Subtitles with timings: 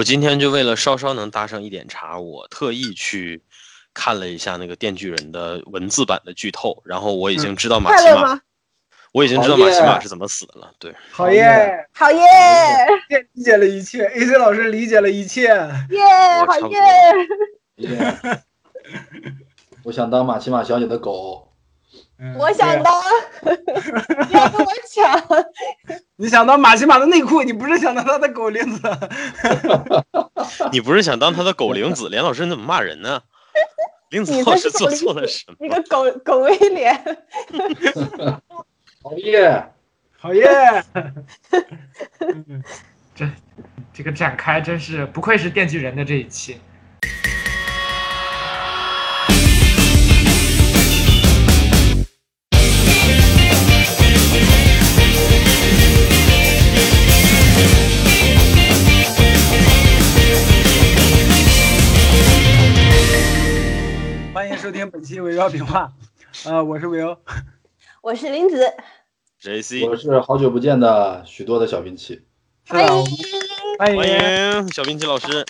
[0.00, 3.42] 我今天就为了稍稍能搭上一点茬，我特意去
[3.92, 8.40] 看了一下那个《电锯人》的文字版的剧透，然后我已经知道马奇马，
[9.12, 10.72] 我已经知道马奇马是怎么死的了。
[10.78, 12.18] 对，好耶，好耶，
[13.34, 15.68] 理解了一切，AC 老师理解了一切，耶，
[16.48, 16.66] 好
[17.76, 17.76] 耶。
[19.84, 21.49] 我想当马奇马小姐的狗。
[22.38, 22.94] 我想当，
[24.30, 25.22] 要跟我抢。
[26.16, 28.82] 你想当马奇马的内裤，你不是想当他的狗玲子？
[30.72, 32.08] 你不是想当他的狗玲子？
[32.10, 33.22] 连老师你怎么骂人呢？
[34.10, 35.56] 玲子老师做错了什么？
[35.60, 36.94] 你个狗狗威廉。
[39.02, 39.64] 好耶，
[40.18, 40.84] 好耶！
[43.14, 43.26] 这
[43.94, 46.60] 这个展开真是不愧是电锯人的这一期。
[64.70, 65.92] 收听本期《围绕评话》，
[66.48, 67.16] 呃，我是维欧，
[68.02, 68.72] 我是林子
[69.40, 72.24] ，J C，我是好久不见的许多的小兵器，
[72.68, 73.04] 欢迎
[73.80, 75.44] 欢迎小兵器老师。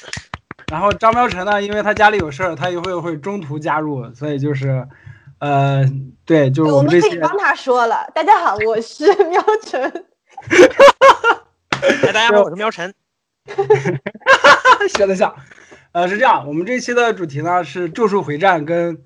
[0.72, 4.88] 然后张喵晨呢，因为他家里有事儿，他一会儿会中途加入，所以就是，
[5.40, 5.84] 呃，
[6.24, 7.10] 对，就是我们这些。
[7.10, 10.06] 可以帮他说了，大家好，我是喵晨。
[11.82, 12.94] 哎，大家好，我是喵晨。
[14.96, 15.34] 学得像。
[15.92, 18.96] 呃，是这样，我们这期的主题呢是《咒术回战》跟《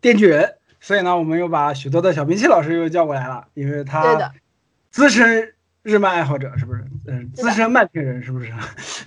[0.00, 0.44] 电锯人》，
[0.80, 4.32] 所以呢，我们又把许多的小兵器老师又叫过来了，因为他
[4.90, 6.84] 资深日漫爱好者，是不是？
[7.06, 8.52] 嗯，资深漫评人，是不是？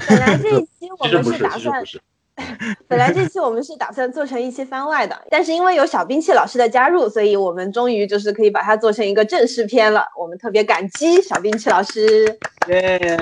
[0.08, 1.84] 本来这一期我们是打算
[2.88, 10.06] 本来这期我们是打算做成一期番外的，但是因为有小兵器老师的加入，所以我们终于就是可以把它做成一个正式篇了。
[10.18, 12.26] 我们特别感激小兵器老师，
[12.68, 13.18] 耶，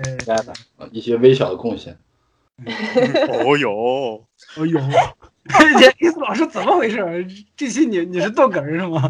[0.92, 1.96] 一些微小的贡献。
[3.28, 4.24] 哦哟，
[4.56, 4.80] 哦哟，
[5.78, 7.26] 这意思老师怎么回事？
[7.56, 9.08] 这期你你是逗哏是吗？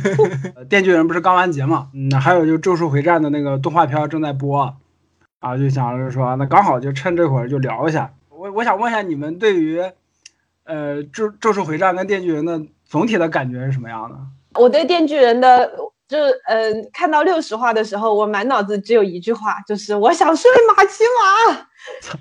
[0.68, 1.88] 电锯人不是刚完结吗？
[1.94, 4.76] 嗯，还有就咒术回战的那个动画片正在播，
[5.40, 8.12] 啊，就想着说那刚好就趁这会儿就聊一下。
[8.28, 9.80] 我我想问一下你们对于
[10.64, 14.16] 呃咒咒术回战跟电锯人的总体的感觉是什么样的？
[14.60, 15.72] 我对电锯人的
[16.06, 21.66] 就是嗯，看到六十话的时候，我满脑子只有一句话，就是我想睡马奇马。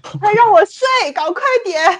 [0.21, 1.99] 他让我睡，搞快点。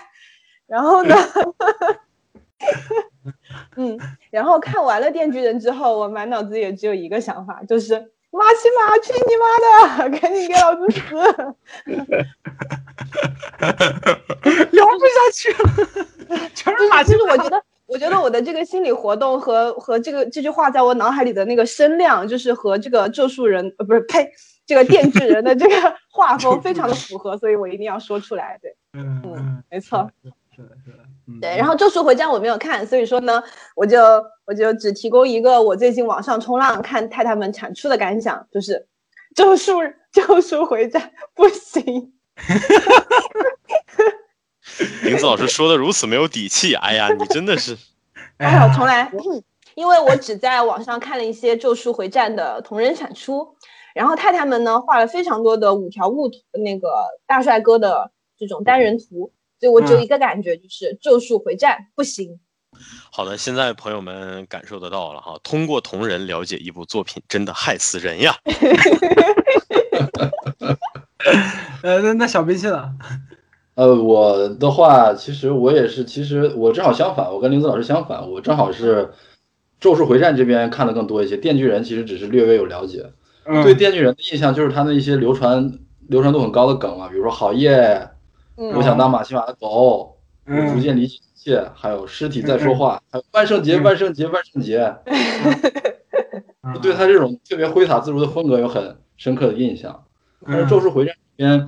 [0.71, 1.13] 然后呢？
[3.75, 3.99] 嗯，
[4.29, 7.93] 然后看完了《电锯人》之后，我满脑子也只有一个想法，就是
[8.31, 9.43] 马奇马，去你妈
[10.07, 11.01] 的， 赶紧给老子死！
[14.71, 15.67] 聊不下去了，
[16.55, 17.33] 全是马奇马。
[17.33, 24.31] 我觉得，我觉得我的这个心理活动和和这个这句话在我脑海里的那个声量，就是和这个咒术人呃，不是呸。
[24.63, 25.75] 这个电锯人的这个
[26.09, 28.57] 画风非常的符合，所以我一定要说出来。
[28.61, 30.09] 对，嗯嗯，没错，
[30.61, 30.97] 是的，是的，
[31.41, 31.57] 对。
[31.57, 33.43] 然后《咒术回战》我没有看，所以说呢，
[33.75, 33.99] 我就
[34.45, 38.87] 我就只提供一个我最近网上冲浪看太太们产出的感想，就是
[39.35, 39.79] 《咒术
[40.11, 41.01] 咒术回战》
[41.33, 42.13] 不行。
[45.03, 47.77] 林子老师说的如此没有底气，哎呀，你真的是。
[48.37, 49.11] 哎呀，重来，
[49.75, 53.55] 因为我只在网上看了一些《咒术回战》的同人产出。
[53.93, 56.31] 然后太太们呢画了非常多的五条悟
[56.63, 56.87] 那个
[57.27, 62.39] 大帅哥的这种单人图，所以我只有一个感觉，就是咒术回战不行。
[63.11, 68.35] 好的，现在朋友们感受得到了哈，通过同人了解一部作品，真的害死人呀。
[71.83, 72.89] 呃，那那小兵器呢？
[73.75, 79.11] 呃，我的话，其实我也是，其实我正好相反，我跟林子老师相反，我正好是
[79.79, 83.11] 咒术回战这边看的更多一些，电锯人其实只是略微有了解。
[83.63, 85.77] 对电锯人的印象就是他的一些流传
[86.07, 87.53] 流传度很高的梗啊，比如说好
[88.67, 94.95] 耶，我想当马戏马的狗，逐渐理解一切，还有尸体在说话，还有万圣节万圣节万圣节，
[96.81, 100.03] 对他这种特别挥洒自如的风格有很深刻的印象。
[100.45, 101.67] 但是咒术回战里边，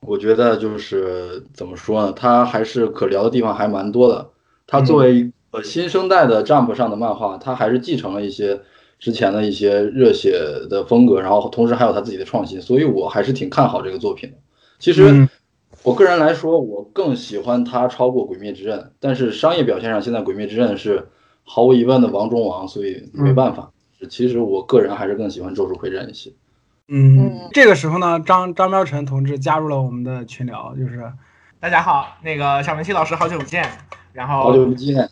[0.00, 4.30] 我觉得就是怎么说呢，他还是可聊的地方还蛮多的。
[4.66, 8.60] 他作为呃新生代的 Jump 上的漫画，他还是继承了一些。
[8.98, 10.40] 之前的一些热血
[10.70, 14.36] 的风格，然后同时还有他自己的创新，所以我还是挺看好这个作品的。
[14.78, 15.28] 其实，
[15.86, 21.08] 我个人来说，我更喜欢他超过《鬼灭之刃》，但是商业表现上，现在《鬼灭之刃》是
[21.44, 23.70] 毫无疑问的王中王，所以没办法。
[24.10, 26.32] 其实我个人还是更喜欢《咒术回战》一些。
[26.88, 31.12] 嗯，这个时候呢，张张喵晨同志加入了我们的群聊，就是
[31.60, 33.64] 大家好，那个小明七老师好久不见，
[34.12, 35.08] 然后好久不见。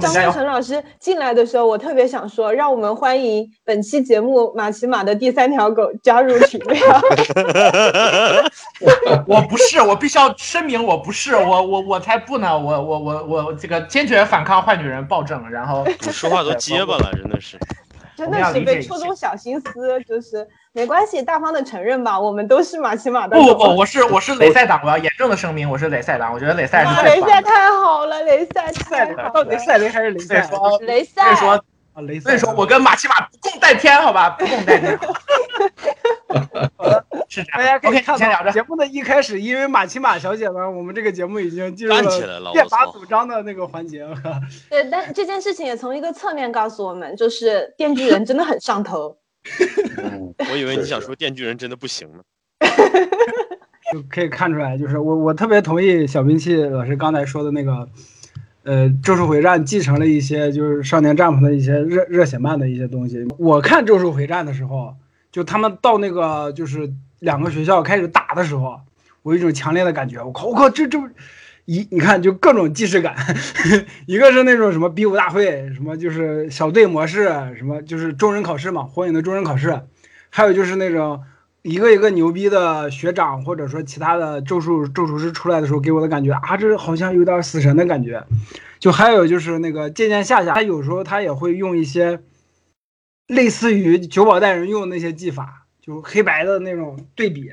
[0.00, 7.00] 思成老师进来的时候，我特别想说，让我们欢迎本期节目马奇马的第三条狗加入群聊。
[9.26, 17.58] 我不是，我必须要声明，我不是，我我我才不呢，我我我我这个坚决反抗坏女人暴政，然后你说话都结巴了，真的是。
[18.16, 23.36] 真的是被戳中小心思，就是没关系，大方的承认吧，我们都是马奇马的。
[23.36, 30.50] 不不不，我是我是雷赛党，我要严正的声明，我是雷赛党，我觉得雷赛是雷赛太好了，雷赛太好，到底赛雷还是雷赛？
[30.80, 31.22] 雷赛。
[31.22, 31.50] 所以说
[31.92, 32.30] 啊，雷赛。
[32.30, 34.98] 所以说我跟马奇马不共戴天，好吧，不共戴天。
[37.28, 42.02] 是这样， 大家可以看到节目的一开始，因为马奇马小姐呢，我们这个节目已经进入了
[42.52, 44.16] 剑拔弩张的那个环节了。
[44.68, 49.16] 对，但这件事情也从一个侧面告诉我们，就是电锯人真的很上头。
[50.50, 52.22] 我以为你想说电锯人真的不行呢。
[53.92, 57.88] 就可以看出来，就是我我特别同意小兵器老师刚才说的那个，
[58.62, 63.24] 呃，咒术回战继承了一些就是少年战俘的一些热热血漫的一些东西。
[63.38, 64.94] 我看咒术回战的时候。
[65.34, 66.88] 就他们到那个就是
[67.18, 68.80] 两个学校开始打的时候，
[69.24, 70.96] 我有一种强烈的感觉，我靠我靠这这
[71.66, 73.14] 一你看就各种既视感，
[74.06, 77.24] 一个是那种什么比武大会，什么就是小队模式，
[77.56, 79.80] 什么就是中人考试嘛，火影的中人考试，
[80.30, 81.22] 还有就是那种
[81.62, 88.24] 一个一个牛逼的学长或者说其他的咒术咒术师出来的时候给我的感觉啊，这好像有点死神的感觉，
[88.78, 92.20] 就还有就是那个渐渐下下，他有时候他也会用一些。
[93.26, 97.50] 类似于九保带人用那些技法，就黑白的那种对比，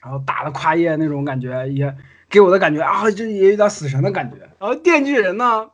[0.00, 1.96] 然后打的跨页那种感觉，也
[2.28, 4.36] 给我的感觉啊，这也有点死神的感觉。
[4.58, 5.70] 然后电锯人呢，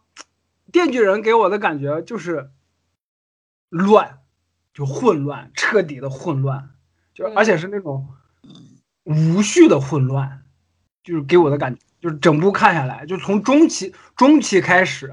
[0.72, 2.50] 电锯人给我的感觉就是
[3.68, 4.18] 乱，
[4.72, 6.70] 就混乱，彻底的混乱，
[7.14, 8.08] 就而且是那种
[9.04, 10.42] 无序的混乱，
[11.02, 15.12] 就是给我的感觉，就是整部看下来，就从中期中期开始，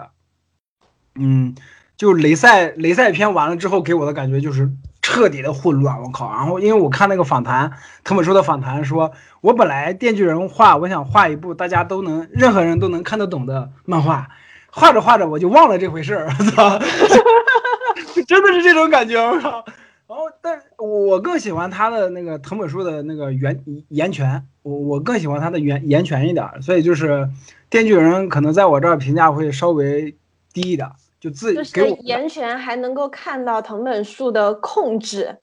[1.16, 1.56] 嗯。
[1.98, 4.72] 就雷赛雷赛篇完了之后，给我的感觉就是
[5.12, 6.02] 彻底的混乱。
[6.02, 6.31] 我靠！
[6.31, 7.74] 然后因为我看那个访谈，
[8.06, 9.12] 藤本树的访谈说，
[9.42, 14.30] 我本来电锯人画，我想画一部大家都能、任何人都能看得懂的漫画，
[14.72, 16.28] 画着画着我就忘了这回事儿。
[16.40, 16.80] 我操！
[18.25, 19.18] 真的是这种感觉。
[19.19, 19.66] 我靠！
[20.08, 27.30] 然后，但我更喜欢他的那个藤本树的那个源岩泉，我我更喜欢他的岩岩泉一点，所以就是
[27.69, 30.16] 电锯人可能在我这儿评价会稍微
[30.54, 30.90] 低一点。
[31.21, 35.38] 就自己就是岩泉还能够看到藤本树的控制，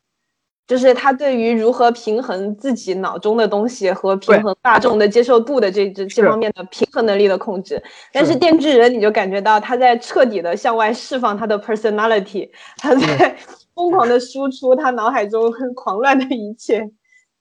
[0.66, 7.80] 就是他对于如何平衡自己脑中的东西和平衡大众的接受度的这这这方面的平衡能力的控制。
[8.12, 13.36] 但是电锯人你就感觉到他在彻底的向外释放他的 personality，他在
[13.76, 16.90] 疯狂的输出他脑海中很狂乱的一切。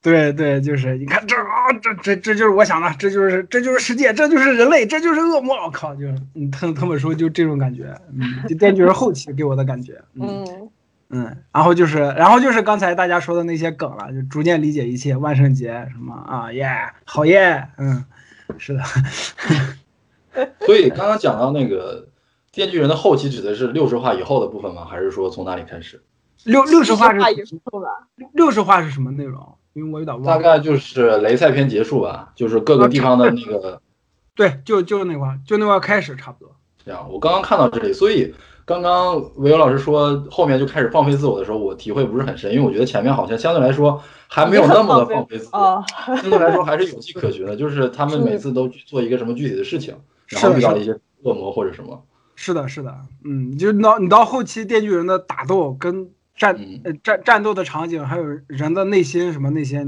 [0.07, 5.53] 对对，就是你看这啊，这这这就是我想的，这就是这就是世界，这就是人类，这就是恶魔。
[5.65, 10.69] 我靠，就是嗯，他他们说就这种感觉，嗯，就电锯人后期给我的感觉，嗯
[11.09, 16.69] 嗯，然后就是然后就是刚才大家说的那些梗了，就逐渐理解一切，万圣节什么啊耶，
[17.03, 18.05] 好耶，嗯，
[18.57, 18.81] 是的。
[20.65, 22.07] 所以刚刚讲到那个
[22.53, 24.85] 电锯人的后期指的是六十话以后的部分吗？
[24.85, 26.01] 还是说从哪里开始？
[26.45, 27.19] 六六十话是
[28.31, 29.56] 六十话是什么内容？
[29.77, 33.79] 因为我有点忘，大概就是雷赛篇结束吧，就是各个地方的那个，
[34.33, 36.51] 对，就就那块，就那块开始差不多。
[36.83, 38.33] 这样，我刚刚看到这里，所以
[38.65, 45.85] 刚刚韦友老师说后面就开始放飞自我的时候，我体会不是很深，因为我觉得前面好像相对来说还没有 那么的放飞自我，
[46.17, 49.95] 相对来说还是有迹可循的，就是他们每次都去做一个什么具体的事情，
[50.29, 52.03] 然后遇到一些恶魔或者什么。
[52.35, 56.09] 是的，是的，嗯，就到你到后期电锯人的打斗跟。
[56.37, 59.85] 战呃战战斗的场景，还有人的内心什么那些。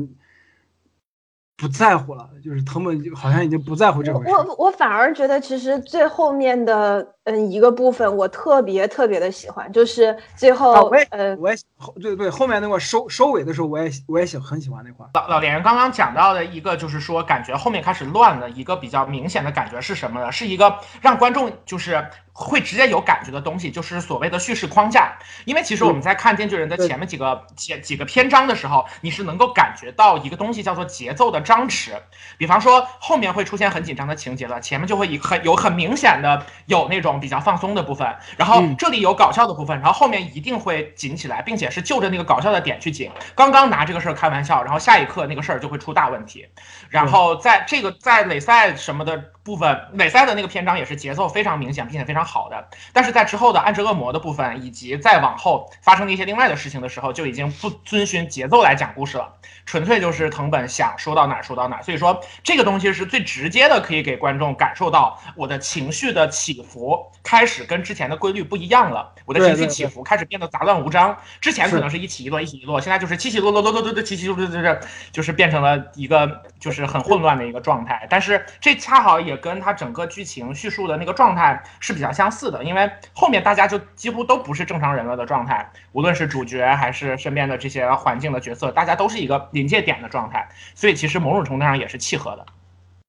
[1.62, 4.32] 不在乎了，就是他们好像已经不在乎这回事。
[4.32, 11.58] 我我反而觉得，其实最后面的嗯一个部分，我特别特别的喜欢，就是最后呃，我也
[12.01, 15.06] 对对后面那块收收尾的时候，我也我也喜很喜欢那块。
[15.13, 20.32] 老老连刚刚讲到的一个，就是说感觉后面开始乱了，一个比较明显的感觉是什么呢？
[20.32, 22.01] 是一个让观众就是
[22.39, 25.17] 会直接有感觉的东西，就是所谓的叙事框架。
[25.43, 31.39] 因为其实我们在看《电锯人》的前面几个几几个篇章的时候，你是能够感觉到一个东西叫做节奏的。
[31.41, 31.91] 张弛，
[32.38, 43.10] 比方说后面会出现很紧张的情节了，前面就会以很有很明显的有那种比较放松的部分，然后这里有搞笑的部分，然后后面一定会紧起来，并且是就着那个搞笑的点去紧。
[43.34, 46.46] 刚刚拿这个事儿开玩笑，然后下一刻那个事儿就会出大问题。
[46.89, 49.31] 然后在这个在垒赛什么的。
[49.50, 52.68] 部分，美赛的那个篇章也是节奏非常明显并且非常好的。
[52.94, 59.34] 但是在之后的暗之恶魔的部分，以及再往后发生的一些另外的事情的时候，就已经不遵循节奏来讲故事了，
[59.65, 61.82] 纯粹就是藤本想说到哪儿说到哪儿。
[61.82, 71.18] 所以说，这个东西是最直接的，可以给观众感受到我的情绪的起伏开始跟之前的规律不一样了，我的情绪起伏开始变得杂乱无章。
[71.41, 74.79] 之前可能是一起一落一起一落，现在就是起起落落落落落落起起落落落落，
[75.12, 78.06] 就是变成了一个就是很混乱的一个状态。
[78.10, 92.46] 但是这恰好也跟他整个剧情叙述的那个状态是比较相似的，因为后面大家就几乎都不是正常人了的状态，无论是主角还是身边的这些环境的角色，大家都是一个临界点的状态，所以其实某种程度上也是契合的。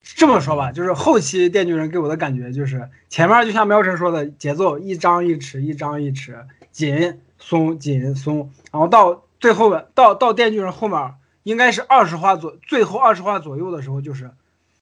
[0.03, 6.35] 这么说吧，就是后期《电锯人》给我的感觉就是前面就像喵晨说的，节奏一张一弛，一张一弛，
[6.73, 14.31] 紧松紧松，然后到最后到到《电锯人》后面应该是二十话左最后二十话左右的时候，就是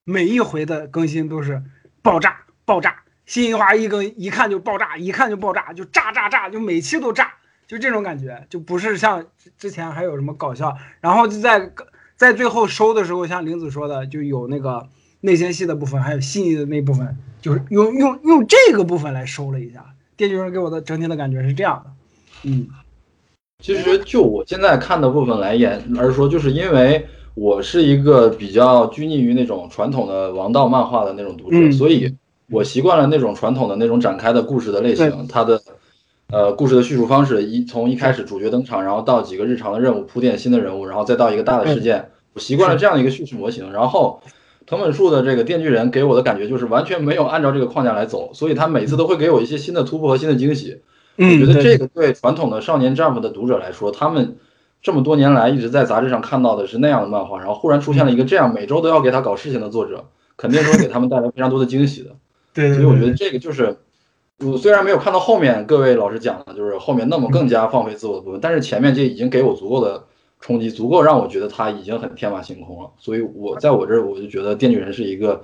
[0.09, 1.63] 每一回的更新都是
[2.01, 7.35] 爆炸爆炸，新一花一更一看就爆炸，一看就爆炸，就炸炸炸，就每期都炸，
[7.67, 9.27] 就这种感觉，就不是像
[9.59, 11.73] 之前还有什么搞笑，然后就在
[12.17, 14.89] 在最后收的时候，像玲子说的，就有那个。
[15.21, 19.85] 内心戏的部分，还有细腻的那部分，就是用用用这个部分来收了一下。
[20.17, 21.91] 电锯人给我的整体的感觉是这样的，
[22.49, 22.69] 嗯，
[23.59, 27.09] 其实就我现在看的部分来言而说，就是因为
[27.39, 32.13] 我是一个比较拘泥于那种传统的王道漫画的那种读者，所以
[32.51, 35.61] 我习惯了那种传统的那种展开的故事的类型，它的
[36.31, 44.21] 呃故事的叙述方式，一从一开始主角登场，然后到几个日常的任务铺垫新的人物，然后再到一个大的事件，我习惯了这样的一个叙事模型，然后。
[44.71, 50.83] 藤本树的这个电锯人给我的感觉就是完全没有按照这个框架来走，所以他每次都会给我一些新的突破和新的惊喜。
[51.17, 54.37] 我觉得这个对传统的少年 Jump 的读者来说，他们
[54.83, 60.05] 这么多年来一直在杂志上看到的是那样的漫画，然后忽然出现了一个这样每周都要给他搞事情的作者，
[60.37, 62.11] 肯定是会给他们带来非常多的惊喜的。
[62.55, 63.77] 对，所以我觉得这个就是，
[64.39, 70.05] 我虽然没有看到后面各位老师讲的，就是后面那么更加放飞自我的部分，但是前面这已经给我足够的。
[70.41, 75.43] 冲击足够让我觉得他已经很天马行空了，所以我在我这儿我就觉得《电锯人》是一个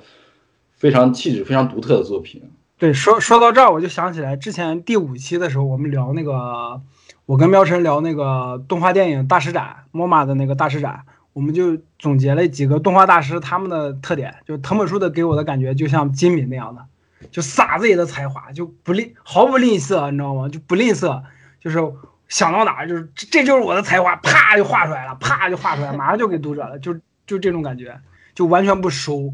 [0.77, 2.41] 非常气质非常独特的作品。
[2.79, 6.81] 对，说说到这儿，我就想起来之前第五期的时候，我们聊那个，
[7.27, 16.85] 我跟喵晨聊那个动画电影大师展，MoMA 的那个大师展，我们就总结了几个动画大师他们的特点，就藤本树的给我的感觉就像金敏那样的，
[17.31, 20.49] 就撒自己的才华，就不吝毫不吝啬，你知道吗？
[20.49, 21.23] 就不吝啬，
[21.61, 21.79] 就是。
[22.27, 26.95] 想到哪儿就是这，就是我的才华，啪就画出来了，啪就画出来，马上就给读者了，就
[27.27, 28.01] 就这种感觉，
[28.35, 29.33] 就完全不收，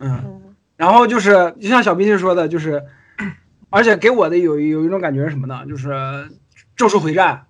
[0.00, 0.42] 嗯，
[0.76, 2.82] 然后就是就像小斌说的，就是，
[3.70, 5.64] 而且给我的有有一种感觉是什么呢？
[5.66, 5.88] 就是
[6.82, 7.44] 《咒术回战》，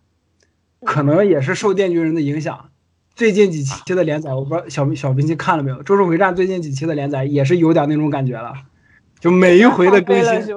[0.86, 2.68] 可能也是受《电锯人》的影响，
[3.14, 8.52] 最近几期的连载，我不知道小小斌看了没有，《咒术回战》最近几期的连载也是有点那种感觉了，
[9.20, 10.54] 就每一回的更新。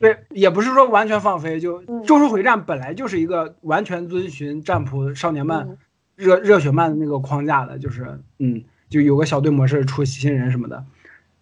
[0.00, 5.78] 对，也不是说完全放飞，就《咒术回战》本来就是一个完全遵循战普少年漫、
[6.16, 10.84] 热热血漫的那个框架的，就是嗯，就有个小队模式出新人什么的。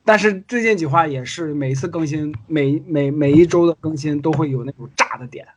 [0.04, 5.48] 但是最近几话也是每一次更新，每每每一周的更新都会有那种炸的点。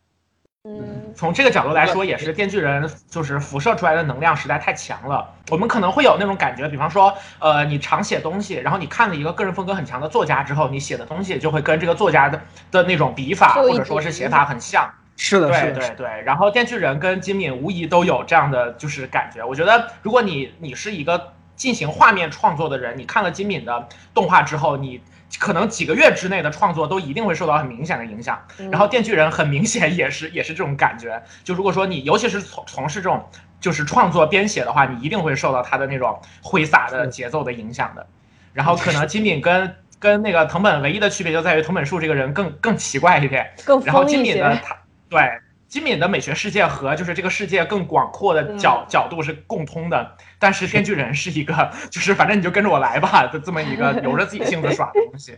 [0.70, 5.26] 嗯，从这个角度来说，也是电锯人就是辐射出来的能量实在太强了。
[5.50, 14.92] 我们可能会有那种感觉，比方说，呃，你常写东西，然后你看了一个个人风格很强的作家之后，你写的东西就会跟这个作家的的那种笔法或者说是写法很像。
[15.16, 16.22] 是的，对对对。
[16.26, 19.44] 然后电锯人跟金敏无疑都有这样的就是感觉。
[19.44, 25.02] 我觉得，如果你你是一个进行画面创作的人，你看了金敏的动画之后，你。
[25.40, 28.42] 可能几个月之内的创作都一定会受到很明显的影响，
[28.72, 31.22] 然后《电锯人》很明显也是也是这种感觉。
[31.44, 33.30] 就如果说你尤其是从从事这种
[33.60, 38.08] 就是创作编写的话，你一定会受到他的那种挥洒的节奏的影响的。
[38.54, 43.52] 然后可能金敏跟跟那个藤本唯一的区别就在于藤本树这个人更更奇怪一点，
[43.86, 44.78] 然后金敏呢，他
[45.10, 45.20] 对。
[45.68, 55.38] 金敏的美学世界和就是这个世界更广阔的角角度是共通的，但是编剧人是一个 就是反正你就跟着我来吧的 这么一个 由着自己性子耍的东西。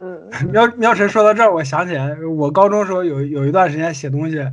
[0.00, 4.44] 嗯，喵喵晨说到这儿，我想起来我高中时候有有一段时间写东西，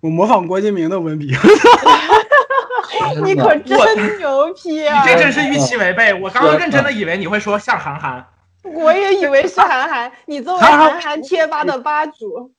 [0.00, 1.34] 我模仿郭敬明的文笔。
[3.24, 5.02] 你可真牛批啊！
[5.02, 8.24] 你这真是预期违背，我刚刚认真的以为你会说像韩寒。
[8.62, 12.52] 我也以为是韩寒，你作为韩寒贴吧的吧主。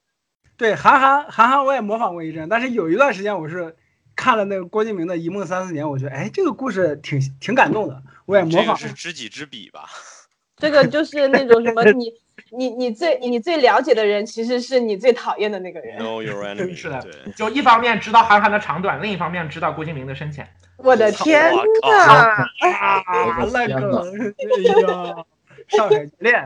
[0.62, 3.74] 对韩寒，韩寒我也模仿过一阵，但是有一段时间我是
[4.14, 8.76] 看了那个郭敬明的《一梦三四年》，我觉得哎，这个故事挺挺感动的，我也模仿。
[8.76, 9.88] 是知己知彼吧？
[10.56, 12.12] 这个就是那种什么，你
[12.56, 15.98] 你你最你最了解的人，其实是你最讨厌的那个人。
[16.00, 16.72] Know your enemy。
[16.78, 17.04] 是的，
[17.34, 20.48] 就一方面知道韩寒的长短，另一方面知道郭敬明的深浅。
[20.76, 21.52] 我的天
[21.82, 22.46] 呐！
[22.70, 24.00] 啊，那个，
[24.38, 25.24] 哎呀，
[25.66, 26.40] 上海恋，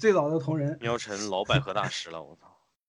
[0.00, 2.45] 最早的同人，喵晨老百合大师了，我操！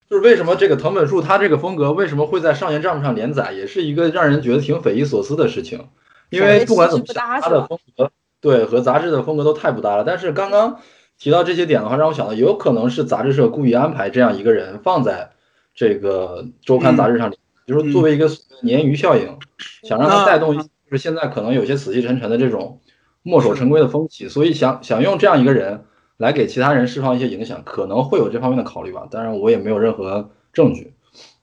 [0.10, 5.88] 就是为什么这个藤本树他这个风格为什么会在少年 Jump 上连载，也是一个让人觉得挺匪夷所思的事情。
[6.30, 8.12] 因为不管怎么想，他的风格
[8.42, 10.04] 对和杂志的风格都太不搭了。
[10.06, 10.80] 但是刚刚
[11.18, 15.32] 提到这些点的话，让我想到有可能是杂志社故意安排这样一个人放在
[15.74, 17.34] 这个周刊杂志上，
[17.66, 19.38] 就是作为一个鲶鱼效应，
[19.84, 22.82] 想让他带动，就是现在可能有些死气沉沉的这种
[23.24, 25.86] 墨守成规的风气，所以想想用这样一个人
[26.18, 29.08] 来给其他人释放一些影响，可能会有这方面的考虑吧。
[29.10, 30.94] 当然，我也没有任何证据。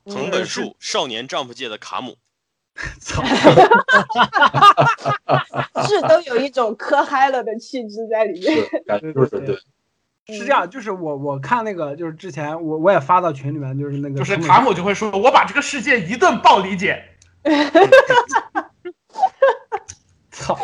[0.04, 2.16] 藤本树，少年 Jump 界的卡姆。
[3.00, 3.22] 操，
[5.86, 8.66] 是都有一种磕嗨了的气质在里面。
[9.00, 9.56] 对对对，
[10.36, 17.00] 是这样，就是我我看那个，就是之前我我也发到群里面，就是那个，就是卡姆就会说，我把这个世界一顿暴理解。
[20.32, 20.58] 操，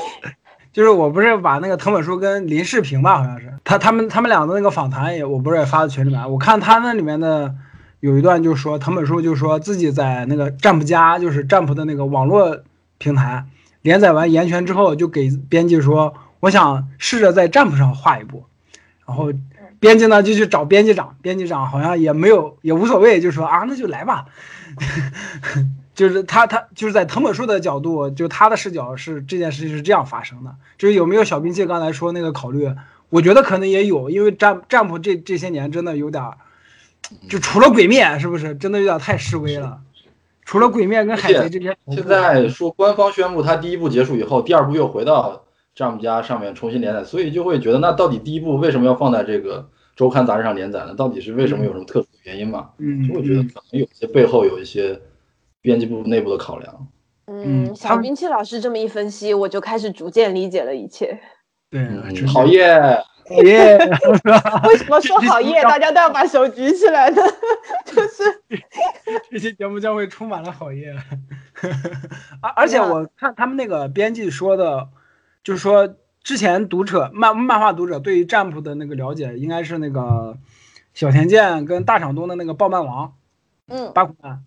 [0.73, 7.55] 就是我不是把那个藤本树跟林世平吧，好像是他他们他们俩的那个访谈也，我不是也发到群里面，我看他那里面的。
[8.01, 12.61] 有一段就说藤本树就说自己在那个占卜家，就是占卜的那个网络
[12.97, 13.45] 平台
[13.83, 18.47] 连载完《岩泉》之后，就给编辑说，我想试着在占卜上画一部。
[19.07, 19.31] 然后
[19.79, 24.25] 编辑呢就去找编辑长，编辑长好像也没有也无所谓，就说啊那就来吧。
[26.01, 30.55] 就是他他就是在藤本树的角度，就他的视角是这件事情是这样发生的。
[30.79, 32.73] 就是有没有小兵器刚才说那个考虑？
[33.11, 36.25] 我觉得可能也有，因为占占卜这这些年真的有点。
[37.29, 39.79] 就除了鬼灭，是不是真的有点太示威了？
[40.47, 50.95] 除了鬼面跟海贼这些，现在说官方宣布他第一部结束以后，第二部又回到丈夫家上面重新连载，所以就会觉得那到底第一部为什么要放在这个周刊杂志上连载呢？
[50.95, 52.71] 到底是为什么有什么特殊的原因嘛？
[52.79, 54.99] 嗯，就会觉得可能有些背后有一些
[55.61, 56.89] 编辑部内部的考量。
[57.27, 61.21] 嗯，小冰器老师这么一分析，我就开始逐渐理解了一切。
[61.71, 61.87] 对，
[62.27, 63.03] 好耶。
[63.29, 63.79] 好耶！
[64.65, 65.63] 为什么说好耶？
[65.63, 67.23] 大家都要把手举起来呢？
[67.85, 68.25] 就是
[69.31, 70.93] 这期节目将会充满了好耶。
[72.43, 74.89] 而而且我看他们那个编辑说的，
[75.45, 80.37] 就是说之前读者漫漫画读者对于占卜的那个了解，应该是那个
[80.93, 83.15] 小田健跟大场东的那个暴漫王，
[83.69, 84.43] 嗯，八股漫，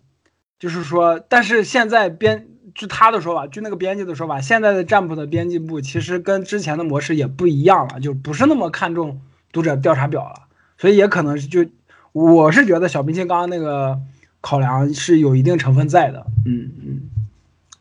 [0.64, 2.48] 就是说，但是现在编。
[2.74, 9.20] 据他的说法，据那个编辑的说法，现在的占卜的编辑部其实跟之前的模式也不一样了，就不是那么看重
[9.52, 11.64] 读者调查表了，所以也可能是就
[12.10, 14.00] 我是觉得小冰清刚刚那个
[14.40, 17.00] 考量是有一定成分在的，嗯嗯，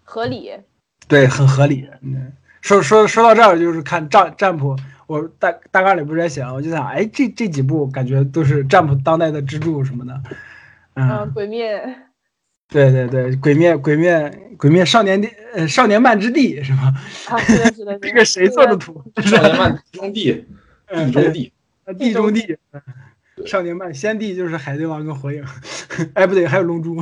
[0.04, 0.52] 合理，
[1.08, 1.90] 对，很合理。
[2.02, 10.22] 嗯，说说说到这儿就是看占占卜，我大大纲里不是也写了，我就想，哎，这这几部感觉都是占卜当代的支柱什么的，
[10.94, 11.82] 嗯，鬼灭。
[12.70, 16.94] 对对对，鬼灭鬼灭鬼灭少年的呃少年漫之地是吗？
[17.30, 17.98] 啊，是的，是的。
[18.02, 19.04] 这个谁做的图？
[19.22, 20.44] 少年漫 中地，
[20.88, 21.52] 地中地，
[21.98, 22.58] 地中地。
[23.46, 25.44] 少年漫先帝就是海贼王跟火影，
[26.14, 26.96] 哎不对，还有龙珠。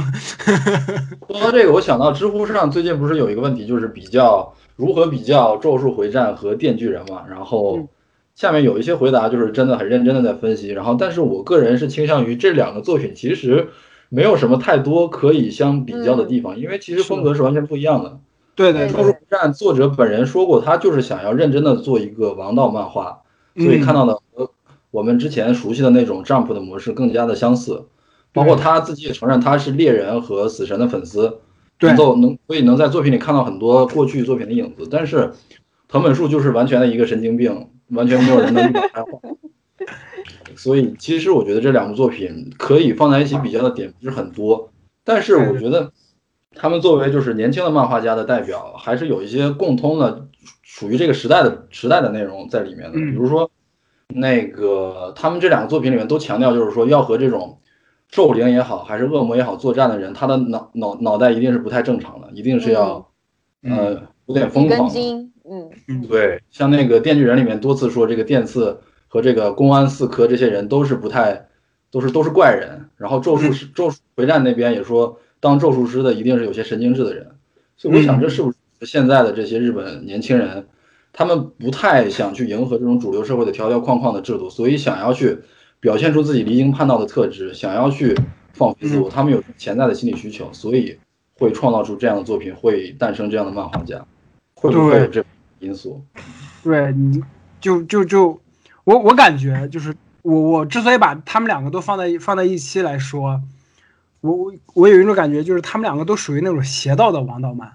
[1.28, 7.26] 说到这个，我想到知乎上最近不是有一个问题，就是比较如何比较咒术回战和电锯人嘛？
[7.30, 7.88] 然后
[8.34, 13.70] 下面有一些回答就是真的很认真的在分析，然后但是我个人是倾向于这两个作品其实。
[14.14, 18.20] 没有什么太多可以相比较的地方，因为其实风格是完全不一样的。
[18.56, 23.22] 对对，《咒术回战》作者本人说过，他就是想要认真的做一个王道漫画，
[23.56, 24.52] 所以看到的和
[24.92, 27.86] 我们之前熟悉的那种 Jump 的模式更加的相似。
[28.34, 31.40] 包括他自己也承认他是猎人和死神的粉丝，
[31.80, 34.88] 能够能所以能在作品里看到很多过去作品的影子。
[34.92, 35.34] 但是
[35.88, 39.20] 藤本树就是完全的一个神经病，完全没有人能理解他画。
[40.56, 44.72] 所以，其实我觉得这两部作品可以放在一起比较的点不是很多，
[45.04, 45.92] 但是我觉得
[46.56, 50.28] 他们作为就是年轻的漫画家的代表，还是有一些共通的
[50.64, 52.98] 属于这个时代的时代的内容在里面的。
[52.98, 53.50] 比如说，
[54.14, 57.60] 那个他们这两个作品里面都强调，就是说要和这种
[58.10, 63.10] 兽灵也好，还是恶魔也好作战的人，他的脑脑脑袋一定是不太正常的，一定是要
[63.64, 64.92] 呃有点疯狂。
[64.94, 65.32] 嗯
[65.88, 68.80] 嗯，对，像那个电锯人里面多次说这个电刺。
[69.12, 71.48] 和这个公安四科这些人都是不太，
[71.92, 72.86] 都是都是怪人。
[72.96, 77.30] 然后咒术师咒术回战那边也说，当咒术师的一定是有些神经质的人。
[77.76, 80.66] 所以我想，这是不是现在的这些日本年轻人，
[81.12, 85.40] 他们不太想去迎合这种主流社会的条条框框的制度，所以想要去
[85.82, 88.18] 表现出自己离经叛道的特质，想要去
[88.54, 90.98] 放飞自我，他们有潜在的心理需求，所以
[91.38, 94.06] 会创造出这样的作品，会诞生这样的漫画家，
[94.54, 95.22] 会不会有这
[95.60, 96.02] 因素？
[96.64, 97.22] 对，你
[97.60, 98.41] 就就就。
[98.84, 103.42] 我我感觉就是我我之所以把他们两个都放在放在一期来说，
[104.22, 107.72] 我我我有一种感觉，就是他们两个都属于那种邪道的王道漫，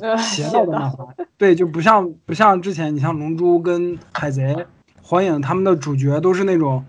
[0.00, 4.66] 嗯，邪道的漫画，对，就不像不像之前你像龙珠跟海贼，
[5.02, 6.84] 火影他们的主角都是那种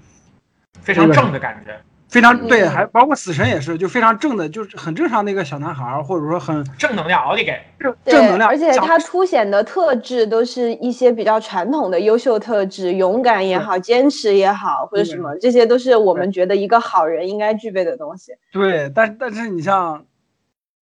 [0.82, 1.80] 非常正的感觉。
[2.10, 8.50] 非常对，还包括死神也是，就非常正的，就是很正常的一个小男孩，或者说很正能量，奥利给正正能量。
[8.50, 18.32] 而且他凸显的特质都是一些比较传统的优秀特质，勇敢也好，坚持也好，或者什么，这些都是我们觉得一个好人应该具备的东西。
[18.54, 20.06] 对，但但是你像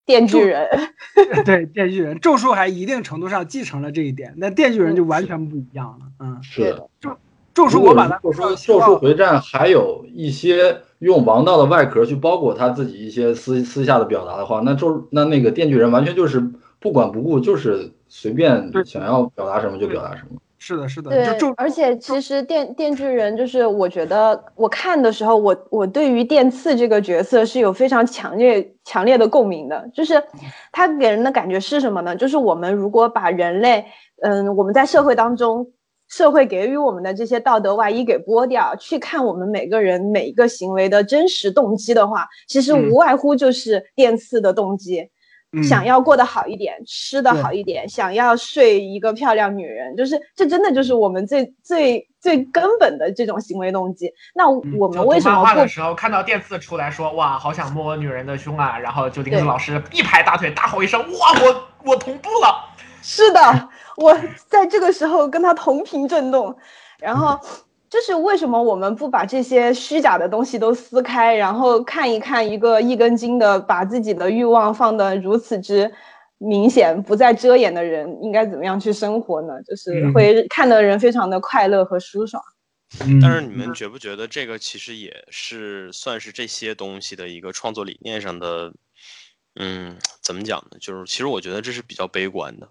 [0.05, 0.69] 电锯人，
[1.43, 6.05] 对电锯人，咒术还一定程度上继承了这一点，那电锯人就完全不一样了。
[6.19, 7.17] 嗯，是的，咒
[7.55, 10.77] 咒术我把它咒术咒术回战还有一些。
[10.99, 16.41] 用王道的外壳去包裹他自己一些私私下的表达的话，那就那那个电锯人完全就是
[16.79, 20.39] 不管不顾，就是随便想要表达什么就表达什么。
[20.57, 21.11] 是的，是的。
[21.11, 30.23] 对，而且其实电电锯人就是我觉得我看的时候，我我对于电刺这个角色是有非常强烈强烈的共鸣的，就是
[30.71, 32.15] 他给人的感觉是什么呢？
[32.15, 33.85] 就是我们如果把人类，
[34.21, 35.67] 嗯，我们在社会当中。
[36.07, 45.09] 社会给予我们的这些道德外衣给剥掉，去看我们每个人每一个行为的真实动机的话，其实无外乎就是电刺的动机，
[45.63, 54.11] 想要过得好一点，吃的好一点，想要睡一个漂亮女人，就是这真的就是我们最最最根本的这种行为动机。
[54.33, 55.55] 那我们为什么不？
[55.57, 62.75] 的时候看到电刺出来说哇，好想摸女人的胸啊，然后就林子老师一拍大腿，大吼一声哇，我我同步了。
[63.01, 63.69] 是的。
[63.97, 66.55] 我在这个时候跟他同频震动，
[66.99, 67.39] 然后
[67.89, 75.91] 这是为什么我们不把这些虚假的东西都撕开，然后看一看一个一根筋的把自己的欲望放得如此之
[76.37, 79.53] 明显、不再遮掩的人，应该怎么样去生活呢？
[79.63, 82.43] 就是会看的人非常的快乐和舒爽。
[83.21, 88.73] 但是你们觉不觉得这个其实也是算是这些东西的一个创作理念上的，
[89.55, 90.77] 嗯，怎么讲呢？
[90.79, 92.69] 就是其实我觉得这是比较悲观的。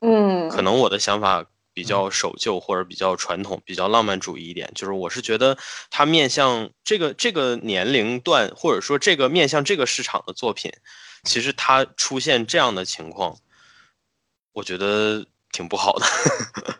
[0.00, 4.70] 嗯，可能我的想法比较守旧或者比较传统，比较浪漫主义一点。
[4.74, 5.56] 就是我是觉得
[5.90, 10.70] 它面向这个这个年龄段，或者说这个面向这个市场的作品，
[11.24, 13.36] 其实它出现这样的情况，
[14.52, 16.06] 我觉得挺不好的。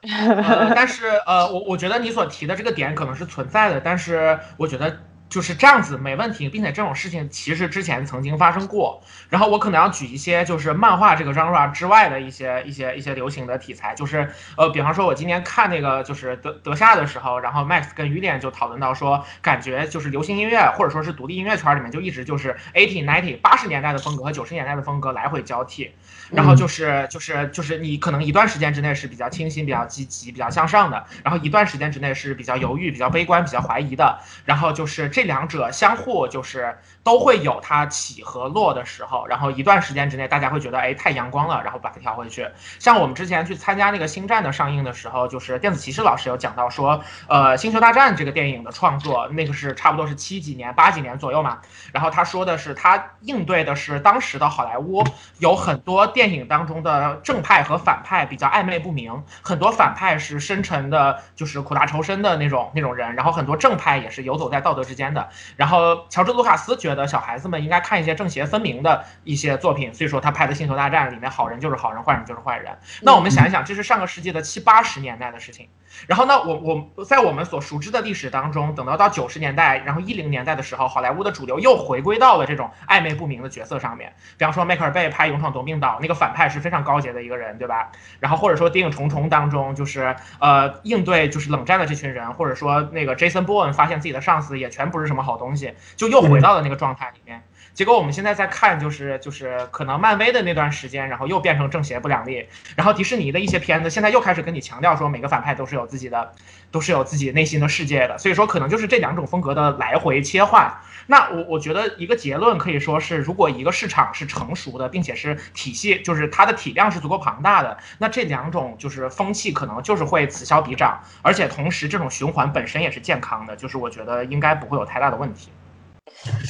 [0.74, 4.98] 但是呃，我我觉得你所提的这个点可能是存在的，但是我觉得。
[5.28, 9.02] 就是这样子没问题，并且这种事情其实之前曾经发生过。
[9.28, 25.90] 然后我可能要举一些就是漫画这个 genre 之外的一些一些一些流行的题材，就是呃，比方说我今天看那个就是德德夏的时候，然后 Max 跟于点就讨论到说，感觉就是流行音乐或者说是独立音乐圈里面就一直就是 eighty ninety 八十年代的风格和九十年代的风格来回交替。
[26.30, 42.48] 然后就是就是就是你可能一段时间之内是比较清新、比较积极、比较向上的，然后一段时间之内是比较犹豫、比较悲观、比较怀疑的，然后就是这两者相互就是都会有它起和落的时候，然后一段时间之内大家会觉得哎太阳光了，然后把它调回去。
[42.78, 51.58] 像我们之前去参加那个星战的上映的时候，就是电子骑士老师有讲到说，呃，星球大战这个电影的创作那个是差不多是七几年、八几年左右嘛，
[51.92, 55.04] 然后他说的是他应对的是当时的好莱坞
[55.38, 56.04] 有很多。
[56.16, 65.28] 电影当中的正派和反派比较暧昧不明，很多反派是深沉的，就是苦大仇深的那种那种人，然后很多正派也是游走在道德之间的。
[65.56, 72.74] 然后乔治·卢卡斯觉得小孩子们应该看一些正邪分明的一些作品，所以说他拍的《星球大战》里面好人就是好人，坏人就是坏人。
[73.02, 75.68] 那我们想一想，这是上个世纪的七八十年代的事情。
[76.06, 84.14] 然后呢，我我在我们所熟知的历史当中，等到到九十年代，然后一零年代的时候，好莱坞的主流又回归到了这种暧昧不明的角色上面。
[84.38, 87.90] 比方说迈克尔贝拍《勇闯夺命岛》，那个反派是非常高洁的一个人，对吧？
[88.20, 97.42] 然后或者说谍影《重重》当中，就是呃应对就是冷战的这群人，或者说那个 Jason Bourne 发现自己的上司也全不是什么好东西，就又回到了那个状态里面。
[97.74, 106.32] 结果我们现在在看，就是就是可能漫威的那段时间，然后又变成正邪不两立，然后迪士尼的一些片子现在又开始跟你强调说每个反派都是有自己的，
[106.70, 110.72] 都是有自己内心的世界的，所以说可能就是这两种风格的来回切换。
[111.06, 125.50] 那我我觉得一个结论可以说是，如果一个市场是成熟的，并且是体系，就是它的体量是足够庞大的，那这两种就是风气可能就是会此消彼长，而且同时这种循环本身也是健康的，就是我觉得应该不会有太大的问题。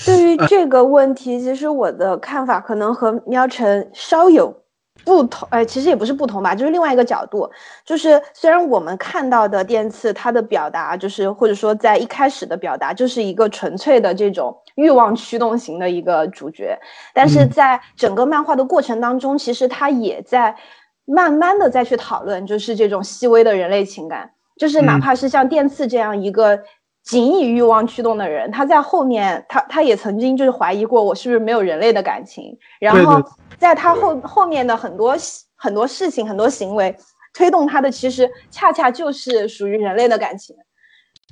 [0.05, 4.63] 对于这个问题，其实我的看法可能和喵晨稍有
[5.07, 7.49] 不同，哎，其实也不是不同吧，就是另外一个角度，
[7.85, 16.77] 就是虽然我们看到的电次它的表达，就是或者说在一开始的表达，就是一个纯粹的这种欲望驱动型的一个主角，
[17.15, 20.57] 但是在整个漫画的过程当中，其实他也在
[21.05, 26.59] 慢慢的再去讨论，就是这种细微的人类情感，就是哪怕是像电次这样一个。
[27.07, 32.59] 仅以欲望驱动的人，他在后面，他他也曾经就是怀疑过我是不是没有人类的感情。
[32.81, 33.23] 然后
[33.59, 35.17] 在他后后面的很多
[35.55, 36.97] 很多事情、很多行为，
[37.35, 40.55] 推动他的其实恰恰就是属于人类的感情。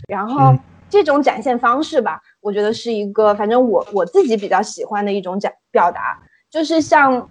[0.09, 0.55] 然后
[0.89, 6.19] 这种展现方式吧，我觉得是一个，反正我我自己比较喜欢的一种展表达，
[6.51, 7.31] 就是像。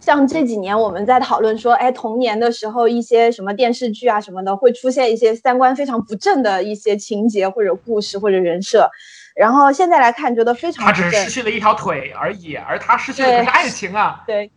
[0.00, 8.86] 像这几年我们在讨论说，哎，童年的时候一些什么电视剧啊什么的，会出现一些三观非常不正的一些情节或者故事或者人设，
[9.34, 10.84] 然后现在来看觉得非常。
[10.84, 14.22] 他只是失去了一条腿而已，而他失去的是爱情啊。
[14.26, 14.50] 对，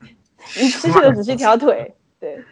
[0.55, 1.95] 你失去的只是一条腿。
[2.19, 2.43] 对，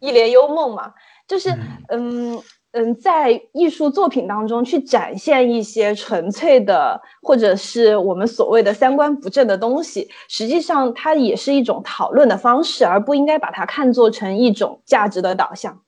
[0.00, 0.92] 一帘幽梦嘛，
[1.26, 1.56] 就是
[1.88, 2.42] 嗯。
[2.72, 15.80] 嗯，在艺术作品当中去展现一些纯粹的，或者是我们所谓的三观不正的东西，实际上它也是一种讨论的方式，而不应该把它看作成一种价值的导向。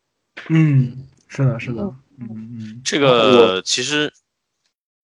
[0.49, 1.83] 嗯，是的，是的。
[2.19, 4.11] 嗯嗯，这个其实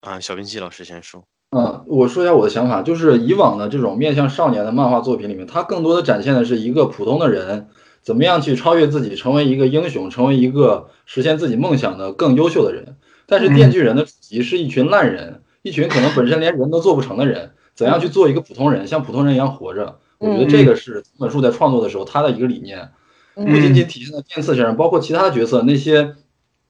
[0.06, 1.24] 啊，小冰七老师先说。
[1.50, 7.68] 嗯，我说一下我的想法，就是以往的这种面向少年的漫画作品里面，它更多的展现的是一个普通的人。
[8.02, 12.96] 怎么样去超越自己，成为一个英雄，成为一个实现自己梦想的更优秀的人？
[13.26, 19.98] 但是电锯人的主题是一群烂人，一群可能本身连人都做不成的人，怎样去做一个普通人，像普通人一样活着？
[20.18, 22.90] 我觉得这个是本书在创作的时候他的一个理念，
[23.34, 26.14] 不仅仅体现在电刺身上，包括其他的角色，那些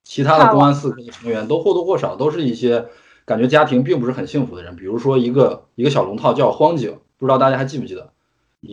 [0.04, 2.86] 其他的公安四科的成员都或多或少都是一些
[3.26, 4.74] 感觉家庭并不是很幸福的人。
[4.76, 8.10] 比如说一个一个小龙套叫荒井，不知道大家还记不记得？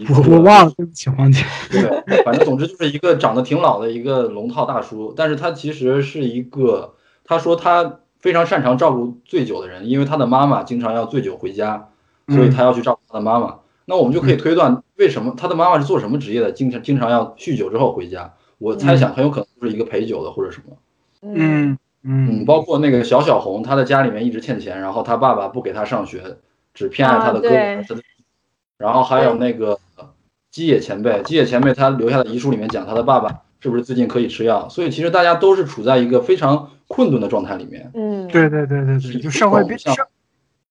[0.09, 1.43] 我我忘了，对不起，荒井。
[1.69, 11.89] 对，反正总之就是一个长得挺老的一个龙套大叔，但是他其实是一个，他说他非常擅长照顾醉酒的人，因为他的妈妈经常要醉酒回家，
[12.29, 13.59] 所以他要去照顾他的妈妈。
[13.85, 18.33] 那我们就可以推断，为什么他的妈妈是做什么职业的，经常经常要酗酒之后回家？
[18.57, 20.77] 我猜想很有可能就是一个陪酒的或者什么。
[21.21, 26.37] 嗯嗯，包括那个小小红，她的家里面一直欠钱，然后她爸爸不给她上学，
[26.73, 28.01] 只偏爱她的哥哥。
[28.77, 29.79] 然后还有那个
[30.51, 34.67] 基野前辈，基野前辈他留下的遗书里面讲他的爸爸是不是最近可以吃药？
[34.67, 37.89] 所以其实大家都是处在一个非常困顿的状态里面。
[37.93, 39.91] 嗯，对对对对对，就社会边社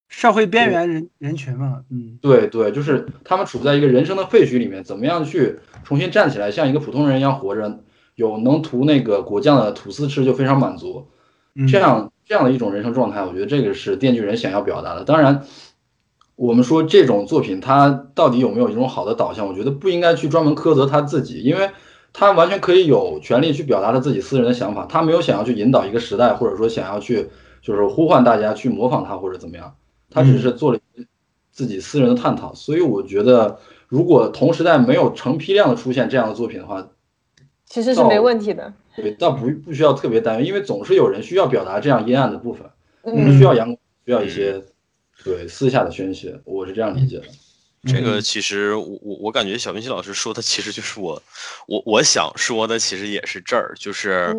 [0.09, 1.85] 社会边缘人人群嘛。
[1.91, 7.81] 嗯，对对，就是他们处在一个人生的废墟里面，怎么样去重新站起来，像一个普通人一样活着，
[8.15, 11.07] 有能涂那个果酱的吐司吃就非常满足。
[11.71, 15.05] 这样这样的一种人生状态，我觉得这个是电锯人想要表达的。
[15.05, 15.45] 当然。
[16.35, 19.47] 我们说这种作品，它到底有没有一种好的导向？
[19.47, 21.71] 我觉得不应该去专门苛责他自己，因为
[22.13, 24.87] 他完全可以有权利去表达他自己私人的想法。
[24.87, 27.29] 他没有想要去引导一个时代，或者说想要去
[27.61, 29.75] 就是呼唤大家去模仿他或者怎么样。
[30.11, 30.79] 他只是做了
[31.53, 32.53] 自己私人的探讨。
[32.55, 36.89] 所以我觉得，如果同时代没有成批量的出现这样的作品的话，
[37.67, 38.73] 其实是没问题的。
[38.97, 42.69] 对，倒不不需要特别担忧，因为总是有人需要表达这样阴暗的部分，
[43.03, 44.63] 我们需要阳光，需要一些。
[45.25, 47.27] 对，私下的宣泄，我是这样理解的。
[47.87, 51.23] 这个其实我我我感觉小明星老师说的其实就是我
[51.69, 54.37] 我我想说的，其实也是这儿，就是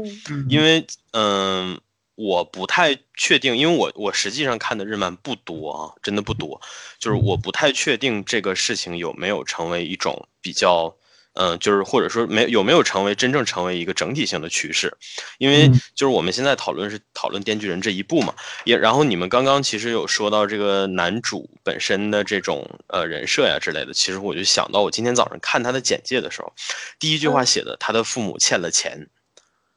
[0.49, 1.79] 因为嗯，
[2.15, 6.59] 我不太确定，因为我我实际上看的日漫不多啊，真的不多，
[6.99, 10.93] 就是我不太确定这个事情有没有成为一种比较。
[11.35, 14.95] 嗯，就是或者说没有没有成为真正成为一个整体性的趋势，
[15.39, 26.53] 因为就是我们现在讨论是讨论《电锯人》这一部嘛，也然后你们刚刚其实有说到这个男主本身的这种呃人设呀之类的，其实我就想到我今天早上看他的简介的时候，
[26.99, 29.09] 第一句话写的他的父母欠了钱，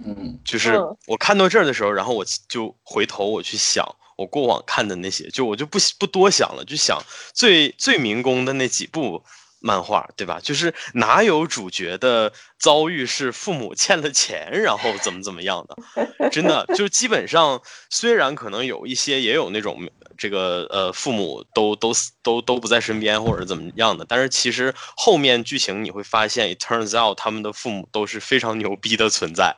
[0.04, 3.82] 嗯，就是我看到这儿的时候，然后我就回头我去想
[4.18, 9.24] 我过往看的那些，就我就不不多想了，就想最最民工的那几部。
[9.60, 10.38] 漫画对吧？
[10.42, 16.30] 就是哪有主角的遭遇是父母欠了钱，然后怎么怎么样的？
[16.30, 21.92] 真的就基本上，虽然可能有一些也有那种这个呃父母都都
[22.22, 29.56] 都都不在身边或者怎么样的，但是其实后面剧情你会发现，it turns out 他们的父母都是非常牛逼的存在，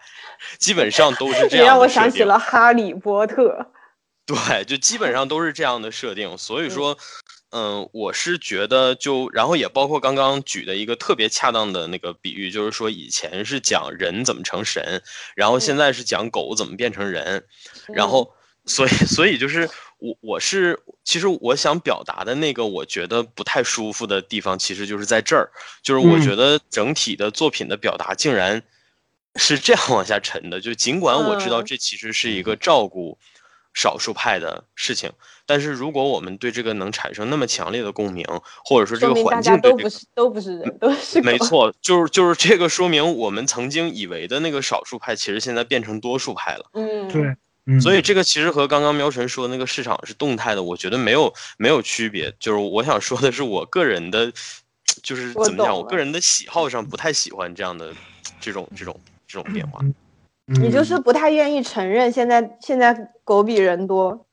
[0.59, 1.67] 基本上都是这样。
[1.67, 3.73] 让我想起了哈利波特。
[4.25, 6.97] 对，就基本上都是这样的设定，所以说。
[7.51, 15.03] 嗯，我是觉得就，然后也包括刚刚举的一个特别恰当的那个比喻，就是说以前是讲人怎么成神，
[15.35, 17.43] 然后现在是讲狗怎么变成人，
[17.89, 18.35] 然后
[18.67, 19.67] 所以所以就是
[19.99, 25.51] 我我是其实我想表达的那个我觉得不太舒服的地方，其实就是在这儿，
[25.83, 28.63] 就是我觉得整体的作品的表达竟然
[29.37, 33.19] 是这样往下沉的，就尽管我知道这其实是一个照顾。
[33.79, 35.12] 少数派的事情，
[35.47, 38.27] 但是如果我们对这个能产生那么强烈的共鸣，
[38.64, 46.69] 或者说这个环境都不是都不是人，都是 没错，就是就是这个说明我们曾经以为的那个少数派，其实现在变成多数派了。
[46.73, 52.35] 嗯，对，所以这个其实和刚刚喵晨说的那个市场是动态的，我觉得没有没有区别。
[52.41, 54.33] 就是我想说的是，我个人的，
[55.05, 57.95] 就是怎么讲，我个人的喜好上不太喜欢这样的
[58.41, 59.81] 这种这种这种变化。
[60.49, 64.27] 你就是不太愿意承认现在现在狗比人多。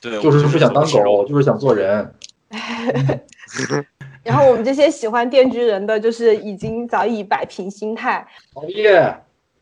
[0.00, 2.14] 对，就是不想当狗，就是想做人。
[4.24, 8.26] 然后我们这些喜欢电锯人的，就是已经早已摆平心态。
[8.54, 9.16] 好耶，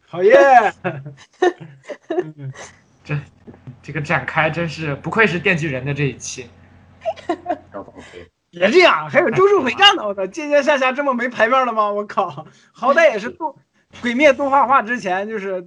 [0.07, 0.73] 好耶！
[3.05, 3.19] 这
[3.83, 6.47] 这个展开真是不愧是电锯人的这一期。
[8.51, 10.07] 别这样，还有周术回战呢！
[10.07, 11.91] 我操，接接下下这么没排面了吗？
[11.91, 13.55] 我靠，好歹也是动
[14.03, 15.67] 鬼灭动画化之前，就是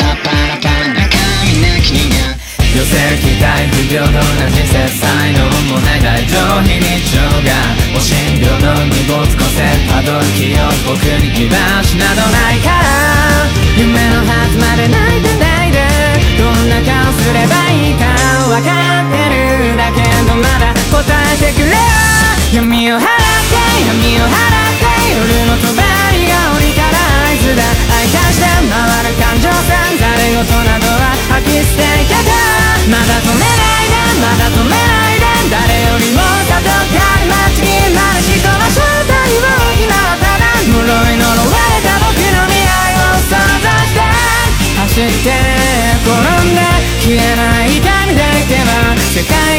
[2.91, 4.19] 寄せ期待不平等な
[4.51, 5.39] 人生才能
[5.71, 6.67] もない大丈夫。
[6.67, 7.55] 非日常が
[7.95, 13.47] お診療の荷物個性たどる気を僕に気しなどないから
[13.79, 15.79] 夢のはずまで泣いてないで
[16.35, 18.11] どんな顔すればいいか
[18.51, 23.55] 分かってるだけどまだ答えてくれよ闇を払って
[23.87, 26.99] 闇を払って夜の帳が降りたら
[27.31, 28.75] 合図だ愛化して回
[29.07, 32.31] る感情線誰事などは吐き捨てやだ
[32.87, 44.07] まだ止めないでまだ止めないで誰よりも里かり街になる人は正体を今はただ呪い呪われた僕の未来を想像して
[44.79, 45.35] 走って
[45.99, 46.15] 転
[46.47, 46.63] んで
[47.03, 49.50] 消えない痛みでいけば世界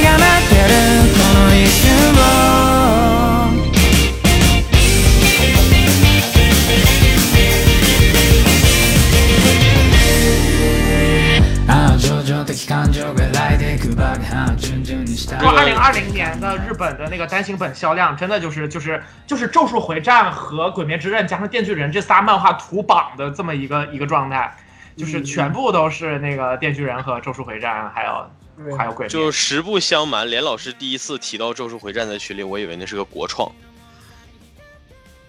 [16.83, 24.53] 本的那个单行本销量，真的就是就是就是《咒术回战》和《鬼灭之刃》加上《电锯人》这仨漫画图榜的这么一个一个状态，
[24.97, 29.09] 就是全部都是那个《电锯人》和《咒术回战》，还有还有鬼灭。
[29.09, 33.49] 就实不相瞒，连老师第一次提到《咒术回战》在群里，我以为那是个国创，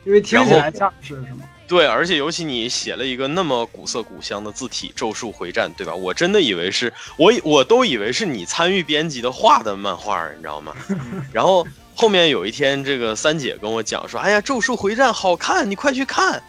[0.05, 1.45] 因为听起来像是是吗？
[1.73, 5.95] 对，而且尤其你写了一个那么古色古香的字体《咒术回战》，对吧？
[5.95, 10.75] 我真的以为是我，我都以为是你参与编辑的画的漫画，你知道吗？
[11.33, 16.39] 然后后面有一天，这个三姐跟我讲说：“哎呀，《咒术回战》好看，你快去看。”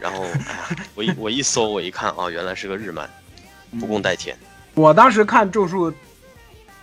[0.00, 3.06] 然后，哎呀，我一我一搜，我一看啊，原来是个日漫，
[3.78, 4.34] 不共戴天。
[4.72, 5.92] 我当时看《咒术》，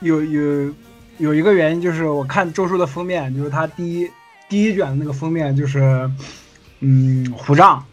[0.01, 0.73] 有有
[1.17, 4.07] 有一个原因，就是我看《咒术》的封面，就是它第一
[4.47, 6.07] 第一卷的那个封面，就是。
[6.81, 7.83] 嗯，虎杖，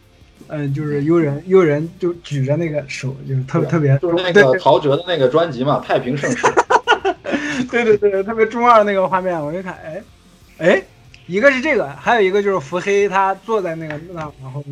[0.49, 6.47] 嗯，就是悠人，悠人就举着那个手，就是特别特别，就是那个陶喆的那个专辑嘛，《太平盛世》。
[7.71, 10.03] 对对对，特别中二那个画面，我一看，哎，
[10.59, 10.83] 哎，
[11.27, 14.65] 一个是这个，还有一个就是伏黑他坐在那个那，然后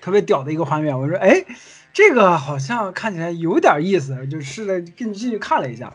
[0.00, 1.44] 特别屌的一个画面，我说，哎，
[1.92, 5.92] 这个好像看起来有点意思，就试着进进去看了一下。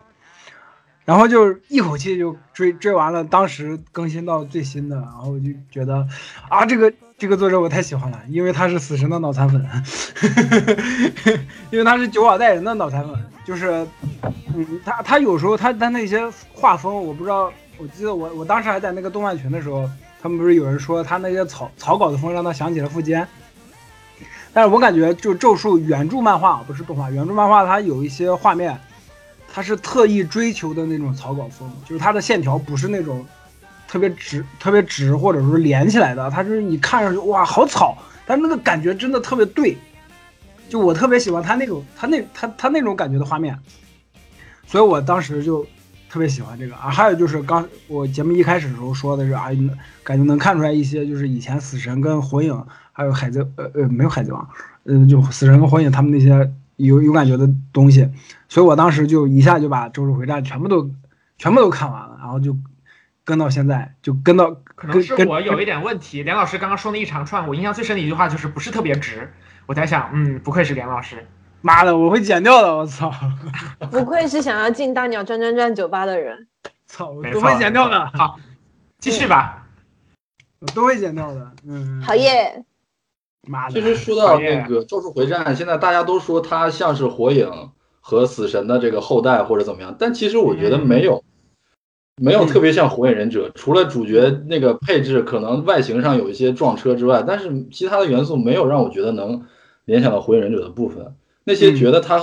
[1.05, 6.07] 然后就一口气就追追完了，当时更新到最新的，然后就觉得
[6.49, 9.61] 啊，这个这个作者我太喜欢了，因为他是死神的脑残粉，
[11.69, 13.13] 因为他是九保带人的脑残粉，
[13.45, 13.85] 就是
[14.55, 16.21] 嗯，他他有时候他他那些
[16.53, 19.89] 画风，我不知道，我记得我我当时还在那个动漫群的时候，
[20.21, 23.27] 他们不是有人说他那些草草稿的风让他想起了富坚，
[24.53, 28.79] 但是我感觉就咒术原著漫画不是动画，原著漫画它有一些画面。
[29.51, 33.25] 他是特意追求的那种草稿风，就是它的线条不是那种
[33.89, 36.29] 特别直、特别直，或者说连起来的。
[36.29, 39.75] 它就是你看上去哇，好草，但那个感觉真的特别对。
[40.69, 43.57] 就我特别喜欢他那种，他那他他那种感觉的画面，
[44.67, 45.65] 所以我当时就
[46.07, 46.89] 特别喜欢这个啊。
[46.89, 49.47] 还有就是刚我节目一开始的时候说的是啊，
[50.03, 54.47] 感觉能看出来一些，就是以前死神跟火影，还有海贼呃呃没有海贼王，
[54.83, 56.51] 嗯，就死神跟火影他们那些。
[56.79, 58.07] 有有感觉的东西，
[58.47, 60.89] 所以我当时就一下就把《咒术回战》全部都
[61.37, 62.55] 全部都看完了，然后就
[63.29, 64.49] 跟到现在，就跟到。
[64.73, 66.23] 可能是我有一点问题。
[66.23, 69.31] 梁老师刚刚说那一长串，我印象最深的一句话就是不是特别直。
[69.67, 71.23] 我在想，嗯，不愧是梁老师。
[71.61, 73.13] 妈的，我会剪掉的，我操！
[73.91, 76.47] 不愧是想要进大鸟转转转酒吧的人。
[76.87, 78.07] 操，我都会剪掉的。
[78.15, 78.39] 好，
[78.97, 79.67] 继续吧。
[80.59, 81.51] 我都会剪掉的。
[81.67, 82.01] 嗯。
[82.01, 82.65] 好耶。
[83.69, 87.47] 其实说到那个《咒术回战》，现在大家都说它像是火影
[87.99, 91.23] 和死神的这个后代或者怎么样，但其实我觉得没有，
[92.19, 93.49] 没有特别像火影忍者。
[93.55, 99.45] 除了主角那个配置可能外形上有一些撞车之外，但是其他的元素没有让我觉得能
[99.85, 101.15] 联想到火影忍者的部分。
[101.43, 102.21] 那些觉得他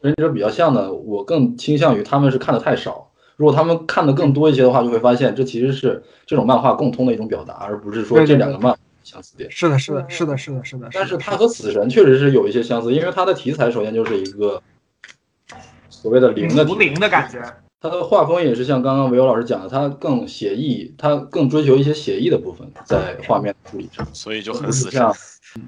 [0.00, 3.10] 忍者比较像的，我更倾向于他们是看的太少。
[3.36, 9.48] 如果他们看的更多一些的话，就会发现这其实是这种漫画共通的一种表达，而不是说这两个漫相似点。
[9.50, 10.88] 是的，是的，是的，是的，是的。
[10.92, 14.60] 但是它和死神确实是有一些相似，因为它的题材首先就是一个
[15.88, 17.40] 所谓的灵的灵的感觉。
[17.80, 25.00] 它的画风也是像刚刚维欧老师讲的，他更写意，他更追求一些写意的部分在画面处理上，所以就很死神。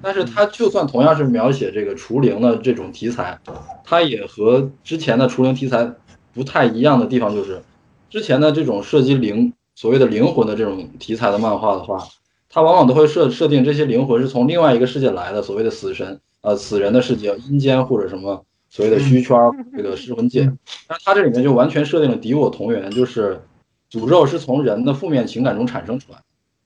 [0.01, 3.39] 但是他就算同样是描写这个除灵的这种题材，
[3.85, 5.89] 他也和之前的除灵题材
[6.33, 7.61] 不太一样的地方就是，
[8.09, 12.05] 之前的这种涉及灵所谓的灵魂的这种题材的漫画的话，
[12.49, 18.45] 它往往都会设设定这些灵魂是从另外一个世界来的，所谓的死神，呃，死人的世界，阴间或者什么。
[18.71, 19.37] 所谓的虚圈，
[19.75, 20.49] 这个失魂界，
[20.87, 23.41] 但它这里面就完全设定了敌我同源，就是
[23.91, 26.19] 诅咒是从人的负面情感中产生出来。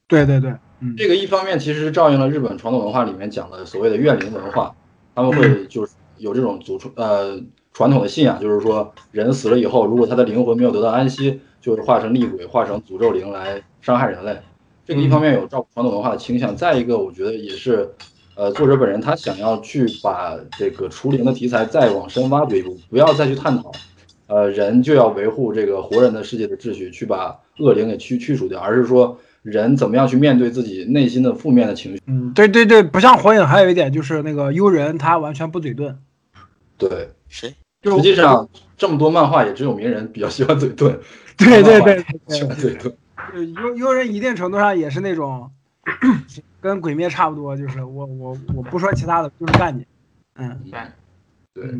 [0.07, 0.53] 对对对，
[0.95, 4.75] 这个一方面其实照应了日本传统文化里面讲的所谓的怨灵文化，
[5.15, 7.41] 他们会就是有这种祖传呃
[7.73, 14.37] 传统的信仰，就是说人死了以后，如果他的灵魂没有得到安息，就是化成厉鬼，化成诅咒灵来伤害人类。
[14.85, 17.89] 这个一方面有照顾传统文化的倾向，再一个我觉得也是。
[18.35, 23.71] 呃，作者本人他想要去把这个除灵的题材再往深挖掘一步，不要再去探讨，
[24.27, 32.01] 呃，人就要维护这个活人的世界的秩序，去把恶灵给去去除掉，而是说人怎么样去面对自己内心的负面的情绪。
[32.07, 35.95] 嗯，对对对，不像火影，还有一点就是那个幽人他完全不嘴遁。
[36.77, 37.55] 对，谁？
[37.83, 40.97] 实际上这么多漫画也只有鸣人比较喜欢嘴遁。
[41.37, 42.05] 对对对，
[42.35, 42.91] 喜欢嘴遁。
[43.61, 45.49] 幽幽人一定程度上也是那种。
[46.65, 49.85] 跟鬼灭差不多，就是我我我不说其他的，就是干你，
[50.33, 50.59] 嗯，
[51.53, 51.79] 对，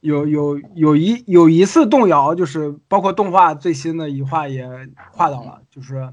[0.00, 4.68] 有有有一有一次动摇，就是包括动画最新的一画也
[5.12, 6.12] 画到了，就是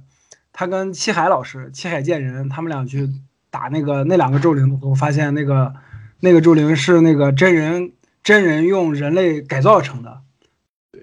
[0.53, 3.09] 他跟七海老师七海剑人他们俩去
[3.49, 5.73] 打那个那两个咒灵的时候，发现那个
[6.19, 10.21] 那个咒灵是那个真人真人用人类改造成的，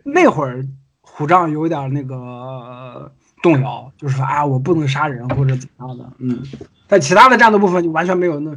[0.05, 0.65] 那会儿
[1.01, 3.13] 虎杖有点那个。
[3.43, 6.43] 动摇，就是说啊，我不能杀人或者怎样的，嗯，
[6.87, 8.53] 但其他的战斗部分就完全没有那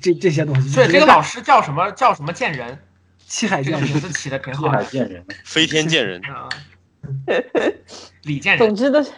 [0.00, 0.68] 这这些东西。
[0.68, 1.90] 所以这个老师叫什么？
[1.92, 2.78] 叫什么剑人？
[3.18, 4.68] 七海剑人，名字起的挺好。
[4.68, 6.48] 七海剑人，飞天剑人啊，
[8.22, 8.66] 李剑人。
[8.66, 9.10] 总之都是。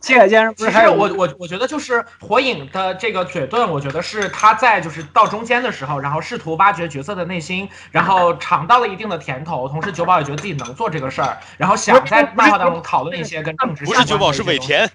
[0.00, 14.90] 七海先生不是还有我我我觉得就是火影的这个嘴遁，我觉得是他在就是到中间的时候，然后试图挖掘角色的内心，然后尝到了一定的甜头，同时九保也觉得自己能做这个事儿，然后想在漫画当中讨论一些跟政治不是九保是尾田，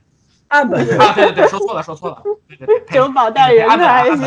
[0.48, 4.26] 岸本啊对对对说错了说错了，对对对 九保带人的还行。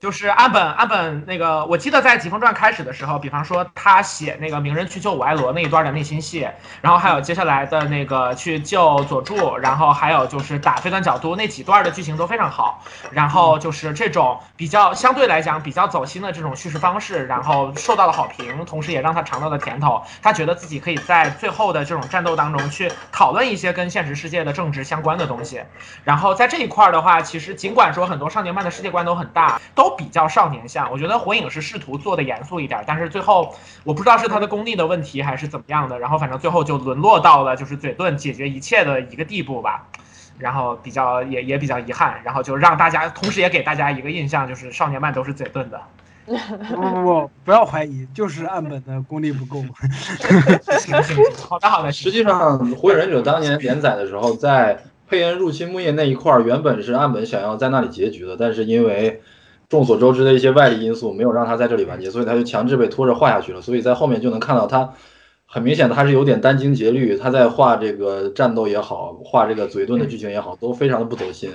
[0.00, 6.48] 就是安本安本那个，我记得在《疾风传》开始的时候，比方说他写那个鸣人去救五爱罗那一段的内心戏，
[6.80, 12.82] 然后还有接下来的那个去救佐助，然后还有就是打飞段角度那几段的剧情都非常好。
[13.10, 20.02] 然后就是这种比较相对来讲比较走心的这种叙事方式，然后受到了好评，同时也让他尝到了甜头。
[20.22, 25.60] 他觉得自己可以在最后的这种战斗当中去讨论一些跟现实世界的政治相关的东西。
[26.04, 29.90] 然后在这一块的话，其实尽管说很多少年漫的世界观都很大，都。
[30.00, 33.54] 比较少年向，我觉得火影是试图做的严肃一点，但是最后
[33.84, 39.86] 我不知道是他的功力的问题还是怎么样的，然后反正最后就沦落到了就是嘴遁解决一切的一个地步吧，
[40.38, 45.78] 然后比较也也比较遗憾，然后就让大家同时也给大家一个印象，就是少年漫都是嘴遁的。
[46.24, 49.62] 不不不，不要怀疑，就是岸本的功力不够。
[50.80, 51.16] 行行行，
[51.46, 51.92] 好的好的。
[51.92, 59.20] 实际上，火影忍者当年连载的时候，在佩恩入侵木叶那一块儿，原本是岸本想要在那里结局的，但是因为
[59.70, 63.62] 众所周知的一些外力因素没有让他在这里完结，所以他就强制被拖着画下去了。
[63.62, 64.92] 所以在后面就能看到他，
[65.46, 71.50] 很明显的他是有点殚精竭虑，他在画这个战斗也好，画这个嘴遁的剧情也好，都非常的不走心，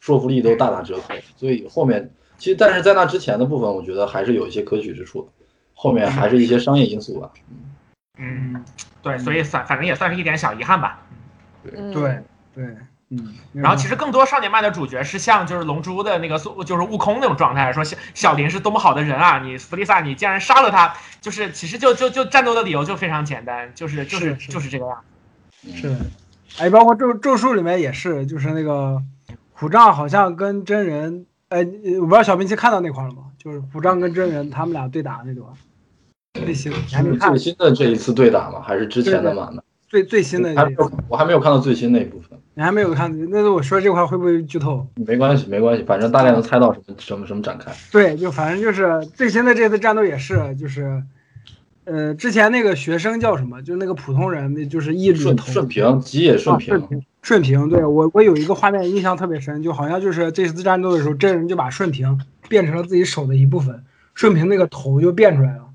[0.00, 1.14] 说服力都大打折扣。
[1.36, 5.28] 所以后面其实，但是在那之前的部分，我觉得还是有一些可取之处的。
[5.74, 7.30] 后面还是一些商业因素吧。
[8.18, 8.64] 嗯，
[9.02, 11.00] 对，所以反反正也算是一点小遗憾吧。
[11.62, 12.18] 对对
[12.54, 12.64] 对。
[13.14, 24.96] 嗯，然后其实更多少年漫的主角是像就是龙珠的那个就是悟空那种状态，说小小林是多么好的人啊，你弗利萨你竟然杀了他，就是其实就就就战斗的理由就非常简单，就是就是就是这个样
[25.60, 25.72] 子。
[25.76, 25.94] 是，
[26.58, 29.02] 哎，包括咒咒术里面也是，就是那个
[29.52, 31.58] 虎杖好像跟真人，哎，
[32.00, 33.24] 我不知道小兵器看到那块了吗？
[33.36, 35.46] 就是虎杖跟真人他们俩对打那段，
[36.32, 38.62] 最新还没看最新的这一次对打吗？
[38.66, 39.52] 还是之前的吗？
[39.92, 40.54] 最最新的，
[41.06, 42.38] 我还没有看到最新那一部分。
[42.54, 44.86] 你还没有看，那我说这块会不会剧透？
[44.94, 47.70] 没关系，没关系，反正大概能猜到什么什么什么展开。
[47.90, 51.02] 对，就反正就是最新的这次战斗也是，就是，
[51.84, 53.60] 呃，之前那个学生叫什么？
[53.60, 57.02] 就那个普通人，那就是一顺顺平，吉野顺平。
[57.20, 62.18] 顺平，对我我有一个画面印象特别深，就好像就是这次战斗的时候，真人就把顺平
[62.48, 63.84] 变成了自己手的一部分，
[64.14, 65.66] 顺平那个头就变出来了，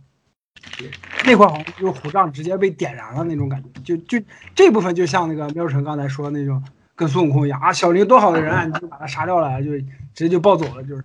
[1.26, 6.64] 那块好像就是虎杖直接被点燃了那种感觉，就就这部分就像那个喵晨刚才说的那种，
[6.96, 11.04] 跟孙悟空一样啊，小林多好的人啊，你就把他杀掉了，就直接就暴走了，就是，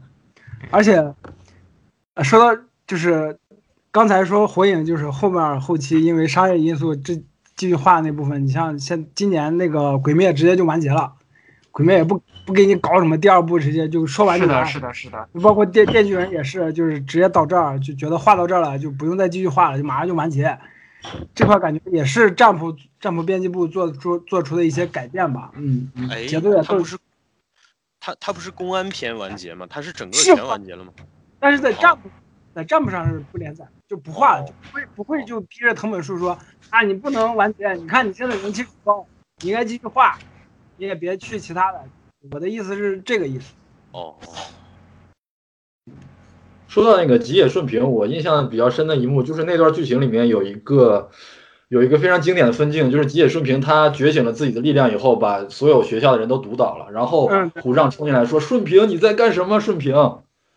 [0.71, 1.15] 而且，
[2.23, 3.39] 说到就是
[3.91, 7.15] 刚才说火影就是后面后期因为商业因素这
[7.57, 11.15] 继续画那部分，你像现今年那个鬼灭直接就完结了，
[11.73, 12.23] 鬼灭也不。
[12.45, 14.67] 不给你搞什么第二部，直接就说完就完。
[14.67, 15.41] 是的，是的，是的。
[15.41, 20.59] 包括电电锯人也是，就是直接到这儿就觉得画到这儿了，就不用再继续画了，就马上就完结。
[21.37, 25.53] 这块感觉也是战普战普编辑部做做做出的一些改变吧。
[25.55, 25.89] 嗯，
[26.27, 26.99] 节奏也不是。
[28.01, 29.65] 他他不是公安篇完结吗？
[29.71, 30.93] 他是整个全完结了吗？
[31.39, 32.11] 但是在战普
[32.53, 36.37] 在战普上是不连载，就不画了，就不会不会就逼着藤本树说
[36.71, 39.07] 啊，你不能完结，你看你现在人气高，
[39.43, 40.19] 你应该继续画，
[40.83, 41.81] 你也别去其他的。
[42.33, 43.55] 我的意思是这个意思。
[43.93, 44.17] 哦。
[46.67, 51.13] 说到那个吉野顺平，我印象比较深的一幕就是那段剧情里面有一个
[51.69, 57.31] 有一个非常经典的分镜，就是吉野顺平他觉醒了自己的力量以后，把所有学校的人都毒倒了，然后
[57.63, 59.95] 虎杖冲进来说：“顺平你在干什么？”顺平，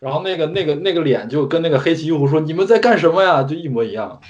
[0.06, 4.22] 然后那个那个那个脸就跟那个黑崎一护说：“你们在干什么呀？”就一模一样。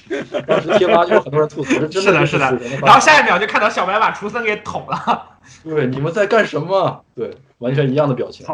[0.48, 2.58] 当时贴吧就有很多人吐槽，真的是的。
[2.82, 5.38] 然后下一秒就看到小白把厨森给捅了。
[5.66, 7.04] 对，你们在干什么？
[7.14, 8.48] 对，完全一样的表情。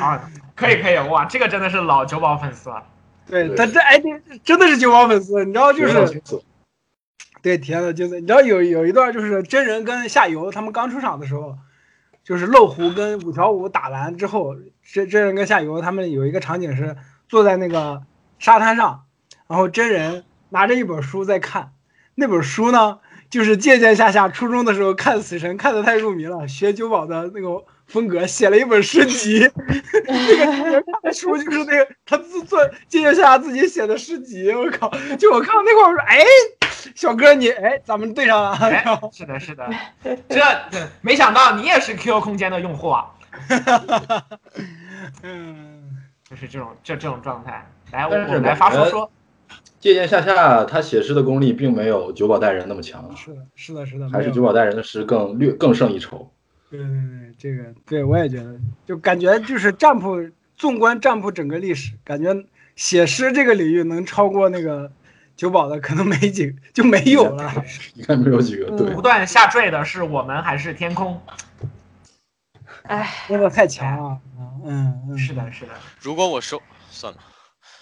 [0.00, 2.80] 啊，可以可以，哇，这个真的是老九保粉丝了。
[3.28, 4.00] 对他这哎，
[4.44, 6.22] 真的是九保粉丝，你知道就是。
[7.42, 8.20] 对，体验的精彩。
[8.20, 11.56] 你知道有有一段就是真人跟夏油他们刚出场的时候，
[12.24, 16.96] 就是漏壶跟五条悟打完之后，真真人跟夏油他们有一个场景是
[17.28, 18.02] 坐在那个
[18.38, 19.04] 沙滩上，
[19.46, 21.72] 然后真人拿着一本书在看，
[22.14, 23.00] 那本书呢。
[23.30, 29.46] 就是渐渐下下初中的时候看死神看的太入迷了，学九保的那个风格，写了一本诗集。
[30.08, 34.50] 那个书就是那个他自做借鉴下下自己写的诗集。
[34.50, 34.90] 我靠！
[35.18, 36.24] 就我看到那块儿，我说：“哎，
[36.94, 38.56] 小哥你哎，咱们对上了。”
[39.12, 39.68] 是的，是的，
[40.26, 40.40] 这
[41.02, 43.10] 没想到你也是 QQ 空间的用户啊！
[45.22, 45.90] 嗯，
[46.28, 47.70] 就是这种这这种状态。
[47.92, 49.10] 来，我我来发说说。
[49.80, 53.14] 借鉴下下，他写诗的功力并没有九保带人那么强。
[53.16, 56.32] 是的，是的，是的，还是九保带人的诗更略更胜一筹。
[56.78, 62.34] 对对对，这个对我也觉得，就感觉就是占卜，纵观占卜整个历史，感觉
[62.76, 64.90] 写诗这个领域能超过那个
[65.36, 67.52] 九保的，可能没几就没有了。
[67.94, 68.70] 应该没有几个。
[68.76, 71.20] 对，不断下坠的是我们还是天空？
[72.84, 74.18] 哎，真的太强了。
[74.64, 75.72] 嗯嗯，是的，是的。
[76.00, 76.60] 如果我收，
[76.90, 77.18] 算了。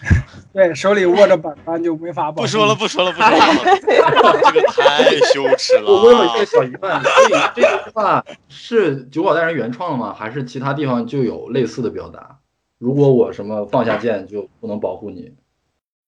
[0.53, 5.91] 对，手里握着板砖就没法保不说了，不说了，不说了，这个太羞耻了。
[5.91, 10.13] 我有一个小疑问，所以这句话是九保大人原创的吗？
[10.13, 12.39] 还是其他地方就有类似的表达？
[12.77, 15.33] 如果我什么放下剑就不能保护你？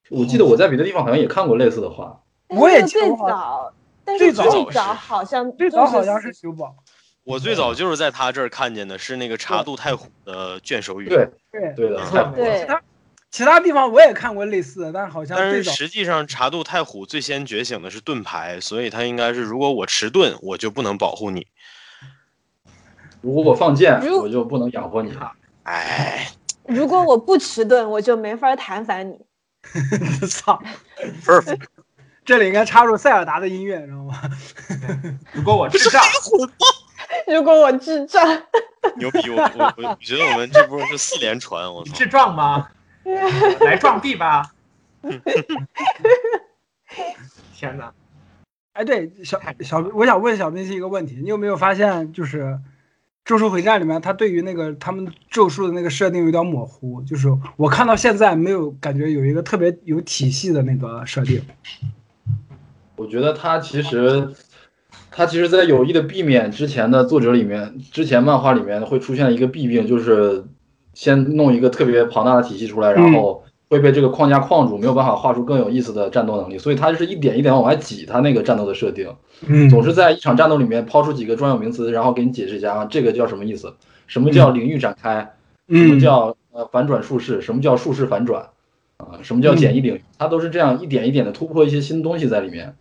[0.09, 2.19] 我记得我在别的地方好像也看过类似的话。
[2.47, 3.73] 我也最早，
[4.05, 6.75] 最早最早好像最早好像是九保。
[7.23, 11.07] 我最早就是在他这儿看见的，是那个茶渡太虎的卷首语。
[11.07, 12.67] 对对对的，对。
[13.33, 21.41] 其他地方我也看过类似的，但是好像但是实际上茶渡太虎最先觉醒的是盾牌，所以他应该是如果我迟钝，我就不能保护你；
[23.21, 25.17] 如果我放箭，我就不能养活你。
[25.63, 26.29] 哎，
[26.69, 29.17] 如果我不迟钝，我就没法弹反你。
[30.29, 30.61] 操！
[32.23, 34.21] 这里应该插入塞尔达的音乐，知道吗？
[35.31, 36.03] 如果我智障，
[37.27, 38.23] 如果我智障，
[38.97, 39.31] 牛逼！
[39.31, 41.93] 我我我觉得我们这波是四连传，我操！
[41.95, 42.67] 智障吗？
[43.65, 44.53] 来撞壁吧！
[47.53, 47.93] 天哪！
[48.73, 52.41] 哎，对，小小，我想问小冰心一个问题：你有没有发现，就是
[53.25, 57.01] 《咒术回战》里面，他对于那个他们咒术的那个设定有点模糊？
[57.03, 57.27] 就是
[57.57, 61.41] 我看到现在没有感觉有一个特别有体系的那个设定。
[62.95, 64.33] 我觉得他其实，
[65.11, 70.45] 他其实在有意的避免之前的作者里面，之前漫画里面会出现一个弊病，就是。
[70.93, 76.57] 先弄一个特别庞大的体系出来，然后会被这个框架框住，没有办法画出更有意思的战斗能力。
[76.57, 79.09] 所以它就是一点一点往外挤，它那个战斗的设定，
[79.47, 83.73] 嗯总是在一场战斗里面抛出几个专有名词，然后给你解释一下啊，这个叫什么意思？
[84.05, 85.33] 什么叫领域展开？
[85.69, 87.41] 什么叫呃反转术式？
[87.41, 88.47] 什么叫术式反转？
[88.97, 90.03] 啊，什么叫简易领域？
[90.19, 92.75] 它都是这样一点一点的突破一些新东西在里面，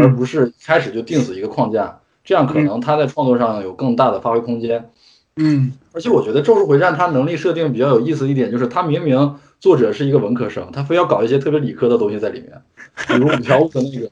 [0.00, 4.90] 而不是开始就定死一个框架，这样可能它在创作上有更大的发挥空间。
[5.36, 12.62] 嗯，而且我觉得《咒术回战》它能力设定比较有意思一点，就是它明明作者是一个文科生，他非要搞一些特别理科的东西在里面，
[13.08, 14.10] 比如五条悟的那个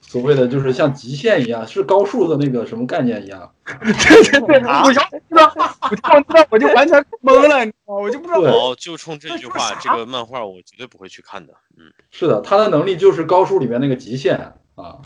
[0.00, 3.50] 所谓的就是像极限一样，是高数的那个什么概念一样。
[3.64, 8.00] 对对对，我就知道，我就知道，我就完全懵了，你知道吗？
[8.02, 8.40] 我就不知道。
[8.40, 11.54] 哦，就冲这句话，这个漫画我绝对不会去看的。
[11.78, 14.98] 嗯，是的，他的能力就是高数里面那个极限啊。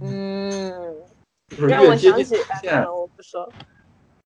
[0.00, 0.72] 嗯，
[1.48, 3.46] 就是越接近极限，我不说。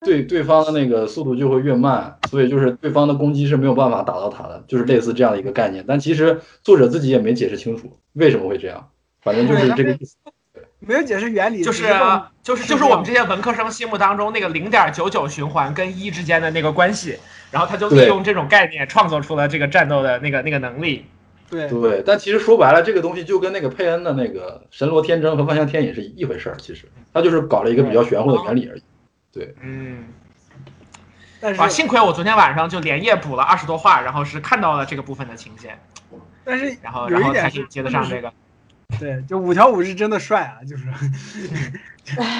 [0.05, 5.85] 对对方的那个速度就会越慢，所以就是对方的攻击是没有办法打到他的，就是类似这样的一个概念。
[5.87, 8.89] 但其实作者自己也没解释清楚为什么会这样。
[9.21, 10.17] 反正就是这个意思，
[10.81, 11.85] 没有解释原理，就是
[12.43, 17.17] 就是就是我们这些文科生心目当中那个零点九九循环跟一之间的那个关系，
[17.53, 21.05] 然后他就利用这种概念创作出了这个战斗的那个那个能力。
[21.49, 28.83] 对对，但其实说白了，这个东西就跟那个佩恩的那个神罗天征和万象天也是一回事儿，其实他就是搞了一个比较玄乎的原理而已。
[29.33, 30.05] 对，嗯。
[31.41, 35.77] 但是幸亏我昨天晚上就连夜补了二十多话，然后是看到了这个部分的情节。
[36.45, 38.33] 但是然后然后才是接得上这个。
[39.01, 40.85] 对，就五条悟是真的帅啊，就是，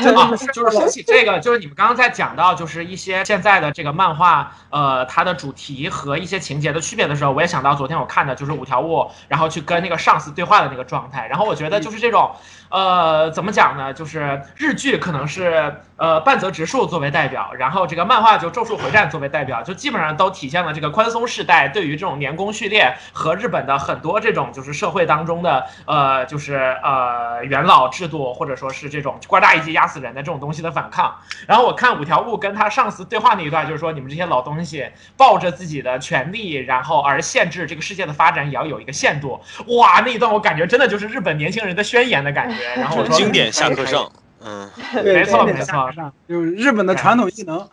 [0.05, 12.31] 真 的，就是说起这个，就是你们刚刚在讲到就是一些现在的这个漫画，呃，它的主题和一些情节的区别的时候，我也想到昨天我看的就是五条悟，然后去跟那个上司对话的那个状态，然后我觉得就是这种。
[12.73, 13.93] 呃，怎么讲呢？
[13.93, 31.15] 就是日剧可能是呃半泽直树作为代表，然后这个漫画就《咒术回战》作为代表，就基本上都体现了这个宽松世代对于这种年功序列和日本的很多这种就是社会当中的呃就是呃元老制度或者说是这种官大一级压死人的这种东西的反抗。
[31.47, 39.39] 然后我看五条悟跟他上司对话那一段，就是说你们这些老东西抱着自己的权利，然后而限制这个世界的发展也要有一个限度。
[39.77, 42.62] 哇，那一段我感觉真的就是日本年轻人的宣言的感觉。
[42.77, 44.11] 然后经典下课上，
[44.45, 44.71] 嗯，
[45.05, 45.91] 没错没错，
[46.29, 47.69] 就是日本的传统技能。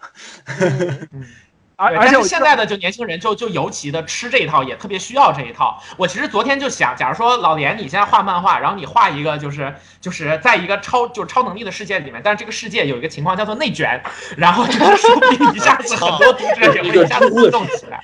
[1.82, 5.82] 而而且现在的就年轻人就就尤其的吃这一套，也特别需要这一套。
[5.96, 14.04] 我其实昨天就想，假如说老连你现在画漫画，然后你画一个就是就是在一个超就是超能力的世界里面，但是这个世界有一个情况叫做内卷，
[14.36, 18.04] 然后这个说 不定一下子很多读者也会一下子互动起来。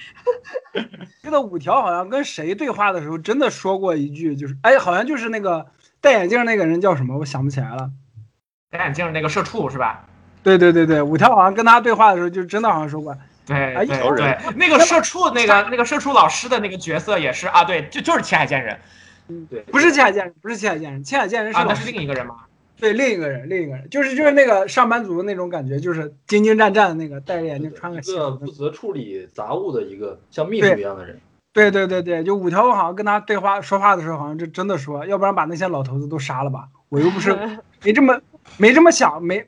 [1.22, 5.66] 这个五条好像跟谁对话的时候，真的说过一句，就是哎，好像就是那个。
[6.06, 7.18] 戴眼镜那个人叫什么？
[7.18, 7.90] 我想不起来了。
[8.70, 10.06] 戴眼镜那个社畜是吧？
[10.44, 13.18] 对对对对，五条好像跟他对话的时候，就真的好像说过。
[13.48, 18.78] 对对对， 那个社畜那个那个社畜老师的那个角色也是啊，对，就就是七海剑人。
[19.30, 22.36] 嗯，对，不是七海剑人，不是七海剑人，七海剑人是啊，那是另一个人吗？
[22.78, 31.20] 对，另一个人，另一个人，就是就是那个上班族的那种感觉，就是兢兢战战的那个，戴着眼镜，穿个西服，负责处理杂物的一个像秘书一样的人。
[31.56, 36.68] 对对对对，就五条悟好像跟他对话说话的时候，好像就真的说，要不然把那些老头子都杀了吧？
[36.90, 37.34] 我又不是
[37.82, 38.20] 没这么
[38.58, 39.46] 没这么想，没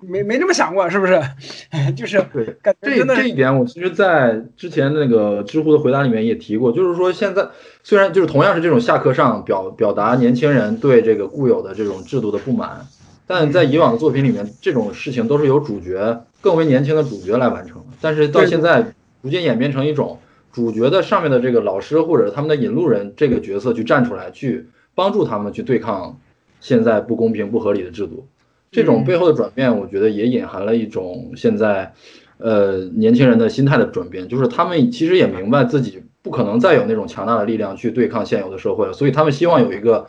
[0.00, 1.18] 没没这么想过，是不是？
[1.96, 2.44] 就是对，
[2.82, 7.48] 这这一点我其实，在之前那个知乎的回答里面也提过，就是说现在
[7.82, 12.86] 虽然就是同样是这种下课上表表达年轻人对这个固有的这种制度的不满，
[13.26, 18.84] 但在以往的作品里面，这种事情都是由主角更为年轻的主角来完成，但是到现在
[19.22, 20.18] 逐渐演变成一种。
[20.52, 26.18] 主角的上面的这个老师或者他们的引路人这个角色去站出来，去帮助他们去对抗
[26.60, 28.26] 现在不公平不合理的制度，
[28.70, 31.92] 这种背后的转变，我觉得也隐含了一种现在，
[32.38, 40.08] 呃，年轻人的心态的转变，就是他们其实也明白自己不可能再有那种强大的力量去对抗现有的社会了，所以他们希望有一个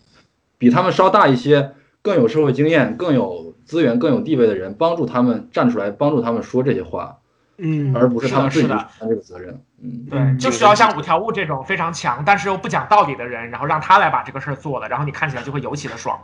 [0.58, 1.72] 比他们稍大一些、
[2.02, 7.18] 更有社会经验、更有资源、更有地位的人帮助他们站出来，帮助他们说这些话。
[7.58, 9.60] 嗯，而不是他们自己担这个责任。
[9.82, 16.20] 嗯，对，就需要像五条悟这种非常强，但是又不讲道理的人，然后让他来把这个事儿做了，然后你看起来就会尤其的爽。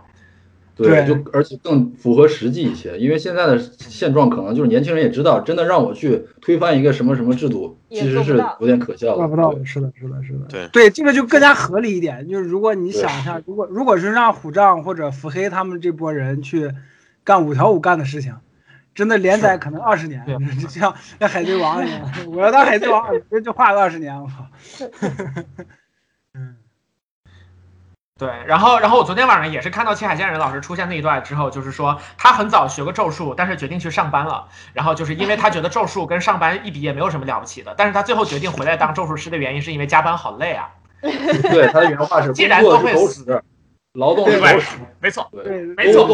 [0.76, 9.18] 对，就而且更符合实际一些，因为现在的现状可能就是年轻人也知道，真的让我去推翻一个什么什么制度，其实是有点可笑的。
[9.18, 10.46] 做不到，是的，是的，是的。
[10.50, 12.28] 对对，这个就更加合理一点。
[12.28, 16.72] 就是如果你想一下，如果如果是让虎杖或者伏黑他们这波人去
[17.24, 18.34] 干五条悟干的事情。
[18.94, 20.24] 真的连载可能二十年，
[20.62, 22.02] 就像那海贼王一样。
[22.28, 24.48] 我要当海贼王，就就画个二十年，我靠。
[26.36, 26.58] 嗯，
[28.20, 28.30] 对。
[28.46, 34.48] 然后，然后我昨天晚上也是看到青海剑人老师出现那一段之后，就是说他很早学过咒术，但是决定去上班了。
[34.74, 40.70] 然后就是因为他觉得咒术跟上班一比也没有什么了不起的，但是他最后决定回来当咒术师的原因是因为加班好累啊。
[41.02, 43.44] 对，他的原话是：既然都会死，
[43.94, 44.78] 劳动是狗屎。
[45.02, 46.08] 没错，对，没错。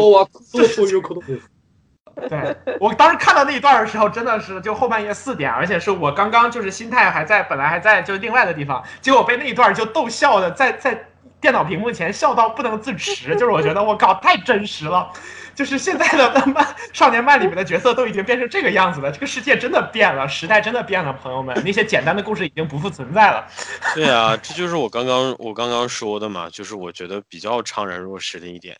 [2.28, 11.06] 对我当时看到那一段的时候，真的是就后半夜四点，而且是我刚刚就是心态还在，本来还在就是另外的地方，结果被那一段就逗笑的，在在
[11.40, 13.34] 电脑屏幕前笑到不能自持。
[13.34, 15.10] 就是我觉得我靠，太真实了，
[15.54, 23.46] 就是现在的漫少年漫里面的角色都已经变成这个样子了，这个世界真的变了，时代真的变了，朋友们，那些简单的故事已经不复存在了。
[23.94, 28.76] 对啊，这就是我刚刚我刚刚说的嘛，就是我觉得比较怅然若失的一点。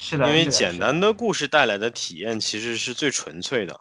[0.00, 3.80] 是的，因为简单的故事带来的体验其实是最纯粹的。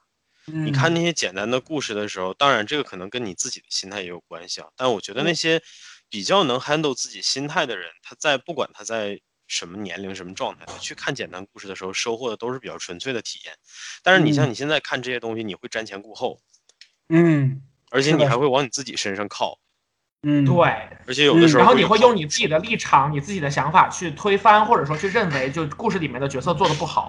[0.50, 4.68] 嗯你看那些简单的故事的时候，当然这个可能跟你自己的心态也有关系啊。
[4.78, 5.62] 但我觉得那些
[6.10, 13.54] 比较能 handle 自己心态的人，他在不管他在什么年龄、什么状态，他去看简单故事的时候，收获的都是比较纯粹的体验。
[14.02, 16.40] 但是你像嗯你现在看这些东西，你会瞻前顾后，
[17.10, 19.60] 嗯而且你还会往你自己身上靠，
[20.24, 20.56] 嗯，对，
[21.08, 27.08] 而且有的时候然后你会用你自己的立场、你自己的想法去推翻，或者说去认为就故事里面的角色做的不好。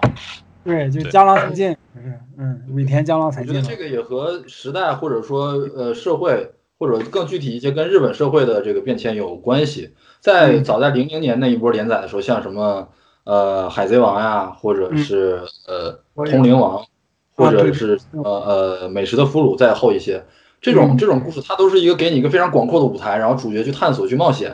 [0.63, 3.81] 对，就对江郎才尽，嗯嗯，尾田江郎才尽我觉得这。
[3.81, 9.95] 个也和时代或者说呃社会或者更具体一些跟日本社会的这个变迁有关系。
[10.19, 12.89] 在嗯早在零零年那一波连载的时候，像什么
[13.23, 16.85] 呃海贼王呀，或者嗯是呃通灵王，
[17.35, 18.23] 或者是呃
[18.81, 20.23] 呃美食的俘虏再后一些，
[20.61, 20.97] 这种嗯。
[20.97, 24.49] 这种故事它都是一个给你一个非常广阔的舞台，然后主角去探索去冒险，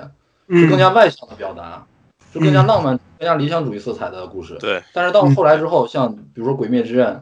[0.49, 1.86] 是嗯更加外向的表达，
[2.34, 2.68] 是更加嗯。
[2.68, 4.56] 浪漫、更加理想主义色彩的故事。
[4.60, 5.36] 对，但是到嗯。
[5.36, 7.22] 后来之后，像比如说《鬼灭之刃》，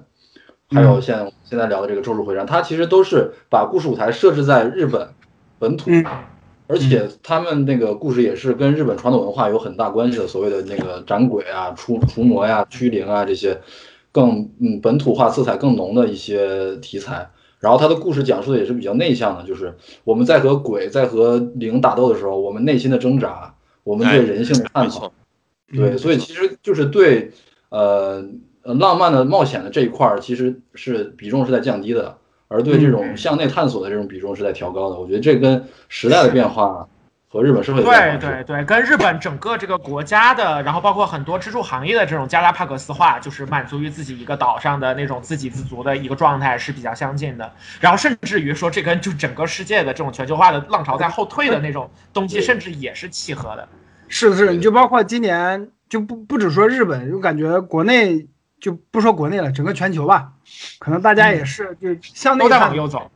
[0.76, 5.10] 还有现现在聊的这个《咒术回战》，它其实都是把故事舞台设置在日本
[5.60, 6.06] 本土，嗯
[6.66, 13.60] 而且他们那个故事也是跟日本传统文化有很大关系的，所谓的那个斩鬼啊、除除魔呀、驱灵啊这些
[14.12, 17.30] 更嗯本土化色彩更浓的一些题材。
[17.64, 23.56] 然后他的故事讲述的也是比较内向的，就是我们在和鬼在和灵打斗的时候，我们内心的挣扎，
[23.86, 25.14] 我们对哎人性的探讨。
[25.74, 27.32] 对，嗯所以其实就是对
[27.70, 28.22] 呃
[28.64, 32.18] 呃浪漫的冒险的这一块儿，其实是比重是在降低的，
[32.50, 35.00] 而对这种向内探索的这种比重是在调高的。
[35.00, 36.90] 我觉得这跟时代的变化
[37.34, 47.52] 和日本社会的对对对，跟日本整个这个国家的，然后包括很多支柱行业的这种加拉帕戈斯化，就是满足于自己一个岛上的那种自给自足的一个状态是比较相近的。
[47.80, 53.68] 然后甚至于说，这跟就整个世界的这种全球化的浪潮在后退的那种东西，甚至也是契合的。
[54.08, 58.28] 是的，是，你就包括今年就不不只说日本，就感觉国内
[58.62, 60.34] 就不说国内了，整个全球吧，
[60.78, 63.10] 可能大家也是就向内都在往探，右走。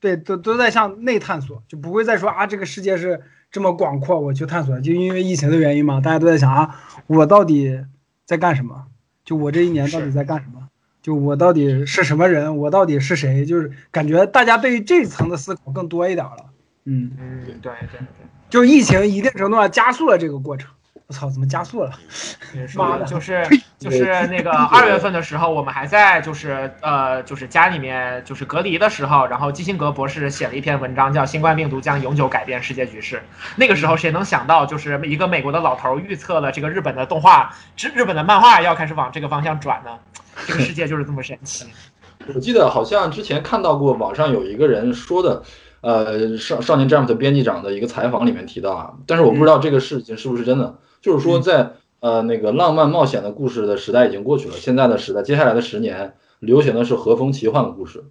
[0.00, 3.22] 对，都都在向内探索，就不会再说啊这个世界是
[3.54, 4.80] 这么广阔，我去探索。
[4.80, 6.74] 就因为疫情的原因嘛，大家都在想啊，
[7.06, 7.84] 我到底
[8.24, 8.86] 在干什么？
[9.24, 10.66] 就我这一年到底在干什么？
[11.00, 12.56] 就我到底是什么人？
[12.56, 13.46] 我到底是谁？
[13.46, 16.50] 就是感觉大家对于这一层的思考更多一点了。
[16.84, 18.00] 嗯，嗯，对对对。
[18.50, 20.68] 就是疫情一定程度上加速了这个过程。
[21.06, 21.90] 我操，怎么加速了？
[22.76, 23.46] 妈的就是
[23.78, 33.16] 就是那个二月份的时候，我们还在就是呃就是家里面就是隔离的时候，然后基辛格博士写了一篇文章，叫《新冠病毒将永久改变世界局势》。
[33.56, 39.90] 那个时候谁能想到，就是一个美国的老头预测了这个日本的动画，日日本的漫画要开始往这个方向转呢？
[40.46, 41.66] 这个世界就是这么神奇。
[42.34, 45.42] 我记得好像之前看到过网上有一个人说的，
[45.82, 58.02] 呃，少少年 Jump 的编辑长的一个采访里面提到啊，但是我不知道这个事情是不是真的，就是说在呃那个浪漫冒险的故事的时代已经过去了，现在的时代，接下来的十年流行的是和风奇幻的故事，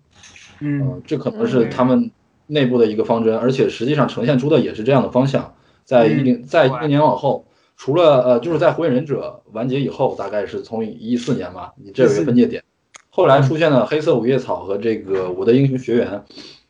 [0.59, 2.11] 嗯嗯，这可能是他们
[2.45, 5.55] 内部的一个方针，而且实际上呈现出的也是这样的方向。
[5.83, 12.63] 在一零在一零年往后，除了呃就是在火影忍者完结以后，大概是从一四年吧，你这有一个分界点。
[13.09, 16.23] 后来出现了黑色五叶草和这个我的英雄学园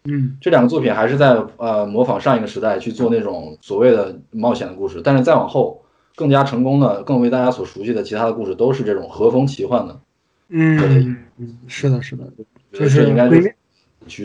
[0.05, 0.37] 嗯。
[0.39, 5.82] 这两个作品，还是在呃模仿上一个时代去做那种所谓的冒险的故事，但是再往后
[6.15, 9.99] 更加成功的、更为大家所熟悉的其他的故事，都是这种和风奇幻的。
[10.49, 12.25] 嗯，嗯是的，是的，
[12.71, 13.55] 就是应该是鬼灭。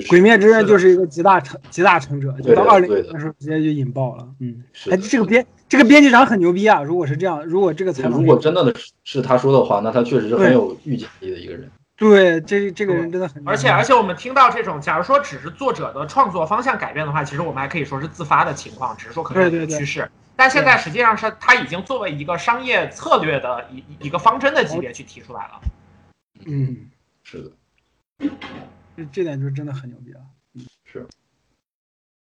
[0.08, 4.26] 鬼灭之刃就是一个集大成集大成者，就到二零对的时候直接就引爆了。
[4.40, 6.82] 嗯，是哎，这个编这个编辑长很牛逼啊！
[6.82, 11.70] 如果是这样，如果这个采访，如果真的是是他说的话，那他确实是很有预见力的一个人。
[11.96, 20.10] 对这这个人真的很，而且而且我们听到这种，假如说只是作者的创作方向改变的话，其实我们还可以说是自发的情况，只是说可能有对对对这个趋势。
[20.38, 25.60] 但现在实际上是它已经作为一个商业策略的一一个方针的级别去提出来了。
[26.46, 26.88] 嗯，
[27.24, 28.30] 是的，
[28.96, 30.20] 这这点就真的很牛逼了。
[30.84, 31.04] 是。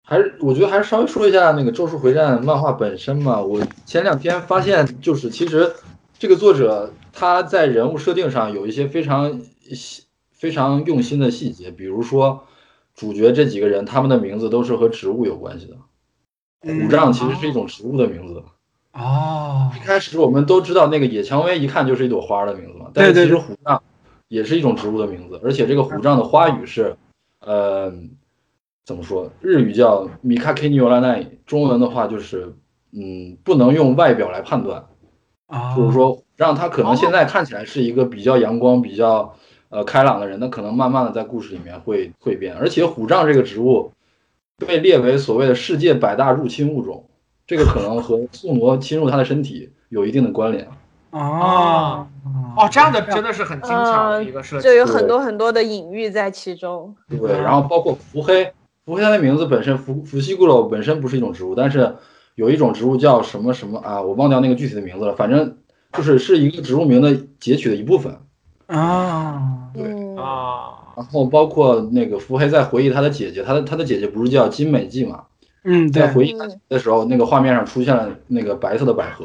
[0.05, 3.41] 还是我觉得还是稍微说一下那个《咒术回战》漫画本身嘛。
[3.41, 5.75] 我前两天发现，就是其实
[6.17, 9.41] 这个作者他在人物设定上有一些非常
[9.73, 12.47] 细非常用心的细节，比如说
[12.95, 15.77] 主角这几个人他们的名字都是和植物有关系的。
[16.67, 18.43] 虎杖其实是一种植物的名字。
[18.93, 23.83] 哦，一开始我们都知道那个野蔷薇一看就是一朵花的名字嘛，但是其实虎杖
[24.29, 26.97] 也是一种植物的名字，而且这个虎杖的花语是，
[27.41, 27.93] 呃，
[28.87, 29.31] 怎么说？
[29.41, 32.55] 日语叫米卡 k 尼 o 拉奈，中文的话就是，
[32.93, 34.87] 嗯，不能用外表来判断，
[35.47, 39.37] 啊，就是说让他可能现在看起来是一个比较阳光、比较
[39.69, 43.93] 呃开朗的人，那可能慢慢的在故事里面会蜕变，而且虎杖这个植物
[44.65, 47.05] 被列为所谓的世界百大入侵物种，
[47.47, 50.67] 这个可能和宿傩侵入他的身体有一定的关联。
[51.11, 52.07] 啊，
[52.57, 56.95] 哦，这样的真的是很精巧的一个设计，就有很多很多的隐喻在其中。
[57.09, 58.53] 对，然后包括伏黑，
[58.85, 61.97] 伏黑它的名字本身，伏伏羲固楼本身不是一种植物，但是
[62.35, 65.57] 有一种植物叫什么什么啊，我忘掉那个具体的名字了，反正
[65.93, 68.19] 就是是一个植物名的截取的一部分
[68.67, 69.71] 啊。
[69.75, 70.86] 对啊。
[70.97, 75.25] 然后包括那个伏黑在回忆他的姐姐，他的他的姐姐不是叫金美纪嘛？
[75.63, 79.25] 嗯，在回忆他的时候，那个画面上出现了那个白色的百合，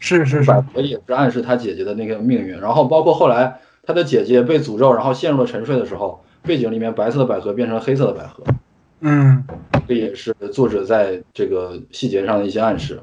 [0.00, 2.58] 是是百合也是暗示他姐姐的那个命运。
[2.58, 8.42] 然后包括后来他的姐姐被诅咒，然后陷入了沉睡的时候，背景里面白色的百合变成了黑色的百合。
[9.00, 9.44] 嗯，
[9.86, 13.00] 这也是作者在这个细节上的一些暗示。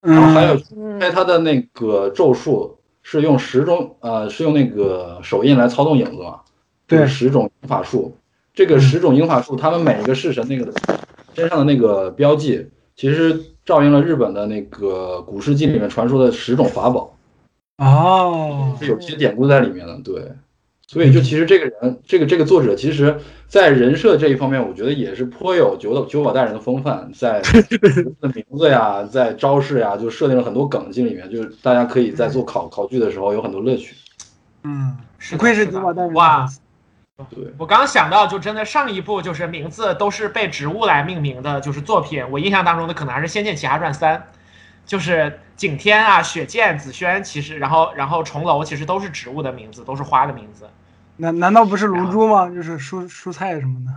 [0.00, 0.56] 然后还有
[0.98, 6.40] 在他的那个咒术是用时钟呃是用那个手印来操纵影子嘛？
[6.90, 8.14] 对，十种法术。
[8.52, 10.70] 这个十种英法术，他们每一个式神那个。
[11.32, 17.16] 身上的那个标记，其实照应了日本的那个古世纪里面传说的十种法宝，
[17.78, 19.96] 哦，是有些典故在里面的。
[20.02, 20.32] 对，
[20.88, 23.16] 所以就其实这个人，这个这个作者，其实
[23.46, 27.40] 在人设这一方面，我觉得也是颇有九岛九保大人的风范，在
[28.20, 33.94] 的名字呀，在招式呀，就设定了很多梗进里面，就是大家可以在做考考据的时候有很多乐趣。
[34.64, 34.96] 嗯，
[35.30, 36.44] 不愧是九保大人哇。
[37.28, 42.24] 对我刚想到，就真的上一部就是名字都是被植物来命名的，就是作品。
[42.30, 44.16] 我印象当中的可能还是《仙剑奇侠传三》，
[44.86, 50.68] 就是景天啊、雪见、紫萱，其实然后然后重楼其实都是植物的名字，都是花的名字。
[51.16, 52.48] 难难道不是龙珠吗？
[52.48, 53.92] 就是蔬蔬菜什么的。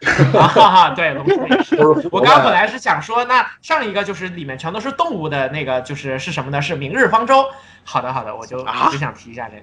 [0.32, 1.76] 哈哈，对，龙珠也是。
[2.10, 6.60] 我刚本来是想说，那上一个就是里面全都是动物的那个，就是是什么呢？
[6.60, 7.46] 是明日方舟。
[7.84, 9.56] 好的好的，我就我就想提一下这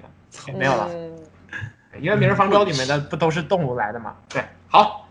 [0.52, 0.88] 个，没有了。
[2.00, 4.14] 因为《明日方舟》里面的不都是动物来的吗？
[4.28, 5.08] 对，好。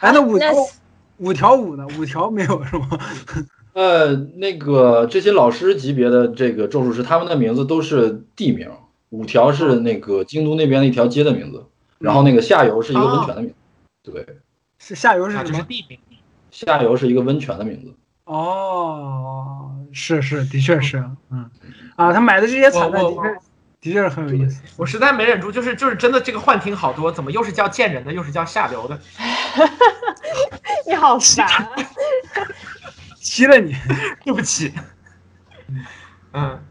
[0.00, 0.52] 哎，那五条
[1.18, 1.86] 五条五呢？
[1.98, 2.88] 五条没有是吗？
[3.74, 8.68] 呃，那个这些老师级别的这个咒术师，他们的名字都是地名。
[9.10, 11.64] 五条是那个京都那边的一条街的名字，
[11.98, 14.10] 然后那个下游是一个温泉的名字。
[14.10, 14.26] 对，
[14.78, 15.62] 是下游是什么？
[15.68, 15.98] 地名。
[16.50, 17.94] 下游是一个温泉的名字。
[18.24, 21.50] 哦，是是，的确是，嗯，
[21.96, 23.51] 啊，他买的这些彩蛋的确。
[23.82, 28.98] 的确是很有意思，我实在没忍住，就是就是真的这个幻听好多，怎么又是叫贱人的，又是叫下流的？
[30.86, 31.46] 你好烦，
[33.20, 33.74] 气了你，
[34.24, 34.72] 对不起。
[36.32, 36.64] 嗯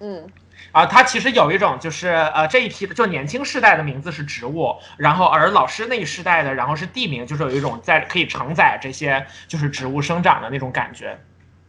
[0.00, 0.28] 嗯
[0.72, 11.18] 啊，他其实有一种就是呃这一批的就年轻世代的名字是植物，然后而老师那一世代的然后是地名，就是有一种在可以承载这些就是植物生长的那种感觉。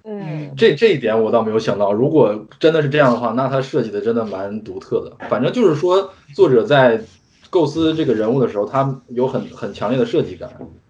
[0.06, 1.94] 嗯，这这一点我倒没有想到。
[1.94, 5.26] 如果真的是这样的话，那他设计的真的蛮独特的。
[5.30, 7.02] 反正就是说，作者在
[7.50, 10.50] 构思这个人物的时候，他有很很强烈的设计感，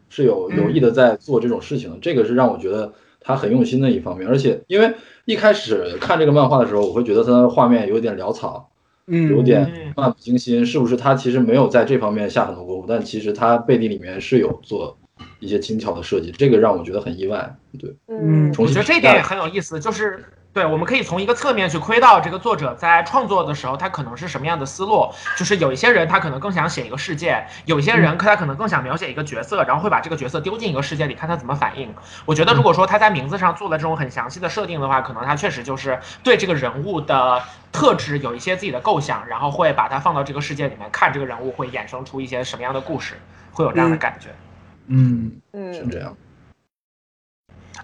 [0.10, 2.00] 是有有意的在做这种事情。
[2.02, 2.92] 这个是让我觉得
[3.22, 4.28] 他很用心的一方面。
[4.28, 4.92] 而且，因为
[5.26, 8.72] 一开始看这个漫画的时候，我会觉得他的画面有点潦草，
[9.06, 10.66] 嗯，有点漫不经心。
[10.66, 12.86] 是不是他其实没有在这方面下很多功夫？
[12.88, 14.98] 但其实他背地里面是有做。
[15.44, 17.54] 一些精巧的设计，这个让我觉得很意外。
[17.80, 20.24] 对，嗯，我觉得这一点也很有意思，就是
[20.54, 25.10] 对，我们可以从一个侧面去窥到这个作者在创作的时候，他可能是什么样的思路。
[25.36, 31.92] 就是有一些人他可能更想写一个世界，有一些人他可能更想描写一个角色，然后会把这个角色丢进一个世界里，看他怎么反应。
[32.26, 37.42] 我觉得如果说他在名字上做了这种很详细的设定的话，可能他确实就是对这个人物的
[37.72, 43.16] 特质有一些自己的构想，然后会把它放到这个世界里面，看这个人物会衍生出一些什么样的故事，
[43.52, 44.30] 会有这样的感觉。
[44.30, 44.53] 嗯
[44.88, 46.16] 嗯嗯，是这样。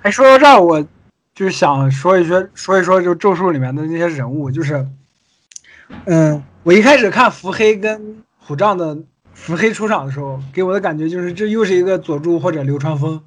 [0.01, 0.85] 哎，说到这儿，我
[1.33, 4.87] 就想说一说，说一说，就咒术里面的那些人物，就是，
[6.05, 8.97] 嗯，我一开始看伏黑跟虎杖的
[9.33, 13.23] 伏黑出场的时候，给我的感觉就是这又是一个佐助或者流川枫，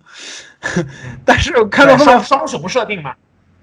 [1.25, 3.15] 但是我看到后面双雄设定嘛，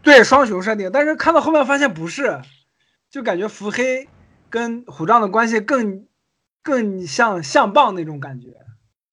[0.01, 2.41] 对双雄设定，但是看到后面发现不是，
[3.09, 4.07] 就感觉伏黑
[4.49, 6.05] 跟虎杖的关系更
[6.61, 8.49] 更像相棒那种感觉，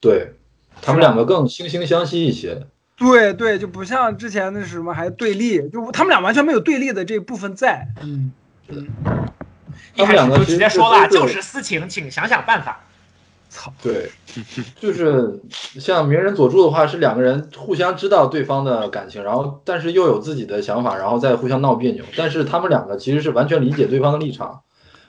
[0.01, 0.34] 对。
[0.83, 2.66] 他们两个更惺惺相惜一些，
[2.97, 7.89] 对对，就不像之前那什么还对立，就他们俩完全没有对立的这部分在。
[8.03, 8.33] 嗯，
[9.95, 12.81] 一开始就直接说了，就是私情，请想想办法。
[13.49, 14.11] 操，对，
[14.79, 22.05] 就是像鸣人佐助的话，是两个人互相知道对方的感情，然后但是又有自己的想法，然后再互相闹别扭。
[22.16, 24.62] 但是他们两个其实是完全理解对方的立场。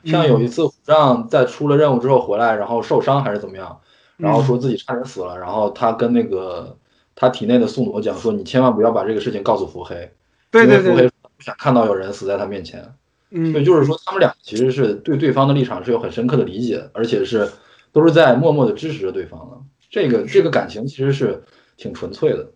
[0.06, 3.80] 像有一次虎杖在出了任务之后回来，然后受伤还是怎么样？
[4.18, 6.78] 然后说自己差点死了，然后他跟那个
[7.16, 10.12] 他体内的宿傩讲说：“你千万不要把这个事情告诉伏黑，
[10.52, 12.84] 对对对，伏黑不想看到有人死在他面前。”
[13.30, 17.52] 嗯，所以就是说，他们俩其实是对对方的立场是有很深刻的理解，而且是
[17.92, 19.58] 都是在默默的支持着对方的。
[19.90, 21.44] 这个这个感情其实是
[21.76, 22.52] 挺纯粹的。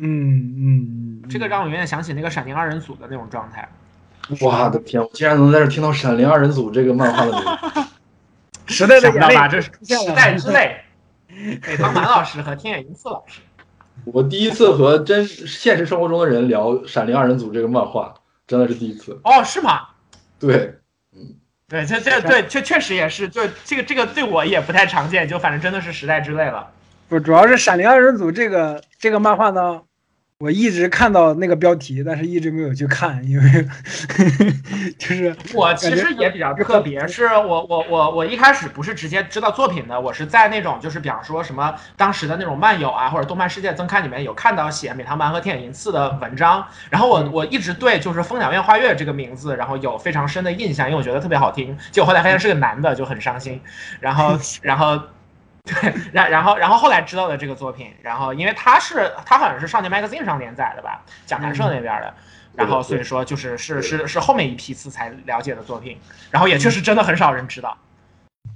[0.00, 3.68] 嗯嗯，这个让我有点想起那个闪灵二人组的那种状态。
[4.40, 5.02] 我的天！
[5.02, 7.80] 我竟然能在这听到《闪灵二人组》这个漫画的名字，
[8.74, 9.48] 时代的眼泪吧？
[9.48, 10.76] 这是时代之泪，
[11.62, 13.40] 北方满老师和天野银次老师。
[14.04, 18.14] 我第一次和真现实生活中的人聊《闪灵二人组》这个漫画，
[18.46, 19.20] 真的是第一次。
[19.24, 19.88] 哦，是吗？
[20.38, 20.74] 对，
[21.12, 21.34] 嗯，
[21.68, 26.70] 对，这这对确确实也是，就这个这个对我也不太常见，就反正真的是时代之泪了。
[27.08, 29.82] 不，主要是《闪灵二人组》这个这个漫画呢。
[30.40, 33.68] 我一直看到那个标题，但是一直没有去看，因为
[34.96, 53.60] 就是我其实也比较特别，是我我我我一开始不是直接知道作品的，我是在那种就是比方说什么当时的那种漫友啊，或者动漫世界增刊里面有看到写美堂蛮和天野银次的文章，然后我我一直对就是风鸟院花月这个名字，然后有非常深的印象，因为我觉得特别好听，结果后来发现是个男的，就很伤心，
[53.98, 55.00] 然后 然后。
[55.64, 62.14] 对，然然后然后后来知道的这个作品，然后因为他是他好像是少年 magazine 上连载的吧，讲谈社那边的，
[62.54, 65.98] 然后所以说就是是是是后面一批次才了解的作品，
[66.30, 67.76] 然后也确实真的很少人知道。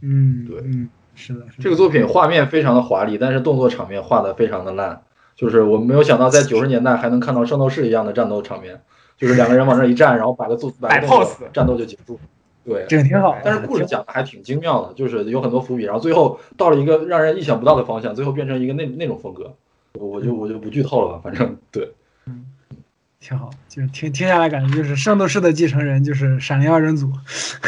[0.01, 5.03] 嗯，对，嗯，是的，这个作品画面非常的华丽，但是动作场面画的非常的烂，
[5.37, 8.81] 就是我没有想到在九十年代还能看到圣斗士一样的战斗场面，
[9.19, 12.19] 就是两个人往那一站，然后摆个做摆 pose，战斗就结束。
[12.65, 13.37] 对，这个挺好。
[13.45, 19.55] 但是故事讲的还挺精妙的，就是有很多伏笔，然后最后到了一个让人意想不到的方向，最后变成一个那那种风格。
[19.95, 21.93] 我就我就不剧透了吧，反正对，
[22.27, 22.47] 嗯，
[23.21, 23.51] 挺好。
[23.69, 27.13] 就是听听下来感觉就是圣斗士的继承人就是闪灵二人组，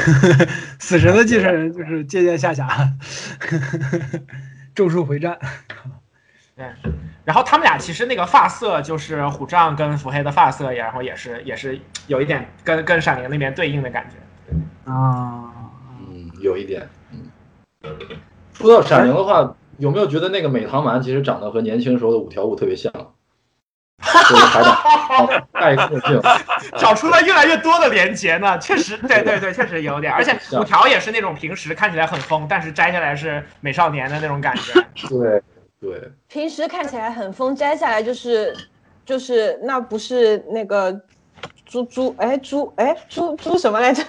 [0.80, 2.66] 死神的继承人就是借鉴下辖，
[4.74, 5.38] 咒术回战。
[6.56, 6.64] 对，
[7.24, 14.16] 然后他们俩其实那个发色就是虎杖跟伏黑的发色，然后也是也是有一点跟跟闪灵那边对应的感觉。
[14.84, 15.50] 啊，
[16.08, 17.30] 嗯，有一点，嗯。
[18.52, 22.92] 说到闪灵的话，有没有觉得那个美堂蛮其实长得和年轻时候的五条悟特别像？
[24.02, 26.20] 就是海胆戴墨镜，
[26.78, 28.58] 找 出了越来越多的连接呢。
[28.58, 30.12] 确实，对对对，确实有点。
[30.12, 34.72] 而且五条也是那种平时看起来很疯，但是摘下来是美少年的那种感觉。
[35.08, 35.42] 对
[35.80, 38.54] 对，平时看起来很疯，摘下来就是
[39.04, 40.92] 就是那不是那个
[41.64, 44.02] 猪猪哎猪哎猪猪什么来着？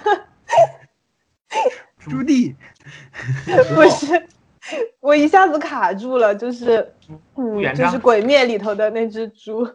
[1.99, 2.55] 朱棣，
[3.73, 4.27] 不是，
[4.99, 6.93] 我一下子卡住了，就是，
[7.35, 9.67] 嗯，就是《鬼灭》里头的那只猪。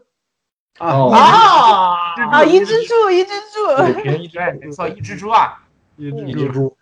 [0.78, 1.96] 啊啊
[2.30, 2.44] 啊！
[2.44, 5.62] 一只猪，一只猪，一只没错，一只猪啊，
[5.96, 6.74] 一只猪，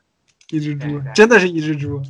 [0.50, 2.00] 一只猪，真的是一只猪。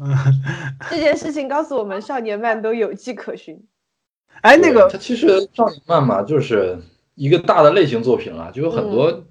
[0.90, 3.64] 这件事情告诉我们，少年漫都有迹可循。
[4.42, 6.78] 哎，那个，它其实少年漫嘛，就是
[7.14, 9.24] 一个大的类型作品了，就有很多。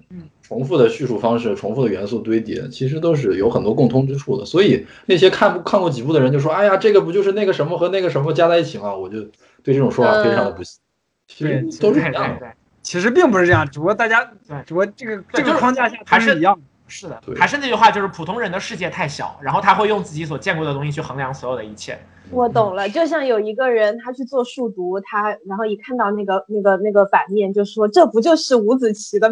[0.48, 4.46] 重复的叙述方式，重复的元素堆叠，其实都是有很多共通之处的。
[4.46, 9.20] 所以那些看不看过几部的人就说：“哎呀，这个不就是那个什么和那个什么加在一起吗？”我就
[9.62, 10.80] 对这种说法非常的不信。
[11.26, 12.46] 其实都是一样的。
[12.80, 14.24] 其实并不是这样，只不过大家，
[14.64, 16.58] 只不过这个这个框架下还是一样。
[16.86, 21.98] 是的，还是那句话，就是普通人的世界太小，然后他会用自己所见过的东西去衡量所有的一切。
[22.30, 29.30] 我懂了，就像有一个人他去做数独，他然后一看到那个那个那个反面，就说：“这不就是五子棋的？”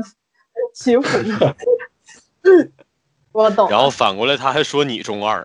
[0.76, 1.32] 欺负你，
[3.32, 3.70] 我懂。
[3.70, 5.42] 然后反过来他还说你中二，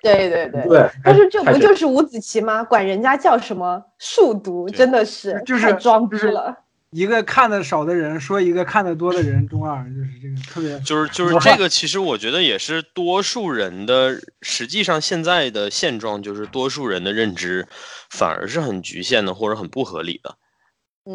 [0.00, 0.88] 对对对对。
[1.02, 2.62] 但是这不就是五子棋吗？
[2.62, 6.56] 管人家叫什么数独，真的是就是装逼了。
[6.90, 10.80] 一个看的少的人说一个看的多的人中二，就是这个特别。
[10.80, 14.16] 就是就是这个，其实我觉得也是多数人的。
[14.42, 17.66] 实际上现在的现状就是多数人的认知
[18.10, 20.36] 反而是很局限的，或者很不合理的。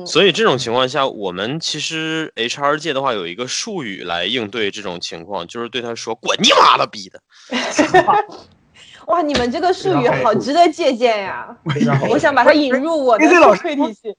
[0.05, 7.21] 所以这种情况下，我们其实 HR 界的话有一个术语来应对这种情况，就是对他说：“滚你妈了逼的！
[9.07, 11.55] ”哇，你们这个术语好值得借鉴呀！
[12.09, 14.15] 我想把它引入我的老师体系。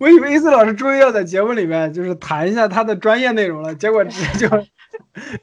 [0.00, 4.66] 我以为 AC 老师终于要在节目里面就是谈一下他的专业内容了，结果直接就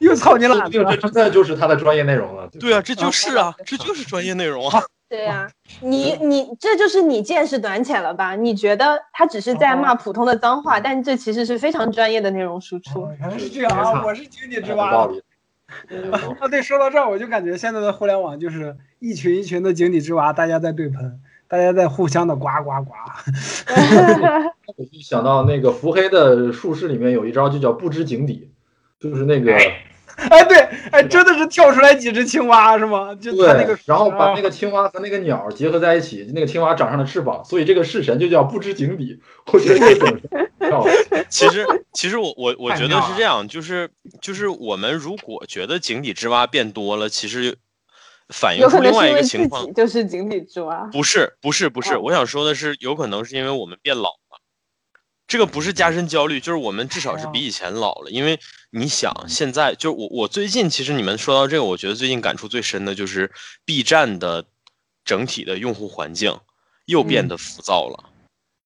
[0.00, 0.96] 又操你老子了。
[0.96, 2.48] 这真的就是他的专业内容了。
[2.58, 4.82] 对啊，这就是啊，这就是专业内容啊。
[5.08, 5.48] 对呀，
[5.82, 8.34] 你你这就是你见识短浅了吧？
[8.34, 13.08] 你觉得他只是在骂普通的脏话，但这其实是非常专业的内容输出。
[13.20, 14.02] 原来是这样啊！
[14.04, 14.90] 我是井底之蛙。
[14.90, 15.08] 啊，
[16.50, 22.92] 对，说到这儿，我就感觉现在的互联网就是一群一群的井底之蛙，大家在对喷，大家在互相的呱呱呱。
[24.76, 28.50] 我就想到那个伏黑的术士里面有一招，就叫不知井底，
[28.98, 29.54] 就是那个。
[29.54, 29.84] 哎，
[30.48, 30.58] 对，
[30.90, 33.14] 哎，真的是跳出来几只青蛙是吗？
[33.14, 39.20] 就他那个，然后把那个青蛙和那个鸟结合在一起，那个青蛙长上了翅膀，所以这个式神就叫不知井底。
[39.52, 39.98] 我觉得这
[40.70, 40.86] 种
[41.28, 43.90] 其实，其实我我我觉得是这样，就是
[44.22, 47.56] 就是我们如果觉得井底之蛙变多了，其实
[48.28, 50.88] 反映出另外一个情况，就是井底之蛙。
[50.90, 54.40] 不是，不是，不是，我想说的是，有可能是因为我们变老了。
[55.28, 58.10] 这个不是加深焦虑，就是我们至少是比以前老了。
[58.10, 58.38] 因为
[58.78, 63.32] 你想，现在就我我最近其实你们说到这个，我觉得最近感触最深的就是
[63.64, 64.44] B 站的
[65.02, 66.38] 整体的用户环境
[66.84, 68.04] 又变得浮躁了。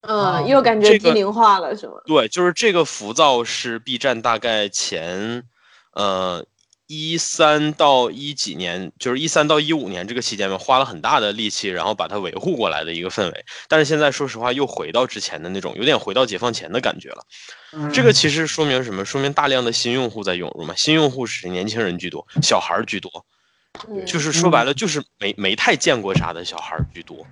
[0.01, 1.93] 嗯，又感觉低龄化了，是吗？
[2.07, 5.45] 对，就是这个浮躁是 B 站大概前
[5.93, 6.45] 呃。
[6.93, 13.45] 一三到一几年，就是一三到一五年这个期间吧，花了很大的力气，然后把它维护过来的一个氛围。
[13.69, 17.25] 但是现在说实话，又回到之前的那种，有点回到解放前的感觉了。
[17.93, 19.05] 这个其实说明什么？
[19.05, 20.75] 说明大量的新用户在涌入嘛。
[20.75, 23.25] 新用户是年轻人居多，小孩居多，
[24.05, 27.25] 就是说白了，就是没没太见过啥的小孩居多。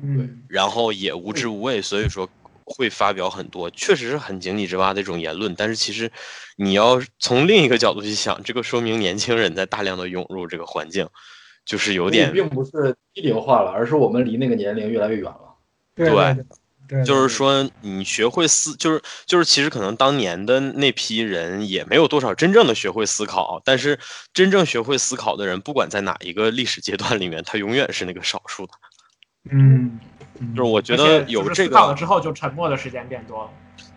[0.00, 2.30] 嗯，然后也无知无畏，所以说。
[2.64, 5.54] 会发表很多，确实是很井底之蛙的一种言论。
[5.54, 6.10] 但是其实，
[6.56, 11.08] 你要从另一个角度去想，这个说明年轻人在大量的涌入这个环境，
[11.64, 15.56] 就是有点，并不是低龄化了，而是我们离那个年龄越来越远了。
[15.94, 16.10] 对
[16.86, 23.98] 对，就是说你学会思，就是就是其实可能当年的那批人也没有多少真正的学会思考，但是
[24.34, 28.72] 真正学会思考的人，不管在哪一个历史阶段里面，他永远是那个少数的。
[29.50, 29.98] 嗯。
[30.54, 33.50] 就是我觉得有这个到了之后，就沉默的时间变多了。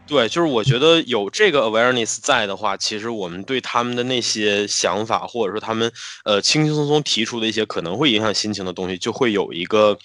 [0.06, 5.92] 对，就是我觉得有这个 awareness 在的话，其实我们对他们的那些想法，或者说他们
[6.24, 9.98] 呃轻轻松松提出的一些可能会影响心情的东西，就会有一个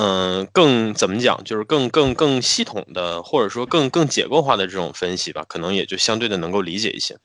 [0.00, 7.16] 嗯更怎么讲，就是更更更系统的，或者说更更结构化的这种分析吧，可能也就相对的能够理解一些。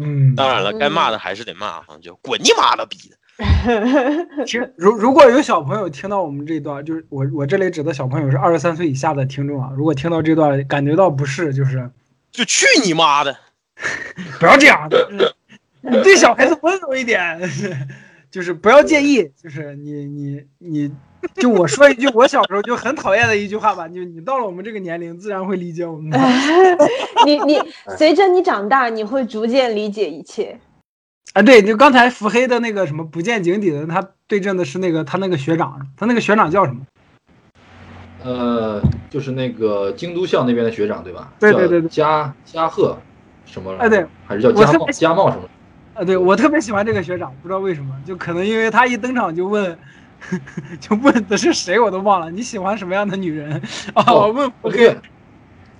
[0.00, 3.16] 嗯，当然了，该骂的还是得骂哈，就滚你妈了逼的。
[4.46, 9.70] 听，如如果有小朋友听到我们这一段，就是我我这里指的小朋友是二十三岁以下的听众啊。
[9.76, 11.90] 如果听到这段感觉到不适，就是
[12.30, 13.36] 就去你妈的，
[14.38, 14.88] 不要这样，
[15.80, 17.40] 你对小孩子温柔一点，
[18.30, 20.92] 就是不要介意，就是你你你。
[21.34, 26.18] 就我说一句我小时候就很讨厌的一句话吧，就你到了我们这个年龄，自然会理解我们的。
[27.26, 27.60] 你你
[27.98, 30.58] 随着你长大，你会逐渐理解一切。
[31.32, 36.80] 啊，对，就刚才腹黑的那个什么不见井底的，他对阵的是那个他那个学长，他那个学长叫什么？
[38.22, 41.32] 呃，就是那个京都校那边的学长，对吧？
[41.38, 42.98] 对对对对，加加贺
[43.46, 43.74] 什么？
[43.78, 45.44] 哎，对，还是叫加茂加茂什么？
[45.94, 49.76] 啊，对我特别喜欢这个学长，不知道为什么，就可能因为他一登场就问。
[50.78, 53.58] 就问的是谁我都忘了，你喜欢什么样的女人
[53.94, 54.12] 啊？
[54.12, 54.94] 我问伏黑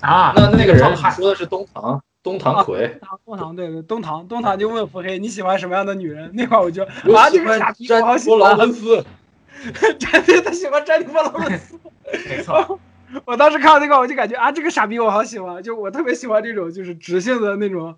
[0.00, 6.30] 啊，那那个人说的是东堂东堂葵，东堂对对东堂东堂就问腹黑你喜欢什么样的女人？
[6.34, 9.04] 那块我就啊这个傻逼我好喜欢劳伦斯，
[9.98, 11.78] 对，他喜欢詹妮弗劳伦斯，
[12.28, 12.78] 没错。
[13.26, 17.96] 我当时看到那个我就感觉啊这个傻逼我好喜欢，就我特别喜欢这种就是直性的那种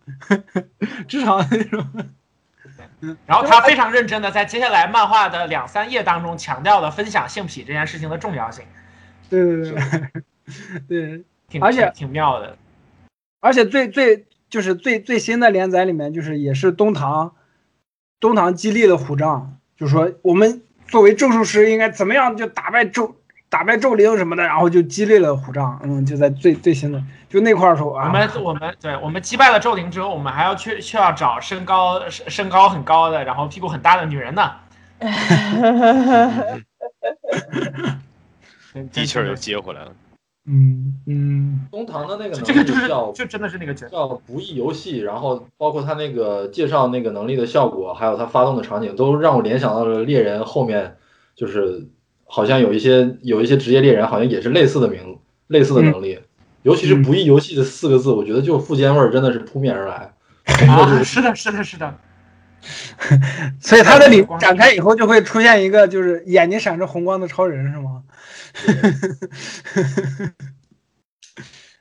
[1.07, 1.87] 职场那种。
[3.27, 8.65] 然后他非常认真的在接下来漫画的两三页当中强调了分享性癖这件事情的重要性。
[9.29, 10.11] 对对对，
[10.89, 12.57] 对，挺而且挺妙的。
[13.43, 17.35] 而且最最就是最最新的连载里面，就是也是东堂
[18.21, 23.17] 东堂激励了虎杖，就是说我们作为咒术师应该怎么样就打败咒。
[23.53, 25.79] 打败咒灵什么的，然后就激励了虎杖。
[25.83, 34.51] 嗯，就在最最新的就那块儿说，我们我们对我们击败了咒灵之后，我们还要去去要找身高身身高很高的，然后屁股很大的女人呢。
[38.91, 39.93] 的确又接回来了。
[40.47, 50.97] 嗯嗯，东堂的那个这个就是叫就真的是那个叫不义游戏，然后包括他那个介绍那个能力的效果，还有他发动的场景，都让我联想到了猎人后面
[51.35, 51.89] 就是。
[52.35, 55.19] 好像有一些有一些职业猎人，好像也是类似的名
[55.49, 56.19] 类似的能力，
[56.63, 60.15] 尤其是不义游戏的四个字，我觉得就富坚味儿真的是扑面而来。
[60.67, 61.95] 啊， 是的，是的，是的。
[63.61, 68.03] 所以他的里展开以后就会出现一个就是眼睛闪着红光的超人，是吗？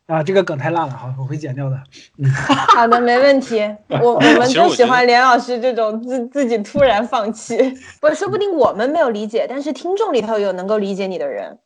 [0.07, 1.81] 啊，这个梗太烂了，好，我会剪掉的。
[2.17, 2.29] 嗯，
[2.75, 3.61] 好的，没问题。
[3.87, 7.55] 我我们就喜欢连老师这种自自己突然放弃，
[8.01, 11.59] 不，说不定我们没有理解，但是听众里头有能够理解你的人。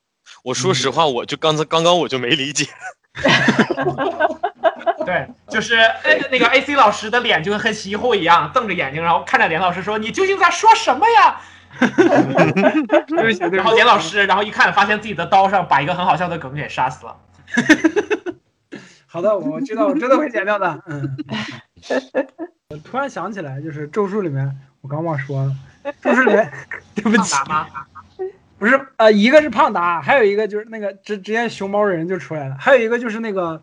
[0.43, 2.67] 我说实话，我就刚才刚刚我就没理解。
[5.05, 5.77] 对，就是
[6.31, 11.39] 那个 AC 老师的脸就跟黑崎一护一样，瞪着眼睛，然后看着连老师说：“你究竟在说什么呀？
[13.51, 17.15] ”然后连老师，然后一看，发现自己的刀上把一个很好笑的梗给杀死了。
[19.07, 20.81] 好的，我知道，我真的会剪掉的。
[20.87, 21.15] 嗯，
[22.69, 24.51] 我突然想起来，就是咒术里面，
[24.81, 25.55] 我刚忘说了，
[26.01, 26.51] 咒术里面，
[26.95, 27.35] 对不起，
[28.57, 33.61] 不是，呃，一个是胖达，还有一个就是那个直直接熊猫人就出来了，还有一个就是那个，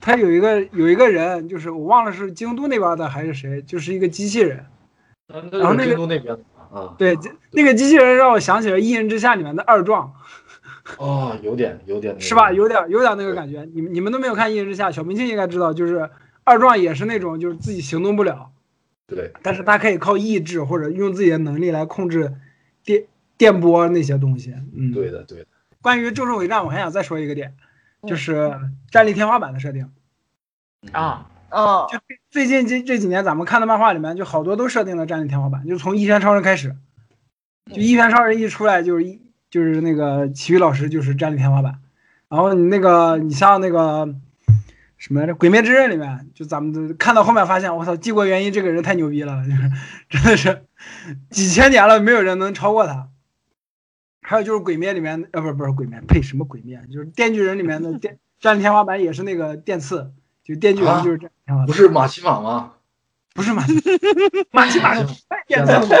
[0.00, 4.64] 他有一个有一个人，就是我忘了是京都那边的还是谁，就是一个机器人。
[5.28, 6.36] 然后那个京都那边
[6.72, 7.18] 啊，对，
[7.50, 10.12] 那个机器人让我想起了《一人之下》里面的二壮。
[10.98, 12.52] 哦，有点有点是吧？
[12.52, 13.68] 有点有点那个感觉。
[13.74, 16.08] 你们你们都没有看《一人之下》，小明星应该知道，就是
[16.44, 18.50] 二壮也是那种就是自己行动不了，
[19.08, 22.34] 对，但是他可以靠意志或者用自己的能力来控制
[22.84, 23.02] 电
[23.38, 24.54] 电波那些东西。
[24.76, 25.46] 嗯，对的对的。
[25.82, 27.54] 关于《咒术回战》，我还想再说一个点，
[28.06, 28.58] 就是
[28.90, 29.90] 战力天花板的设定
[30.92, 31.28] 啊。
[31.48, 31.98] 哦，就
[32.28, 36.74] 最近这这几年咱们看的漫画里面，就好多都设定了战力天花板，就从一拳超人开始，
[37.72, 41.78] 就一拳超人一出来就是一就是那个奇遇老师就是战力天花板，
[42.28, 44.12] 然后你那个你像那个
[44.98, 49.70] 什么来着《鬼灭之刃》里面，就咱们都看到后面发现，我操，纪国原因这个人太牛逼了，就是
[50.08, 50.64] 真的是
[51.30, 53.08] 几千年了没有人能超过他。
[54.28, 56.76] 还有就是《鬼灭》里面，呃，不是不是《鬼灭》，呸，什么《鬼灭》？
[56.92, 60.12] 就是《电锯人》里面的电战天花板也是那个电刺。
[60.42, 62.72] 就电锯人就是这样，不是马奇马吗？
[63.34, 63.64] 不是马
[64.50, 65.04] 马奇马是
[65.46, 65.96] 电刺吗？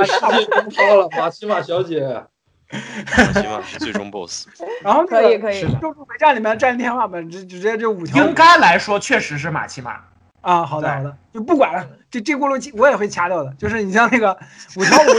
[0.70, 2.24] 超了马奇马小姐，
[2.70, 4.46] 马奇马是最终 BOSS。
[4.82, 8.24] 然后可以可以，咒术回战里面战天花板直直接就五条。
[8.24, 10.00] 应该来说确实是马奇马
[10.40, 10.64] 啊。
[10.64, 13.52] 好的好的，就不管了，这这轱辘我也会掐掉的。
[13.58, 14.34] 就是你像那个
[14.76, 15.10] 五条悟，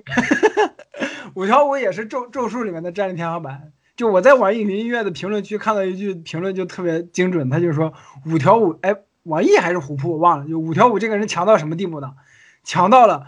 [1.34, 3.72] 五条悟也是咒咒术里面的战力天花板。
[3.94, 7.92] 就我在网易云音乐的评论区看到一句评论就特别精准，他就说
[8.26, 12.14] 五条悟，哎，网易还是虎扑我忘了，就五条悟这个人强到什么地步呢？
[12.64, 13.26] 强到了，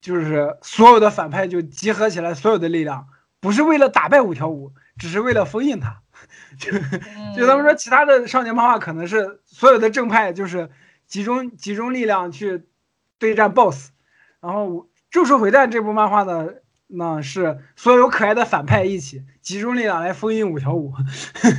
[0.00, 3.08] 就是所有的反派就集合起来所有的力量，
[3.40, 6.02] 不是为了打败五条悟，只是为了封印他。
[6.58, 6.72] 就
[7.36, 10.70] 就他们说其他的少年漫画可能是所有的正派就是
[11.06, 12.64] 集中集中力量去
[13.18, 13.90] 对战 BOSS，
[14.40, 16.46] 然后咒术回战这部漫画呢？
[16.88, 20.92] 那是所有可爱的反派一起集中力量来封印五条悟，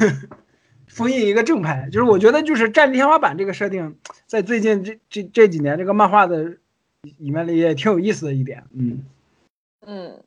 [0.87, 1.89] 封印一个正派。
[1.91, 3.95] 就是我觉得，就是战力天花板这个设定，
[4.27, 6.43] 在最近这这这几年这个漫画的
[7.17, 8.63] 里面里也挺有意思的一点。
[8.75, 9.03] 嗯
[9.87, 10.21] 嗯，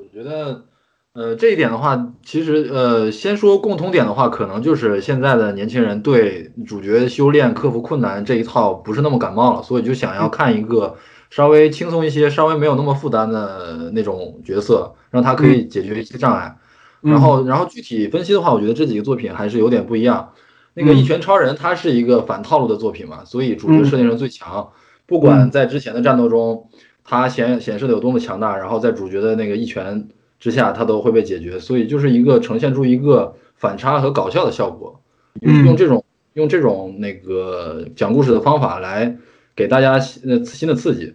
[0.00, 0.64] 我觉得，
[1.12, 10.96] 呃，这一点的话，其实呃，先说共同点的话，可能就是现在的年轻人对主角修炼、克服困难这一套不是那么感冒了，所以就想要看一个。
[11.36, 16.56] 稍微轻松一些，稍微没有那么负担的那种角色，让他可以解决一些障碍。
[17.02, 20.32] 然后，然后具体分析的话，我觉得这几个作品还是有点不一样。
[20.72, 24.66] 那个《一拳超人》它是一个反套路的作品嘛，所以主角设定成最强，
[25.04, 26.70] 不管在之前的战斗中
[27.04, 30.08] 他显显示的有多么强大，然后在主角的那个一拳
[30.40, 31.58] 之下，他都会被解决。
[31.58, 35.02] 所以就是一个呈现出一个反差和搞笑的效果，
[35.42, 36.02] 用这种
[36.32, 39.18] 用这种那个讲故事的方法来。
[39.56, 41.14] 给大家新呃新的刺激，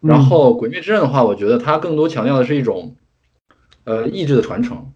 [0.00, 2.94] 然后《鬼灭之刃》的话，我觉得它更多强调的是一种，
[3.84, 4.92] 呃意志的传承，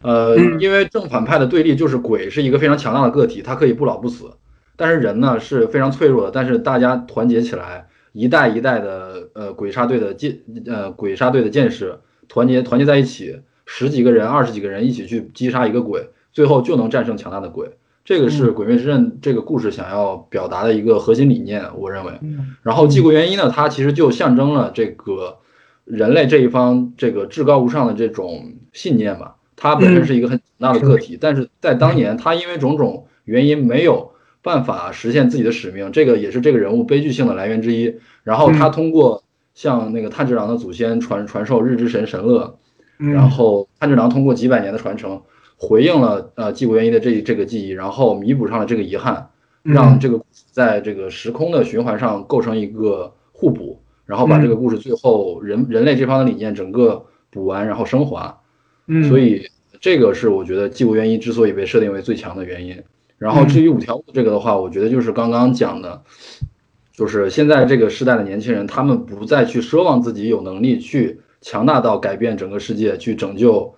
[0.00, 4.32] 呃，因为正反派的对立就是鬼是一个非常强大的个体，它可以不老不死，
[4.74, 17.76] 但是人呢是非常脆弱的，但是大家团结起来，一代一代的呃鬼杀队的剑呃鬼杀队的剑士团结团结在一起，十几个人二十几个人一起去击杀一个鬼，最后就能战胜强大的鬼。
[18.04, 22.12] 这个是《鬼灭之刃》这个故事想要表达的一个核心理念，我认为。
[22.62, 25.38] 然后，继国原因呢，它其实就象征了这个
[25.86, 29.36] 人类这一方这个至高无上的这种信念吧。
[29.56, 34.12] 它本身是一个很强大的个体，但是在当年，他因为种种原因没有
[34.42, 37.94] 办法实现自己的使命，这个也是这个人物悲剧性的来源之一。
[38.22, 39.24] 然后他通过
[39.54, 42.58] 向那个炭治郎的祖先传传授日之神神乐，
[42.98, 45.22] 然后炭治郎通过几百年的传承。
[45.64, 49.30] 回应了呃继国原因的这这个记忆，然后弥补上了这个遗憾，
[49.62, 50.20] 让这个
[50.52, 58.38] 在这个时空的循环上构成一个互补，然后把这个故事最后人人类这方的理念整个补完，然后升华。
[58.86, 59.48] 嗯，所以
[59.80, 62.82] 这个是我觉得继国原因之所以被设定为最强的原因。
[63.16, 66.02] 然后至于五条悟这个的话，我觉得就是刚刚讲的，
[66.92, 73.74] 就是现在这个时代的年轻人，他们不再去奢望自己有能力去强大到改变整个世界，去拯救。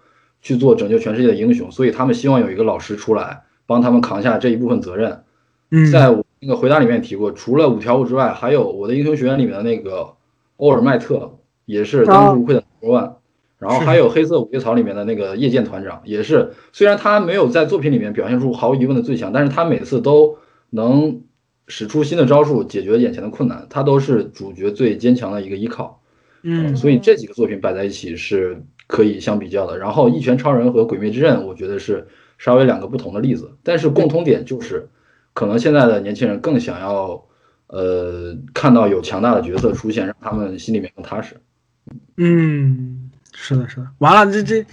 [0.46, 5.24] 去做拯救全世界的英雄，所以他们希望有一个老师出来帮他们扛下这一部分责任。
[5.72, 10.14] 嗯，在我那个回答里面提过，除了五条悟之外，还有我的英雄学院里面的那个
[10.58, 13.14] 欧尔麦特，也是当之无愧的 number one。
[13.58, 20.38] 然后还有黑色五叶草里面的那个夜剑团长，也是虽然他没有在作品里面表现出毫无疑问的最强，但是他每次都
[20.70, 21.22] 能
[21.66, 26.00] 使出新的招数解决眼前的困难，他都是主角最坚强的一个依靠。
[26.42, 28.62] 嗯，所以这几个作品摆在一起是。
[28.86, 32.06] 可以相比较的，然后《一拳超人》和《鬼灭之刃》，我觉得是
[32.38, 34.88] 稍微两个不同的例子，但是共同点就是，
[35.32, 37.24] 可能现在的年轻人更想要，
[37.66, 41.36] 呃，看到有强大的角色出现，让他们心里面更踏实。
[42.16, 43.86] 嗯，是的，是的。
[43.98, 44.64] 完了，这这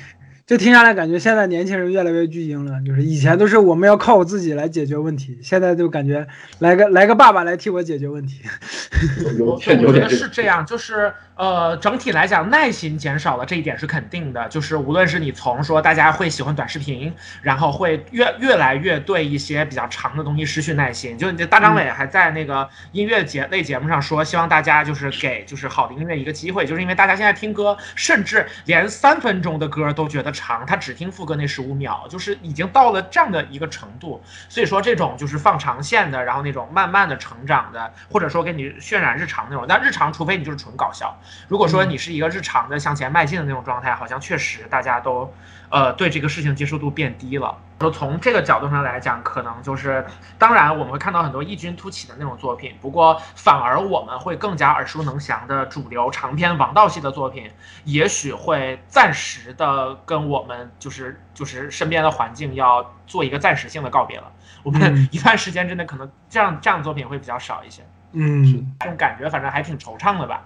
[0.45, 2.79] 这听下来，感觉现在年轻人越来越巨婴了。
[2.85, 6.27] 就是以前都是我们要靠我自己来解决问题，现在就感觉
[6.59, 8.41] 来个来个爸爸来替我解决问题。
[9.39, 11.11] 有有点是这样，就是。
[11.35, 14.47] 呃，整体来讲，耐心减少了，这一点是肯定的。
[14.49, 17.11] 就是无论是你从说大家会喜欢短视频，
[17.41, 21.17] 然后会越越来越对一些比较长的东西失去耐心。
[21.17, 34.23] 就大张伟还在那个音乐节类节目上说，希望大家就是给就是好的音乐一个机会，就是因为大家现在听歌，甚至连三分钟的歌都觉得长，他只听副歌那十五秒，就是已经到了这样的一个程度。
[34.49, 41.17] 所以说，这种就是放长线的，然后那种慢慢的成长的，或者说给你渲染日常那种，但日常除非你就是纯搞笑。
[41.47, 45.33] 如果说你是一个日常的向前迈进的那种状态，好像确实大家都，
[45.69, 47.57] 呃，对这个事情接受度变低了。
[47.81, 50.05] 说从这个角度上来讲，可能就是，
[50.37, 57.51] 当然我们会看到很多异军突起的那种作品，不过反而我们会更加耳熟能详的主流长篇王道系的作品，
[57.83, 64.31] 也许会暂时的跟我们就是就是身边的环境要做一个暂时性的告别了。
[64.63, 67.81] 我们一段时间之内可能这样这样的作品会比较少一些。
[68.13, 68.45] 嗯，
[68.79, 70.41] 这种感觉反正还挺惆怅的吧。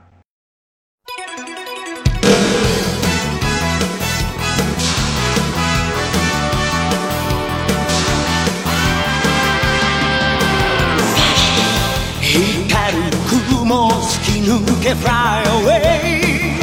[13.68, 16.58] る雲突き抜け Fly away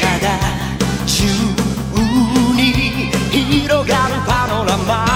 [0.00, 0.38] 体
[1.06, 1.24] 中
[2.54, 2.62] に
[3.32, 5.06] 広がるパノラマ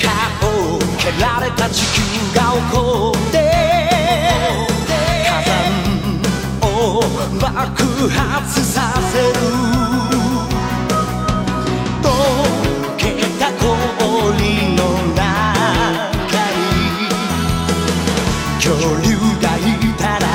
[0.00, 2.00] 顔を蹴られた地球
[2.34, 3.34] が起こって
[5.24, 5.52] 火山
[6.62, 7.02] を
[7.40, 8.74] 爆発さ
[9.12, 9.34] せる。
[12.02, 12.06] 溶
[12.96, 13.02] け
[13.38, 14.13] た氷。
[18.64, 20.26] 恐竜がいたら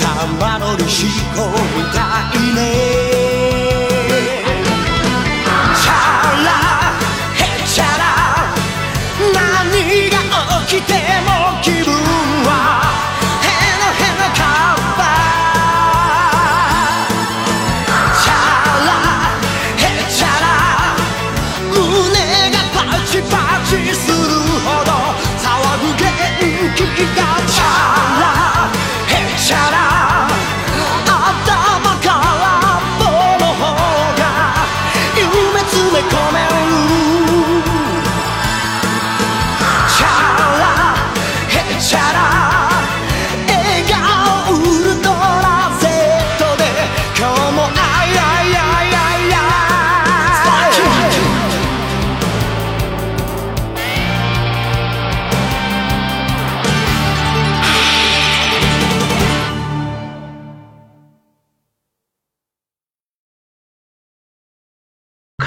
[0.00, 1.06] 玉乗りし
[1.36, 3.09] こみたいね。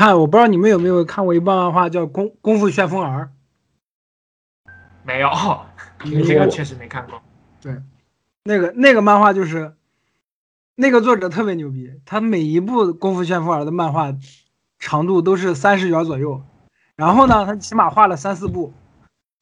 [0.05, 3.31] 看，我不知道你们有没有看过一部漫画叫《功功夫旋风儿。
[5.03, 5.29] 没有，
[6.03, 7.19] 没这个确实没看过。》，
[7.61, 7.81] 对。
[8.43, 9.75] 那个那个漫画就是
[10.75, 14.13] 那个作者特别牛逼，他每一部《功夫旋风儿》的漫画
[14.77, 16.43] 长度都是三十卷左右，
[16.97, 18.73] 然后呢，他起码画了三四部，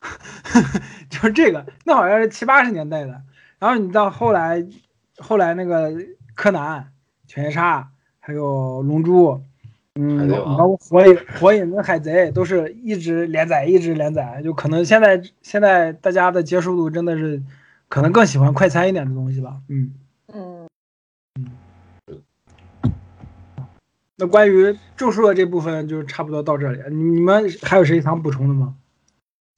[1.09, 3.23] 就是这个，那好像是七八十年代的。
[3.57, 4.63] 然后你到后来，
[5.17, 5.91] 后来那个
[6.35, 6.91] 柯南、
[7.25, 7.89] 犬夜叉，
[8.19, 9.43] 还有龙珠，
[9.99, 14.41] 嗯，海贼王包括火影、火影跟海贼都是一直连载，一直连载。
[14.43, 17.41] 就可能现在现在大家的接受度真的是，
[17.89, 19.57] 可能更喜欢快餐一点的东西吧。
[19.67, 19.93] 嗯，
[20.33, 20.67] 嗯
[22.07, 22.21] 嗯，
[24.15, 26.79] 那关于咒术的这部分就差不多到这里。
[26.89, 28.75] 你你们还有谁想补充的吗？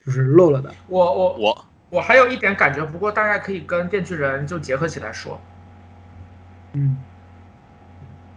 [0.04, 0.74] 就是漏了的。
[0.88, 5.40] 我我我我还有一点感觉，不过大概可以跟电锯人就结合起来说。
[6.74, 6.98] 嗯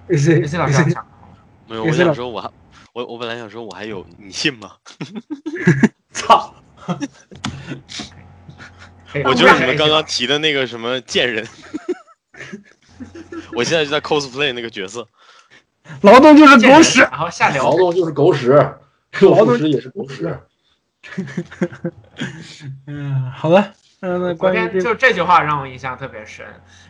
[0.08, 0.94] ，AC AC 老师
[1.68, 2.50] 没有，我想说我还
[2.92, 4.72] 我我本来想说我还有，你信吗？
[6.12, 6.54] 操，
[9.24, 11.46] 我就是你们刚刚提的那个什么贱人，
[13.52, 15.06] 我现在就在 cosplay 那个角色。
[16.00, 17.00] 劳动就是狗屎。
[17.00, 18.50] 然后下聊劳动就是狗屎，
[19.20, 20.38] 劳动术师也是狗屎。
[22.86, 23.72] 嗯，好的。
[24.02, 26.44] 嗯，那关于 OK，这就这句话让我印象特别深。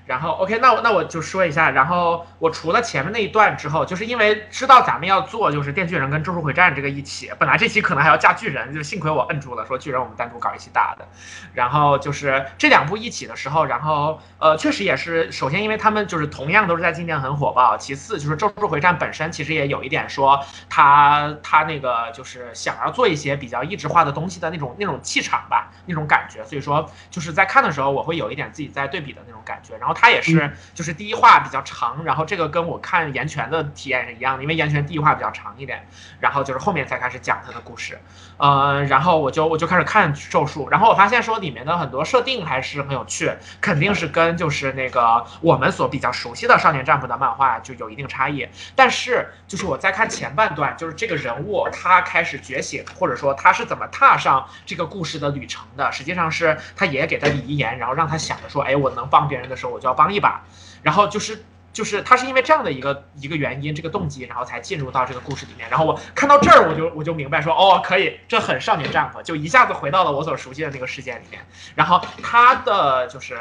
[0.06, 1.70] 然后 OK，那我那我就说一下。
[1.70, 11.06] 然后我除了前面那一段之后，就是因为知道咱们要做就是电锯人跟咒术回战这个一起，本来这期可能还要加巨人，就幸亏我摁住了，说巨人我们单独搞一期大的。
[11.54, 26.44] 然后就是这两部一起的时候，然后呃，确实也是，首先因为他们就是同样都是在今年很火爆，其次就是咒术回战本身其实也有一点说他他那个就是想要做一些比较异质化的东西的那种那种气场吧，那种感觉。
[26.44, 29.76] 所以说就是在看的时候，我会有一点自己在对比的那种感觉。
[29.78, 35.86] 然后它也是，就是第一话比较长，然后这个跟我看岩泉的体验是一样的，因为岩泉第一话比较长一点，
[36.20, 37.98] 然后就是后面才开始讲他的故事。
[38.38, 48.46] 呃，然后我就我就开始看咒术，然后我发现说里面的很多设定还是很有趣，肯定是跟就是那个我们所比较熟悉的少年战部的漫画就有一定差异。
[48.74, 60.42] 但是就是我在看前半段，就是这个人物他开始觉醒，或者说他是怎么踏上这个故事的旅程的，实际上是他也给他遗言，然后让他想着说，哎，我能帮别人的时候我就要帮一把，
[60.82, 61.44] 然后就是。
[61.76, 65.68] 就是他是因为这样的一个一个原因，这个动机，然后才进入到这个故事里面。
[65.68, 71.44] 然后我看到这儿，我就我就明白说，哦，可以，这很少年战火就一下子回到了我所熟悉的那个世界里面。
[71.74, 73.36] 然后他的就是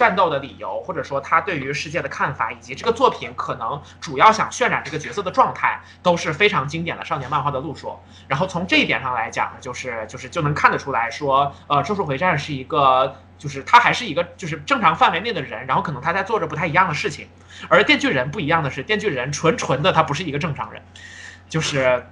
[0.00, 7.98] 战斗的理由，或者说他对于世界的看法，以及这个作品可能主要想渲染这个角色的状态，都是非常经典的少年漫画的路数。
[8.26, 13.14] 然后从这一点上来讲，就是就是就能看得出来说，呃，《咒术回战》是一个。
[13.40, 17.26] 就是他还是一个就是正常范围内的人，然后可能他在做着不太一样的事情，
[17.70, 20.82] 而电锯人不一样的是，电锯人纯纯的他不是一个正常人，
[21.48, 22.04] 就是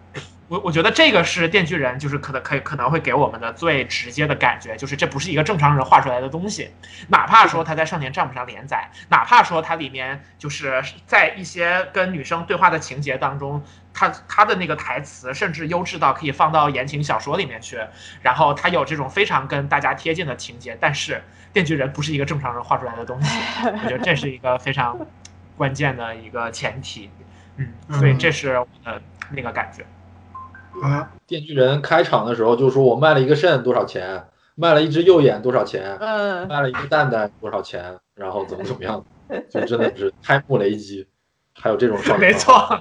[0.49, 6.71] 我我觉得这个是电锯人就是可能可以可能会给我们的最直接的感觉，就是这不是一个正常人画出来的东西，
[7.09, 13.63] 哪怕说他在少年战部上连载，哪怕说它里面就是在一些跟女生对话的情节当中。
[13.95, 17.81] 他他的那个台词甚至优质到可以放到言情小说里面去，
[18.23, 21.21] 然后他有这种非常跟大家贴近的情节，但是
[21.53, 24.97] 电锯人不是一个正常人画出来的东西， 我觉得这是一个非常
[25.57, 27.11] 关键的一个前提，
[27.57, 29.85] 嗯，所以这是我的那个感觉。
[30.83, 34.25] 啊，电锯人开场的时候就说我卖了一个肾多少钱，
[34.55, 39.05] 卖了一只右眼多少钱，嗯，卖了一个蛋蛋多少钱，然后怎么怎么样，
[39.51, 41.07] 就真的是 开幕雷击，
[41.55, 42.81] 还有这种没错。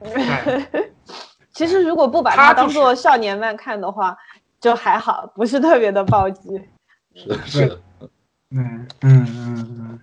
[1.52, 4.16] 其实如果不把它当做少年漫看的话，
[4.60, 6.60] 就还好，不是特别的暴击。
[7.14, 7.80] 是的，是的。
[8.50, 10.00] 嗯嗯嗯嗯。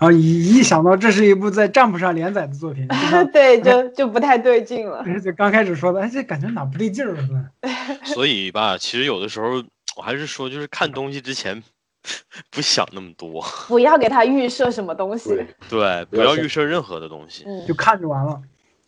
[0.00, 2.88] 然后一一想到这是一部在账簿上连载的作品，
[3.34, 5.04] 对，就就不太对劲了。
[5.20, 7.24] 就刚开始说的，哎，这感觉哪不对劲儿了？
[8.02, 9.62] 所以吧，其实有的时候
[9.96, 11.62] 我还是说，就是看东西之前
[12.50, 15.38] 不想那么多，不要给他预设什么东西。
[15.68, 18.40] 对，不要预设任何的东西，就看就完了。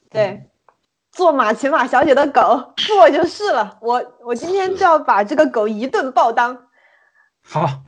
[0.09, 0.43] 对，
[1.11, 3.77] 做马骑马小姐的狗，做就是了。
[3.83, 6.59] 我我今天就要把这个狗一顿暴当。
[7.43, 7.83] 好，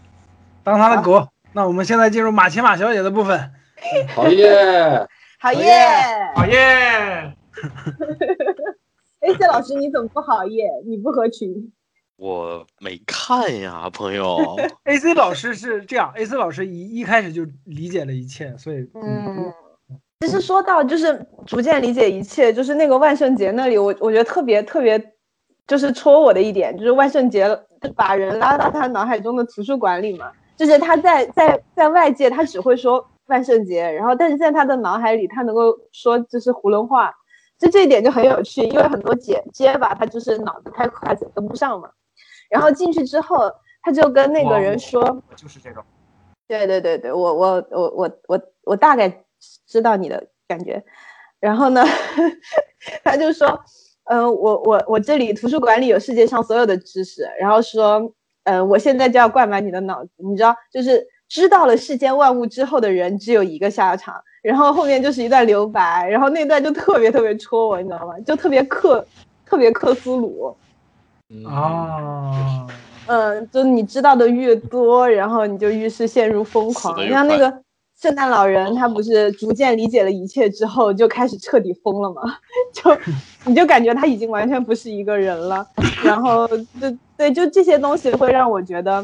[0.62, 1.26] 当他的狗。
[1.54, 3.52] 那我们现在进入马奇马小姐的部分。
[4.14, 5.06] 好耶！
[5.38, 5.76] 好耶！
[6.34, 7.32] 好耶！
[9.20, 10.64] A C 老师，你怎么不好耶？
[10.86, 11.72] 你不合群。
[12.16, 14.56] 我没看呀，朋友。
[14.84, 19.52] A C 老师是这样，A C 老师一一开始就理解了一切，所以嗯。
[20.20, 24.98] 其实说到就是逐渐理解一切，就是那个万圣节那里，我我觉得特别特别，
[25.66, 27.46] 就是戳我的一点，就是万圣节
[27.94, 37.12] 把人拉到他脑海中的图书馆里嘛，就是他在在在外界他只会说万圣节，然后但是在他的脑海里他能够说就是囫囵话，
[37.58, 41.90] 就这一点就很有趣，因为很多结结巴他就是脑子太快跟不上嘛，
[42.48, 43.50] 然后进去之后
[43.82, 45.02] 他就跟那个人说，
[45.36, 45.82] 就是这种，
[46.48, 49.20] 对对对对，我我我我我我大概。
[49.66, 50.82] 知道你的感觉，
[51.38, 51.84] 然后呢，
[53.04, 53.60] 他就说，
[54.04, 58.10] 嗯，我我我这里图书馆里有世界上所有的知识，然后说，
[58.44, 68.14] 嗯，我现在就要灌满你的脑子，你知道，就是知道了世间万物之后的人只有一个下场，然后后面就是一段留白，然后那段就特别特别戳我，你知道吗？
[68.26, 69.04] 就特别克，
[69.46, 70.56] 特别克苏鲁。
[71.48, 72.66] 啊，
[73.06, 77.63] 嗯，就你知道的越多，然后你就越是陷入疯狂，你像那个。
[78.04, 82.36] 圣诞老人他不是逐渐理解了一切之后就开始彻底疯了吗？
[82.70, 82.94] 就
[83.46, 85.66] 你就感觉他已经完全不是一个人了。
[86.04, 89.02] 然后就对，就这些东西会让我觉得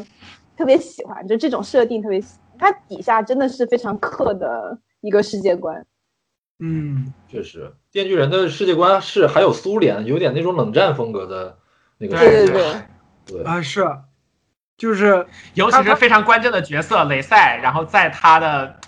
[0.55, 2.23] 特别喜欢，就这种设定特别。
[2.59, 5.83] 它底下真的是非常刻的一个世界观。
[6.59, 11.57] 嗯，确实，电锯人的世界观是还有苏联，有点那种冷战风格的
[11.97, 12.19] 那个。
[12.19, 12.53] 对对
[13.25, 13.83] 对对啊，是，
[14.77, 15.25] 就是
[15.55, 18.79] 尤其是非常关键的角色雷赛，然后在他的。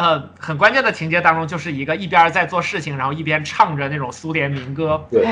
[0.00, 5.06] 呃，很关键的情节当中，就是一个一边在做事情，然后一边唱着那种苏联民歌。
[5.10, 5.26] 对，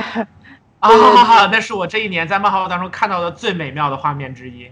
[0.80, 4.70] 啊，那是我这一年在漫画当中看到的最美妙的画面之一。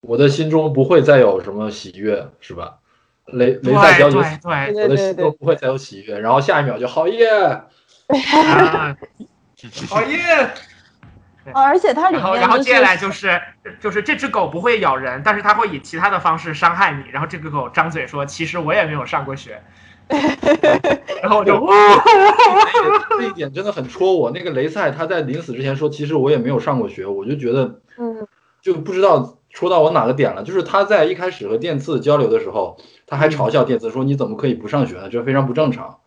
[0.00, 2.78] 我的心中不会再有什么喜悦，是吧？
[3.26, 6.18] 雷雷赛小姐，对，我的心中不会再有喜悦。
[6.18, 7.28] 然后下一秒就好耶，
[9.90, 10.50] 好耶。
[11.54, 13.40] 而且它里面，然后然后接下来就是
[13.80, 17.04] 就是这只狗不会咬人，但是它会以其他的方式伤害你。
[17.10, 19.60] 然后这个狗张嘴说：“其实我也没有上过学。”
[21.22, 21.54] 然后我就，
[23.18, 24.30] 这一点真的很戳我。
[24.32, 28.26] 那个雷赛他在临死之前说：“其实我也没有上过学。”我就觉得，嗯，
[28.60, 32.76] 就不知道戳到我哪个点了，就是他在一开始和电次交流的时候，
[33.06, 35.08] 他还嘲笑电次说你怎么可以不上学呢？
[35.08, 35.98] 这非常不正常。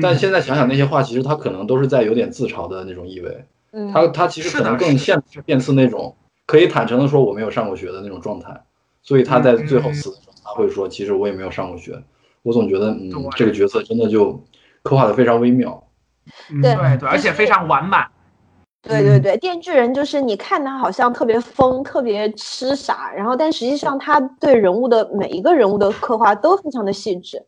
[0.00, 3.44] 但现在想想那些话，其实他可能都是在有点自嘲的那种意味。
[3.92, 6.14] 他他其实可能更羡慕电次那种
[6.46, 8.62] 可以坦诚的说我没有上过学的那种状态，
[9.02, 12.02] 所以他在最后死的时候他会说其实我也没有上过学。
[12.42, 14.32] 我总觉得嗯这个角色真的就
[14.82, 15.82] 刻画的非常微妙。
[16.62, 18.06] 对对对，而且非常完满。
[18.82, 27.46] 对对对，电锯人就是你看他好像特别疯，特别痴傻，然后但实际上他对人物的每一个人物的刻画都非常的细致。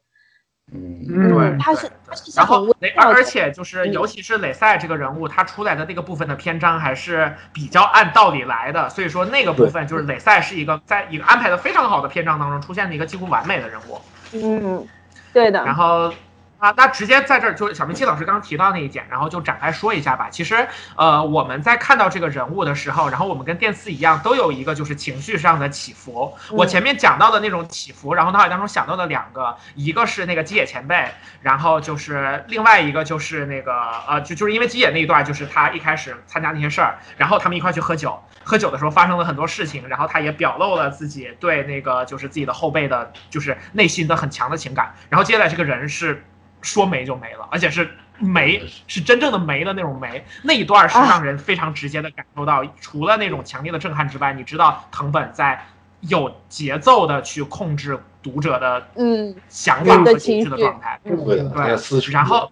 [0.73, 2.67] 嗯，对，他是，他是然后
[2.97, 14.01] 而而且就是尤其是雷赛这个人物，他出来的那个部分的篇章还是比较按道理来的，所以说那个部分就是雷赛是一个在一个安排的非常好的篇章当中出现的一个几乎完美的人物。
[14.33, 14.87] 嗯，
[15.33, 15.65] 对的。
[15.65, 16.13] 然后。
[16.59, 20.29] 啊，那直接在这儿就小明七老师刚刚提到那一点，然后就展开说一下吧。
[20.31, 20.67] 其实，
[20.97, 26.35] 呃，我们在看到这个人物的时候，然后我们跟电次一样，都有一个就是情绪上的起伏。
[26.51, 31.07] 我前面讲到的那种起伏，然后脑海当中想到的两个，一个是那个基野前辈，
[31.43, 33.75] 然后就是另外一个就是那个
[34.09, 44.95] 呃，就就是因为基野那一段，就是他一开始参加那些事儿，然后他们一块去喝酒，喝酒的时候发生了很多事情，然后他也表露了自己对那个就是自己的后辈的，就是内心的很强的情感。
[45.11, 46.25] 然后接下来这个人是。
[46.65, 47.89] 说没就没了，而且是
[48.19, 50.25] 没，是真正的没的那种没。
[50.43, 55.65] 那一段是让人非常直接的感受到，除了那种强烈的震撼之外，你知道藤本在
[56.01, 60.99] 有节奏的去控制读者的嗯想法和情绪的状态。
[61.05, 62.51] 对对，然后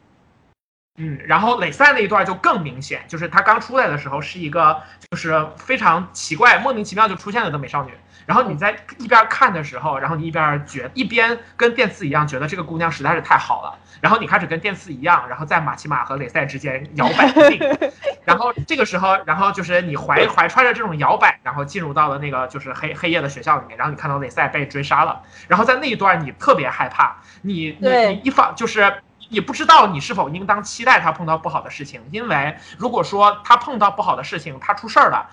[0.98, 7.92] 嗯，然后磊赛那一段就更明显，就是他刚出来的时候是一个就是非常奇怪、莫名其妙就出现了的美少女。
[8.24, 13.78] 然后你在一边看的时候，然后你一边觉一边跟电次一样，觉得这个姑娘实在是太好了。
[14.02, 17.60] 然后你开始跟电次一样，然后在马奇马和雷赛之间摇摆不定。
[18.26, 23.78] 然后这个时候，然后就是你怀怀揣着这种摇摆，然后进入到了那个就是黑黑夜的学校里面。
[23.78, 25.22] 然后你看到雷赛被追杀了。
[25.46, 28.92] 然后在那一段你特别害怕，你你你一方就是
[29.28, 35.30] 你不知道你是否应当期待他碰到不好的事情，因为如果说他碰到不好的事情，他出事儿了。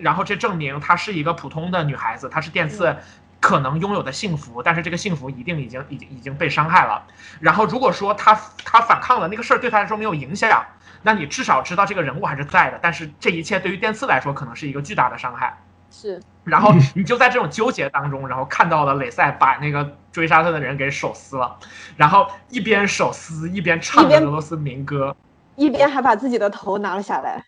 [0.00, 2.94] 然后这证明她是一个普通的女孩子，她是电次
[3.40, 7.04] 可能拥有的幸福，但是这个幸福一定已经已经已经被伤害了。
[7.40, 8.34] 然后如果说他
[8.64, 10.64] 他反抗了，那个事儿对他来说没有影响，
[11.02, 12.78] 那你至少知道这个人物还是在的。
[12.82, 15.56] 但是这一切对于电次来说可能是一个巨大的伤害。
[15.90, 16.20] 是。
[16.44, 21.56] 然后你就在这种纠结当中，然后看到了雷赛把那个追杀他的人给手撕了，
[21.96, 25.14] 然后一边手撕一边唱着俄罗斯民歌，
[25.56, 27.44] 一边还把自己的头拿了下来。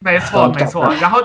[0.00, 1.20] 没错 没错，然后。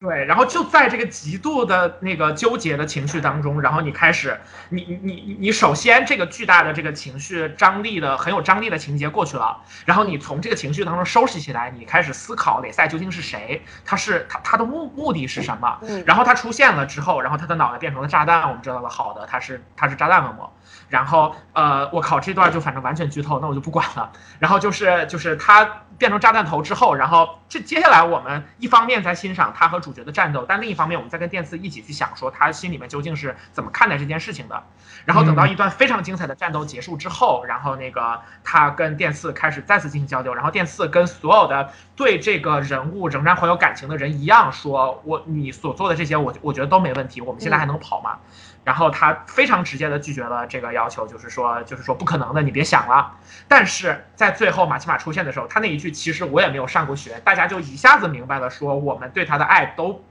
[0.00, 4.40] 对，然后就在这个极度的那个纠结的情绪当中，然后你开始，
[4.70, 15.78] 你你你你首先这个巨大的这个情绪张力的很有张力的情节过去了，然后你从这个情绪当中收拾起来，你开始思考雷赛究竟是谁，他是他他的目目的是什么？
[16.06, 20.50] 然后他出现了之后，然后他的脑袋变成了炸弹，我们知道了，好的，他是他是炸弹恶魔。
[20.90, 24.12] 然后，呃，我靠，这段就反正完全剧透，那我就不管了。
[24.38, 25.64] 然后就是，就是他
[25.96, 34.62] 变成炸弹头之后，然后这接下来我们一方面在欣赏他和主角的战斗，但另一方面我们在跟电次一起去想说他心里面究竟是怎么看待这件事情的。
[35.04, 48.18] 然后等到一段非常精彩的战斗结束之后，然后那个他跟电次开始再次进行交流，然后电次跟所有的对这个人物仍然怀有感情的人一样，说我你所做的这些，我我觉得都没问题，我们现在还能跑吗？
[48.62, 53.10] 然后他非常直接的拒绝了这个要求，就是说，就是说不可能的，你别想了。
[53.48, 60.04] 但是在最后马奇马出现的时候，他那一句其实我也没有上过学，大家就一下子明白了，说我们对他的爱都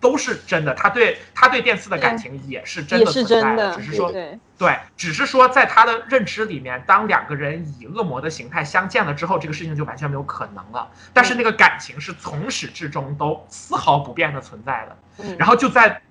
[0.00, 4.12] 都是真的，他对他对电次的感情也是真的存在的，只是说
[4.58, 10.88] 对，只是说在他的认知里面，当两个人以恶魔的形态相见了之后，这个事情就完全没有可能了。
[11.14, 16.02] 但是那个感情是从始至终都丝毫不变的存在的，然后就在。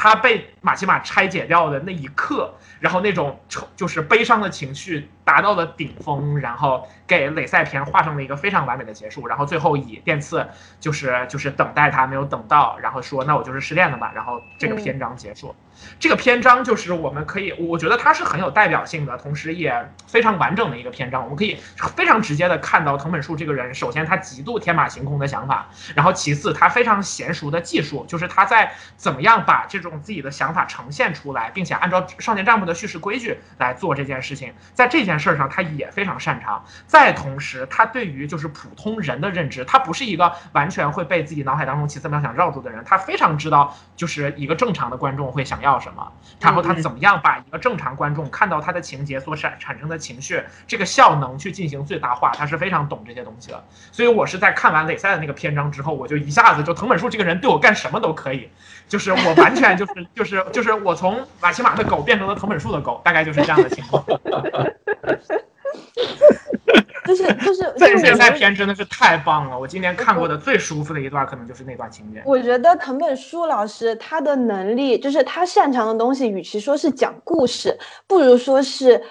[0.00, 3.36] 他被马奇马拆解掉的那一刻，然后那种
[3.74, 9.26] 就是悲伤的情绪达到了顶峰，然后给雷赛篇画上了一个非常完美的结束。
[9.26, 10.48] 然后最后以电次
[10.80, 14.10] 就是就是等待他没有等到，然后说那我就是失恋了吧。
[14.14, 15.54] 然后这个篇章结束。
[16.00, 19.72] 这个篇章就是我们可以，我觉得它是很有代表性的，同时也
[20.08, 21.22] 非常完整的一个篇章。
[21.22, 21.56] 我们可以
[21.94, 30.00] 非常直接的看到藤本树这个人，首先他极度天马行空的想法，然后其次他非常娴熟的技术，就是他在怎么样把这种。
[30.00, 36.64] 自己的想法呈现出来，并且按照少年战部的叙事规矩来做这件事情，在这件事儿上他也非常擅长。
[36.86, 53.64] 再同时，他对于就是普通人的认知，他不是一个完全会被自己脑海当中奇思妙想绕住的人，他非常知道就是一个正常的观众会想要什么，然后他怎么样把一个正常观众看到他的情节所产产生的情绪这个效能去进行最大化，他是非常懂这些东西的。
[53.92, 58.48] 所以我是在看完磊赛的那个篇章之后，我就一下子就藤本树这个人对我干什么都可以，
[58.88, 64.04] 就是我完全就是就是就是我从马奇马的狗变成了藤本树的狗，大概就是这样的情况。
[67.06, 72.22] 就是就是这磊赛片真的是太棒了，我今年看过的最舒服的一段可能就是那段情节。
[72.26, 79.02] 我觉得藤本树老师他的能力，就是他擅长的东西，与其说是讲故事，不如说是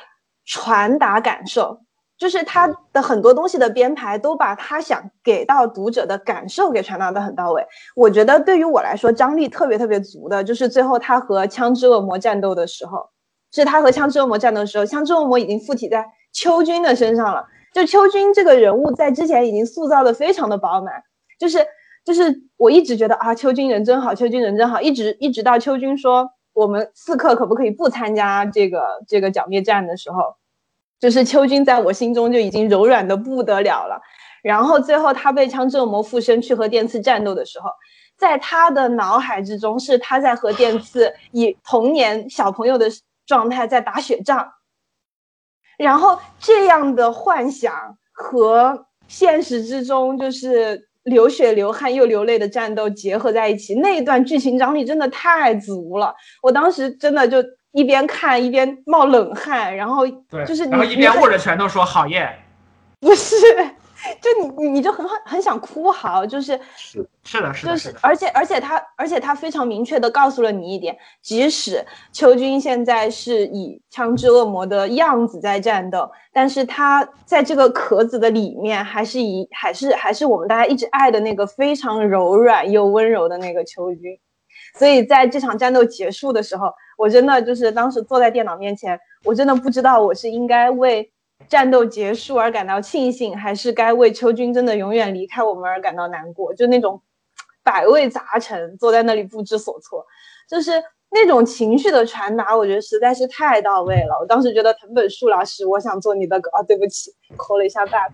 [0.46, 1.80] 传达感受。
[2.20, 7.64] 就是他的很多东西的编排，都把他想给到读者的感受给传达的很到位。
[7.96, 13.08] 我觉得对于我来说，张力特别特别足的，就是最后他和枪支恶魔战斗的时候，
[13.52, 17.46] 是他和枪之恶魔战斗的时候，枪之恶魔已经附体在秋君的身上了。
[17.74, 20.94] 就秋君这个人物，在之前已经塑造的非常的饱满，
[21.40, 21.66] 就是
[22.06, 30.36] 就是我一直觉得啊，秋君人真好，秋君人真好，一直一直到秋君说我们刺客可不可以不参加这个这个剿灭战的时候。
[31.00, 34.02] 就是秋君在我心中就已经柔软的不得了了，
[34.42, 37.70] 然后最后他被枪之恶魔附身去和电刺战斗的时候，
[38.18, 42.88] 在他的脑海之中是他在和电刺以童年小朋友的
[43.28, 44.54] 状态在打雪仗，
[45.78, 57.38] 然后这样的幻想和现实之中就是流血流汗又流泪的战斗结合在一起，那一段剧情张力真的太足了，我当时真的就。
[57.74, 60.08] 一边看一边冒冷汗，然后
[60.48, 62.28] 就是然后一边握着拳头说好耶，
[63.00, 63.36] 不是，
[64.22, 84.18] 就你你就很很想哭嚎，就是是是的，是的，就是而且而且他而且他非常明确的告诉了你一点，即使秋君现在是以枪支恶魔的样子在战斗，但是他在这个壳子的里面还是以还是还是我们大家一直爱的那个非常柔软又温柔的那个秋君。
[84.78, 91.12] 所以在这场战斗结束的时候，我真的就是当时坐在电脑面前，我真的不知道我是应该为
[91.48, 96.54] 战斗结束而感到庆幸，还是该为秋君真的永远离开我们而感到难过。
[96.54, 97.02] 就那种
[97.64, 100.06] 百味杂陈，坐在那里不知所措，
[100.50, 100.72] 就是
[101.10, 104.18] 那种情绪的传达，我觉得实在是太到位了。
[104.20, 108.12] 我当时觉得藤本树老师，我想做你的狗啊，对不起，扣了一下 back。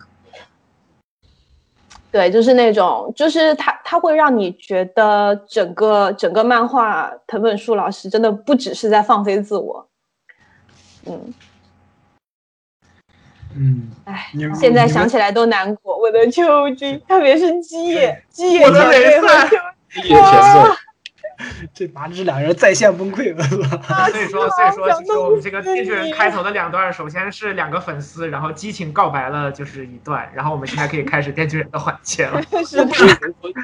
[2.12, 9.90] 对，就是那种，就是他，他会让你觉得整个整个漫画，藤本树老师真的不只是在放飞自我，
[11.08, 11.34] 嗯，
[13.56, 15.98] 嗯，哎，现在想起来都难过。
[15.98, 19.28] 我的秋君，特别是基野，基野的雷色，
[20.16, 20.76] 哇。
[21.74, 32.42] 这把这两人在线崩溃了，所以说，所以说，就是我们这个电锯人开头的两段，首先是两个粉丝，然后激情告白了，就是一段，然后我们现在可以开始电锯人的环节了。
[32.64, 32.94] 是的。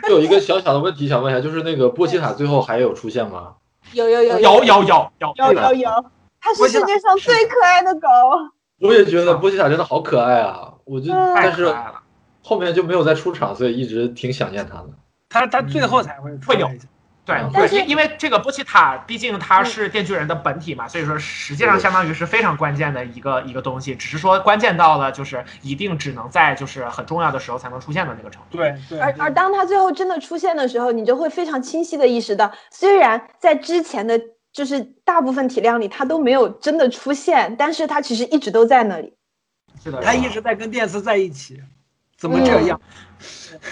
[0.09, 3.53] 有一个小小的问题想问一下，就是那个波西塔最后还有出现吗？
[3.93, 6.05] 有有有有有有有有有有，
[6.41, 8.07] 它是世界上最可爱的狗。
[8.79, 12.01] 我也觉得波奇塔真的好可爱啊，我就但是了。
[12.41, 14.89] 后面就没有再出场，所以一直挺想念他的。
[15.29, 16.69] 他他最后才会会有。
[17.25, 17.37] 对，
[17.77, 28.57] 因因为这个波奇塔毕竟他是电锯人的本体嘛，所以说实际上相当于是非常关键的一个一个东西，只是说关键到了就是一定只能在就是很重要的时候才能出现的那个程度。
[28.57, 28.99] 对对。
[28.99, 34.19] 而而当他最后真的出现的时候，你就会非常清晰的意识到，虽然在之前的
[34.51, 39.13] 就是大部分体量里它都没有真的出现，但是它其实一直都在那里。
[39.83, 41.61] 是的，他一直在跟电磁在一起，
[42.17, 42.79] 怎么这样？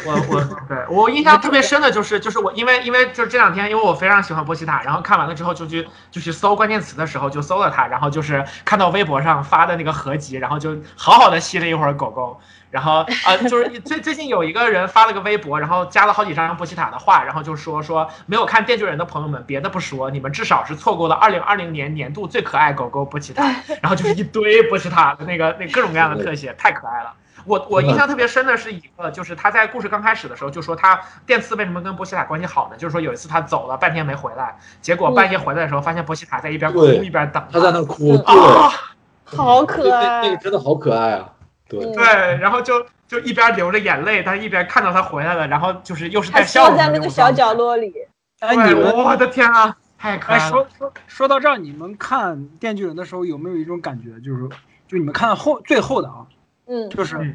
[0.06, 23.44] 我我对我印象特别深的就是，就是我因为因为就是这两天，因为我非常喜欢波西塔，然后看完了之后就去就去搜关键词的时候就搜了它，然后就是看到微博上发的那个合集，然后就好好的吸了一会儿狗狗，然后啊就是最最近有一个人发了个微博，然后加了好几张波奇塔的话，然后就说说没有看电锯人的朋友们，别的不说，你们至少是错过了二零二零年年度最可爱狗狗波奇塔，
[23.82, 27.14] 然后就是一堆波奇塔的那个那各种各样的特写，太可爱了。
[27.46, 32.76] 我我印象特别深的是一个，就是他在故事刚开始的时候就说他电刺为什么跟波西塔关系好呢？
[32.76, 38.70] 就是说有一次他走了半天没回来，结果半夜回来的时候发现波西塔在一边哭一边等，他在那哭啊，
[39.24, 41.30] 好可爱，那个真的好可爱啊，
[41.68, 42.04] 对对，
[42.38, 47.94] 然后就就一边流着眼泪，但是一边看到他回来了，然后就是又是在笑在那个小角落里，
[48.40, 50.50] 哎，你们我的天啊，太可爱了！
[50.50, 54.48] 说说说到这儿，你们看电锯人的时候有没有一种感觉，就是
[54.88, 56.26] 就你们看后最后的啊？
[56.68, 57.16] 嗯，就是《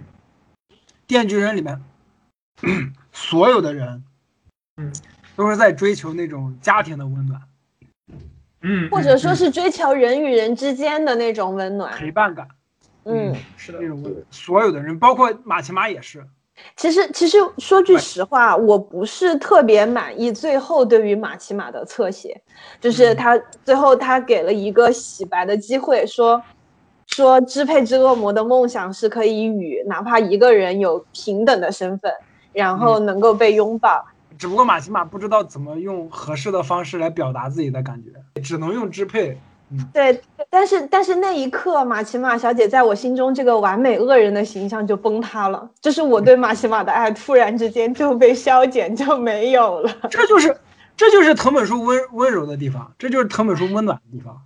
[1.07, 1.83] 电锯人》里面
[3.13, 4.05] 所有的人，
[4.77, 4.93] 嗯，
[5.37, 7.41] 都是在追求那种家庭的温暖。
[8.63, 12.47] 嗯，或者说是追求人与人之间的那种温暖、陪伴感。
[13.05, 16.25] 嗯，是的那，种，所有的人，包括马奇马也是。
[16.77, 22.41] 其实，其实说句实话，我不是特别满意最后对于马奇马的侧写，
[22.81, 26.41] 就是他最后他给了一个洗白的机会，说
[27.07, 32.13] 说支配之恶魔的梦想是可以与哪怕一个人有平等的身份，
[32.53, 34.05] 然后能够被拥抱。
[34.39, 39.39] 只不过马奇马不知道怎么用合适的方式来表达自己的感觉，只能用支配。
[39.93, 40.21] 对，
[40.51, 49.93] 但是但是那一刻，马奇马小姐在我心中这个完美恶人的形象就崩塌了，就是我对马奇马的爱突然之间就被消减就没有了。
[50.11, 50.57] 这就是
[50.97, 54.43] 这就是藤本树温温柔的地方，这就是藤本树温暖的地方，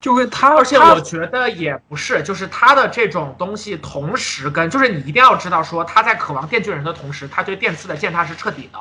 [0.00, 8.78] 就会他而且我觉得也不是，就是他的这种东西，同时跟就是你一定要知道说他在渴望电锯人的同时，他对电刺的践踏是彻底的。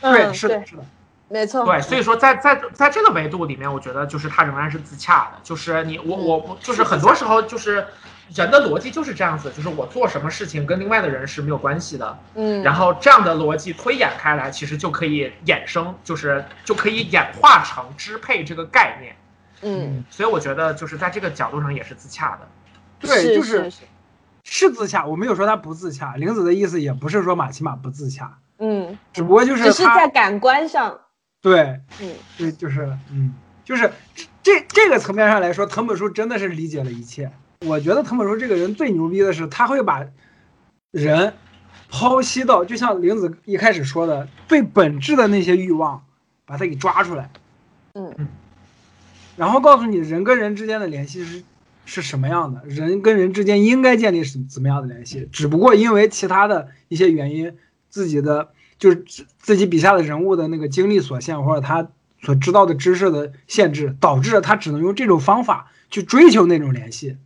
[0.00, 0.82] 对嗯，是的是的，
[1.28, 7.86] 没错，对，所以说在在在这个维度里面，我觉得就是它仍然是自洽的，就是你我我我就是很多时候就是
[8.34, 19.16] 人的逻辑就是这样子，就是我做什么事情跟另外的人是没有关系的，嗯，然后这样的逻辑推演开来，其实就可以衍生，就是就可以演化成支配这个概念，
[19.62, 22.48] 嗯，所以我觉得就是在这个角度上也是自洽的。
[23.00, 23.70] 对，就是
[24.42, 30.98] 是，自洽，我没有说他不自洽，玲子的意思也不是说马奇马不自洽，嗯，只不过就只是他在感官上，
[31.44, 32.10] 对嗯。
[32.38, 33.92] 对，就是嗯，就是
[34.42, 37.30] 这这个层面上来说，藤本树真的是理解了一切。
[37.60, 40.04] 我觉得藤本树这个人最牛逼的是，他会把
[40.90, 41.34] 人
[41.90, 46.02] 剖析到，就像玲子一开始说的，最本质的那些欲望，
[46.46, 47.30] 把它给抓出来，
[47.92, 48.26] 嗯。
[49.36, 51.42] 然后告诉你人跟人之间的联系是
[51.84, 57.56] 是什么样的，人跟人之间应该建立什怎么样的联系，只不过因为其他的一些原因，
[57.88, 61.88] 自己的就是自自己笔下的人物的那个经历所限，或者他
[62.20, 67.16] 所知道的知识的限制，导致了他只能用这种方法去追求那种联系，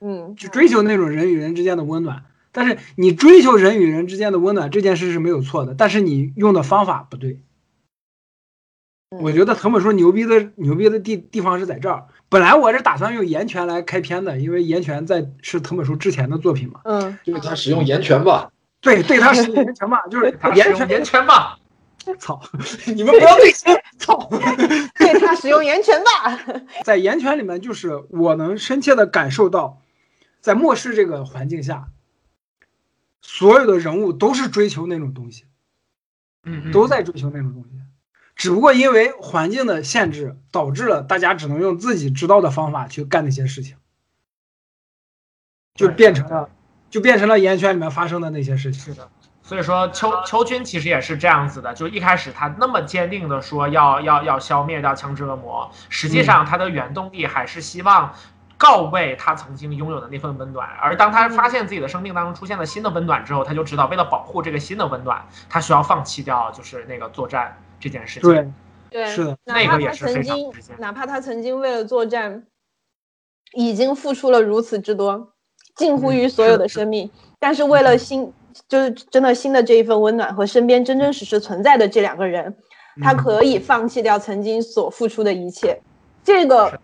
[0.00, 2.24] 嗯去追求那种人与人之间的温暖。
[2.52, 7.32] 但是你追求人与人之间的温暖这件事是没有错的，但是你用的方法不对。
[7.32, 12.06] 嗯我觉得藤本树牛逼的牛逼的地地方是在这儿。
[12.28, 16.80] 本来我是打算用岩泉来开篇的，因为岩泉在是藤本树之前的作品嘛。
[16.82, 18.50] 嗯，就是他使用岩泉吧，
[18.86, 21.26] 对，对他使用岩泉嘛，就是他使用岩泉。
[21.26, 21.58] 吧，
[22.20, 22.40] 操，
[22.94, 24.28] 你们不要对心， 操！
[24.96, 26.38] 对他使用源泉吧，
[26.84, 29.82] 在岩泉里面，就是我能深切的感受到，
[30.40, 31.88] 在末世这个环境下，
[33.20, 35.46] 所有的人物都是追求那种东西，
[36.44, 37.80] 嗯，嗯都在追求那种东西，
[38.36, 43.76] 只不过因为环境的限制，导致了大家只能用自己知道的方法去干那些事情，
[45.74, 46.48] 就变成了，
[46.96, 48.94] 就变成了岩圈里面发生的那些事情。
[48.94, 49.06] 是的，
[49.42, 58.14] 所以说秋秋军其实也是这样子的，就一开始他那么坚定的说要要要消灭掉枪支恶魔，实际上他的原动力还是希望
[58.56, 60.66] 告慰他曾经拥有的那份温暖。
[60.80, 68.30] 而当他发现自己的生命当中出现了新的温暖之后，他就知道为了保护这个新的温暖，他需要放弃掉就是那个作战这件事情。
[68.30, 68.50] 对，
[68.88, 72.46] 对，是的，那个也是曾经非常，哪怕他曾经为了作战，
[73.52, 75.34] 已经付出了如此之多，
[75.76, 77.08] 近乎于所有的生命，
[77.38, 78.32] 但是为了新，
[78.68, 82.54] 就是真的新的这一份温暖和身边真真实实存在的这两个人，
[83.02, 85.78] 他嗯可以放弃掉曾经所付出的一切。
[86.24, 86.80] 这个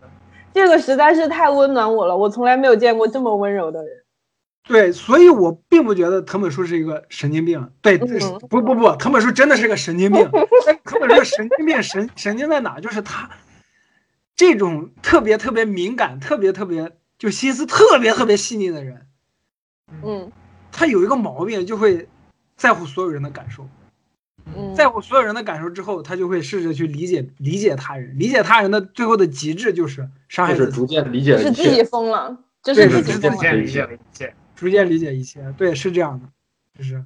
[0.55, 3.91] 这个实在是太温暖我了，我从来没有见过这么温柔的人。
[4.69, 7.69] 对，所以我并不觉得藤本树是一个神经病。
[7.81, 10.29] 对，嗯不不不，藤本树真的是个神经病。
[10.65, 12.79] 但藤本树神经病神神经在哪？
[12.79, 13.29] 就是他
[14.37, 16.93] 这种特别特别敏感、特别特别
[17.23, 19.07] 就心思特别特别细腻的人，
[20.03, 20.33] 嗯
[20.73, 22.09] 他有一个毛病，就会
[22.57, 23.69] 在乎所有人的感受。
[24.57, 28.19] 嗯，在乎所有人的感受之后，他就会试着去理解理解他人。
[28.19, 31.85] 理解他人的最后的极致就是伤害自己，就是逐渐理解是自己。
[31.85, 32.89] 疯了，就是。
[32.89, 33.01] 逐
[33.37, 34.35] 渐理解了一切。
[34.57, 35.55] 逐渐理解一切。
[35.57, 36.27] 对，是这样的，
[36.77, 37.05] 就是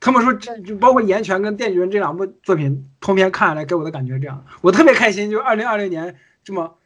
[0.00, 5.30] 他们说这就包括《岩泉》跟《电锯人》这两部作品通篇看下来，给我的感觉这样，我特别开心。
[5.30, 6.78] 就二零二零年这么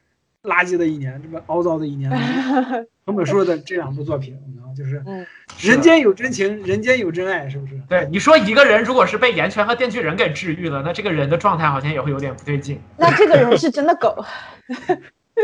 [0.42, 2.10] 垃圾的一年，这么凹糟的一年，
[3.04, 5.26] 藤本树的这两部作品，然后就是嗯
[5.60, 7.78] 人间有真情，人间有真爱，是不是？
[7.88, 12.80] 对你说，一个人如果是被岩泉和电锯人给治愈了，那这个人的状态好像也会有点不对劲。
[12.96, 14.24] 那这个人是真的狗。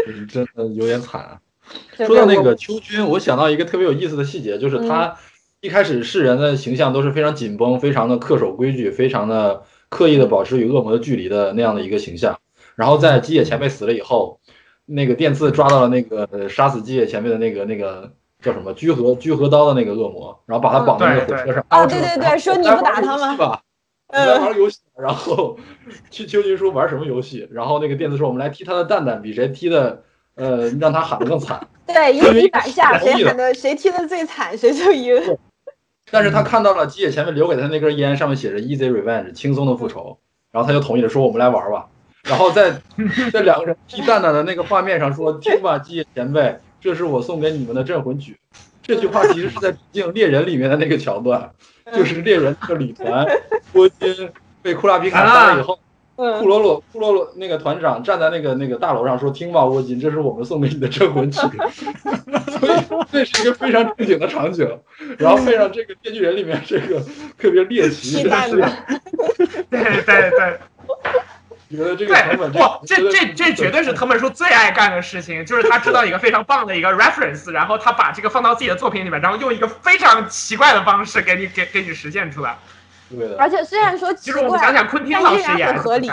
[0.07, 1.41] 就是真的有点惨啊。
[1.97, 5.17] 说到那个秋君，我想到一个特别有意思的细节，就是嗯他
[5.61, 12.39] 一开始世人的形象都是非常紧绷、非常的恪守规矩、非常的刻意的保持与恶魔的距离的那样的一个形象。
[12.77, 14.39] 然后在基野前辈死了以后，
[14.87, 18.11] 那个电刺抓到了那个呃杀死基野前面的那个那个
[18.41, 21.65] 叫什么居合居合刀的那个恶魔，然后把他绑在那个火车上。
[21.69, 23.37] 啊，对对对，说你不打他吗？
[23.39, 23.61] 吧？
[24.13, 24.79] 来玩游戏。
[24.97, 25.59] 然后，
[26.11, 27.49] 去秋菊说玩什么游戏？
[27.51, 30.05] 然后那个电子说我们来踢他的蛋蛋，比谁踢的
[30.37, 31.67] 呃让他喊的更惨。
[31.87, 35.37] 对，一比打下，谁喊的谁踢的最惨，谁就赢。
[36.13, 40.19] 但是他看到了基野前面留给他那根烟，上面写着 “easy revenge”，轻松的复仇。
[40.53, 41.89] 然后他就同意了，说我们来玩吧。
[42.29, 42.81] 然后在
[43.33, 48.37] 在两个人踢蛋蛋的那个画面上说：“听吧，基野前辈，这是我送给你们的镇魂曲。”
[48.83, 51.51] 这句话其实是在致敬猎人里面的那个桥段，
[51.93, 53.27] 就是猎人这个旅团
[53.73, 54.31] 波金
[54.63, 55.79] 被库拉皮卡杀了以后，
[56.15, 61.41] 库罗罗库罗罗那个团长站在那个那个大楼上说：“听吧，沃金，这是我们送给你的镇魂曲。
[62.59, 64.69] ”所以这是一个非常正经的场景，
[65.19, 67.01] 然后配上这个《电锯人》里面这个
[67.37, 68.61] 特别猎奇的事情，
[69.69, 70.59] 对对对。
[71.69, 82.57] 觉得这个成本，不，这这这绝对是藤本树最爱干的事情，就是他知道一个非常棒的一个 reference，然后他把这个放到自己的作品里面，然后用一个非常奇怪的方式给你给给你实现出来。
[83.11, 83.37] 对的。
[83.39, 86.09] 而且虽然说其实我们想想昆汀老师也很合理。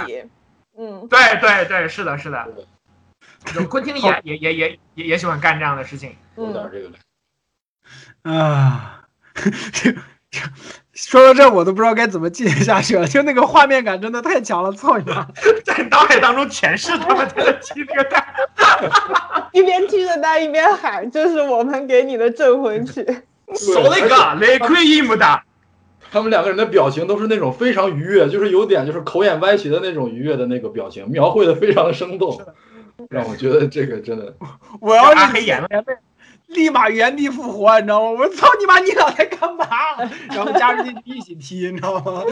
[0.75, 2.47] 嗯，对对对，是的，是的。
[3.69, 6.15] 昆汀也也也也也也喜欢干这样的事情。
[6.35, 8.31] 有点这个。
[8.31, 9.03] 啊，
[9.35, 9.51] 这
[9.91, 9.95] 这。
[10.93, 13.05] 说到这，我都不知道该怎么进行下去了。
[13.09, 15.27] 就那个画面感真的太强了，操你妈！
[15.65, 18.25] 在脑海当中全是他们在踢那个蛋，
[19.53, 23.03] 一边踢着蛋一边喊：“这是我们给你的镇魂曲。”
[23.55, 25.41] 说那个雷奎伊姆的，
[26.11, 32.41] 他们两个人的表情都是那种非常愉悦，就是有点就是口眼歪斜的那种愉悦的那个表情，描绘的非常的生动，
[33.09, 34.33] 让我觉得这个真的。
[34.79, 35.67] 我要是黑眼了。
[36.53, 38.09] 立马原地复活，你知道吗？
[38.11, 38.79] 我说操你妈！
[38.79, 39.67] 你俩在干嘛？
[40.29, 42.23] 然后加入进去一起踢，你知道吗？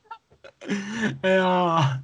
[1.22, 2.00] 哎呀！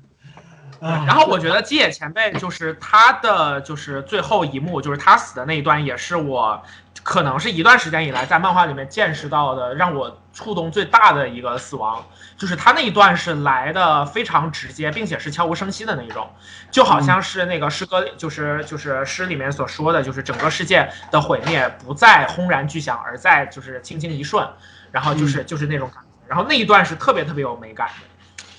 [0.80, 6.62] 然后我觉得基野前辈就是他的，就是最后一幕，就是他死的那一段，也是我
[7.02, 12.04] 可能是一段时间以来在漫画里面见识到的，让我触动最大的一个死亡。
[12.36, 16.28] 就是他那一段是来的非常直接，并且是悄无声息的那一种，
[16.70, 24.46] 就好像是那个诗歌，就是就是诗里面所说的，就是整个世界的毁灭不再轰然巨响，而在就是轻轻一瞬，
[24.90, 28.13] 然后就是就是那种感觉，然后那一段是特别特别有美感的。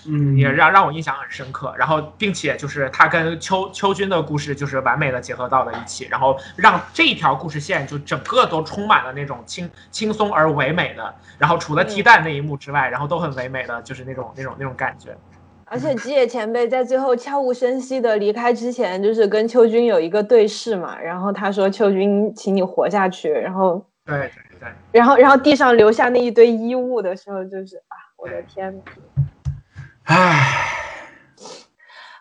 [0.07, 1.73] 嗯，也让让我印象很深刻。
[1.77, 11.13] 然后，并且就是他跟秋秋君的故事就是完美的结合到了一起，然后让这一条故事线就整个都充满了那种轻轻松而唯美的。
[11.37, 15.15] 然后除了踢蛋那一幕之外，然后都很唯美的，就是那种那种那种感觉。
[15.67, 20.95] 而且吉野前辈在最后悄无声息的离开之前，就是跟秋君有一个对视嘛。
[21.01, 24.69] 然后他说：“秋君，请你活下去。”然后对对对。
[24.91, 28.81] 然后然后地上留下那一堆衣物的时候，就是啊，我的天呐。
[30.05, 30.71] 唉，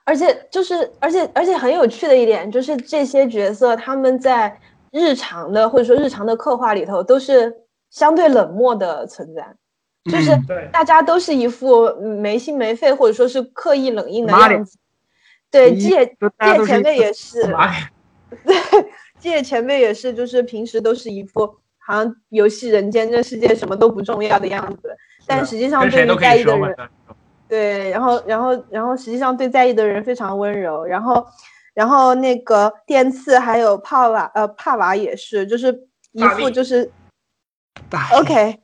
[0.05, 4.59] 而且就是，而且而且很有趣的一点就是，这些角色他们在
[4.90, 7.52] 日常的或者说日常的刻画里头都是
[7.90, 9.55] 相对冷漠的存在，
[10.11, 10.31] 就是
[10.73, 14.78] 大家都是一副没心没肺或者说是刻意冷硬的样子。
[15.51, 17.43] 对，借借前辈也 是，
[18.44, 18.56] 对，
[19.19, 21.47] 借前辈也是，就是平时都是一副
[21.78, 24.97] 好像游戏人间这世界什么都不重要的样子，
[25.27, 26.77] 但实际上对于在意的人。
[27.55, 30.85] 对，然后，然后，然后，实际上对在意的人非常温柔。
[30.85, 31.24] 然后，
[31.72, 35.72] 然后那个电刺还有帕瓦，呃，帕瓦也是，就是
[36.10, 36.90] 一副就是，
[38.18, 38.59] OK，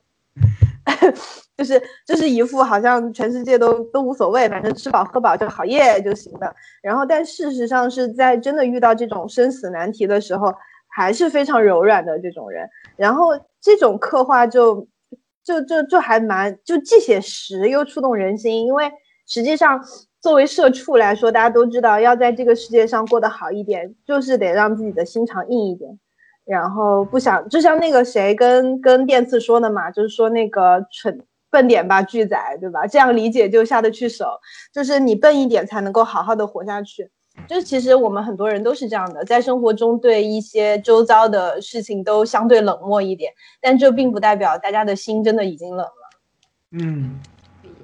[1.56, 6.52] 就是就是一副好像全世界都都无所谓，反正吃饱喝饱就好耶就行了。
[6.82, 10.52] 然后，但事实上是在真的遇到这种生死难题的时候，
[10.88, 12.68] 还是非常柔软的这种人。
[12.96, 14.88] 然后这种刻画就。
[15.44, 18.90] 就就就还蛮就既写实又触动人心，因为
[19.26, 19.80] 实际上
[20.20, 25.98] 作为社畜来说，大家都知道要在这个世界上过得好一点，就是得让自己的心肠硬一点，
[26.44, 32.86] 然后不想就像那个谁跟跟电次说的嘛，就是说那个蠢笨点吧巨仔，对吧？
[32.86, 34.26] 这样理解就下得去手，
[34.72, 37.10] 就是你笨一点才能够好好的活下去。
[37.48, 45.92] 就是其实我们很多人都是这样的，在生活中对一些周遭的事情都相对冷漠一点，但这并不代表大家的心真的已经冷了。
[46.72, 47.20] 嗯，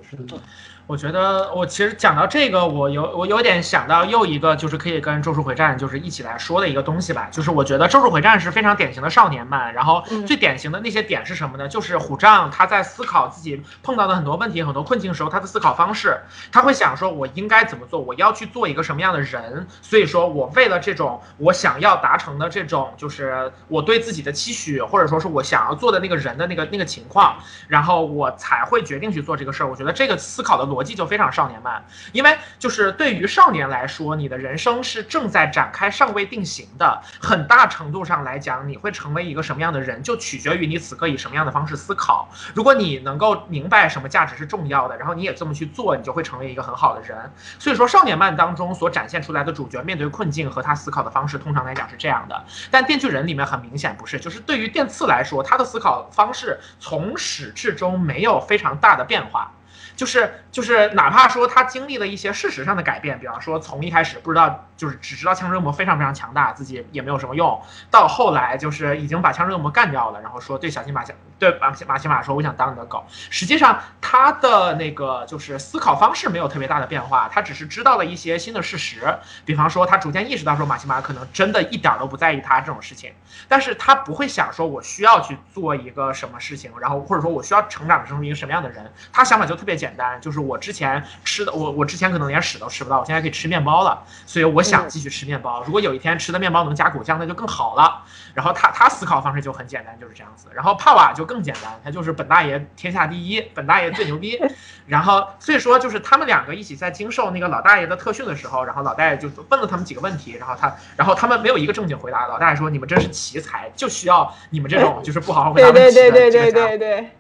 [0.03, 0.39] 是的。
[0.87, 7.27] 我觉得我其实讲到这个，我有我有点想到又一个，就是可以跟《咒术回战》就是一起来说的一个东西吧。
[7.33, 11.67] 就是我觉得《咒术回战》是非常典型的少年漫，然后最典型的那些点是什么呢？
[11.67, 16.21] 就是虎杖他在思考自己碰到的很多问题、很多困境时候，他的思考方式，
[16.53, 17.99] 他会想说，我应该怎么做？
[17.99, 19.67] 我要去做一个什么样的人？
[19.83, 27.37] 所以说我为了这种我想要达成的这种，就是我对自己的期许，或者说是我想要做的那个人的那个那个情况，
[27.67, 29.67] 然后我才会决定去做这个事儿。
[29.69, 31.83] 我觉得这个思考的逻逻辑就非常少年漫，
[32.13, 42.29] 因为就是对于少年来说，你的人生是正在展开、尚未定型的，很大程度上来讲，你会成为一个什么样的人，就取决于你此刻以什么样的方式思考。
[42.55, 47.17] 如果你能够明白什么价值是重要的，然后你也这么去做，你就会成为一个很好的人。
[47.59, 52.45] 所以说，少年漫当中所展现出来的主角面对困境和他思考的方式，通常来讲是这样的。
[52.71, 59.51] 但《电锯人》里面很明显不是，就是对于电次来说，他的思考方式从始至终没有非常大的变化。
[59.97, 67.61] 就是就是，哪怕说他经历了一些事实上的改变，比方说从一开始不知道，就是只知道枪之恶魔非常非常强大，自己也没有什么用，
[67.91, 73.07] 到后来就是已经把枪之恶魔干掉了，然后说对小新把枪对马马奇马说我想当你的狗。
[73.31, 83.11] 实际上他的那个就是思考方式没有特别大的变化，他只是知道了一些新的事实，比方说他逐渐意识到说马奇马可能真的一点都不在意他这种事情，
[83.49, 89.87] 但是他不会想说我需要去做一个什么事情，然后或者说我需要成长成为一个什么样的人，他想法就特别简。
[89.87, 95.63] 简单就是我之前吃的，我我之前可能连屎都吃不到，我现在可以吃面包了，所以我想继续吃面包。
[95.65, 98.03] 如果有一天吃的面包能加果酱，那就更好了。
[98.35, 100.49] 然后他他思考方式就很简单，就是这样子。
[100.53, 104.41] 然后帕瓦就更简单，他就是本大爷天下第一，本大爷最牛逼。
[104.87, 112.29] 然后所以说就是他们两个一起在经受那个老大爷的特训的时候，然后老大爷就问了他们几个问题，然后他然后他们没有一个正经回答。
[112.29, 117.11] 老大爷说：“你们真是奇才，就需要你们这种就是不好好回答问题的对对对对。”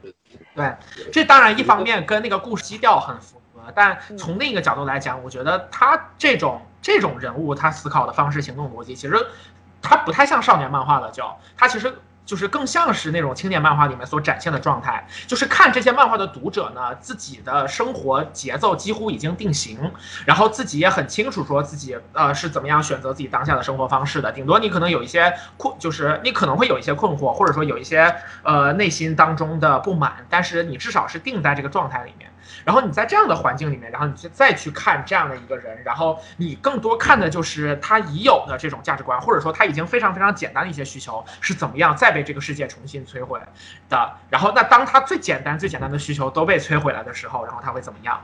[0.54, 0.74] 对，
[1.12, 9.26] 这当然一方面跟那个故事基调很符合，但从另一个角度来讲，我觉得他这种这种人物，他思考的方式、行动逻辑，其实
[9.82, 11.24] 他不太像少年漫画了，就
[11.56, 11.92] 他其实。
[12.26, 19.78] 就是更像是那种青年漫画里面所展现的状态，就是看这些漫画的读者呢，自己的生活节奏几乎已经定型，
[20.26, 28.12] 然后自己也很清楚说自己呃是怎么样选择自己当下的生活方式的，顶多你可能有一些困，就是你可能会有一些困惑，或者说有一些
[28.42, 32.28] 呃内心当中的不满，但是你至少是定在这个状态里面。
[32.64, 43.40] 然后你在这样的环境里面，然后你去再去看这样的一个人，然后你更多看的就是他已有的这种价值观，或者说他已经非常非常简单的一些需求是怎么样再被这个世界重新摧毁
[43.88, 44.16] 的。
[44.30, 48.20] 然后那当他最简单最简单的需求都被摧毁了的时候，然后他会怎么样？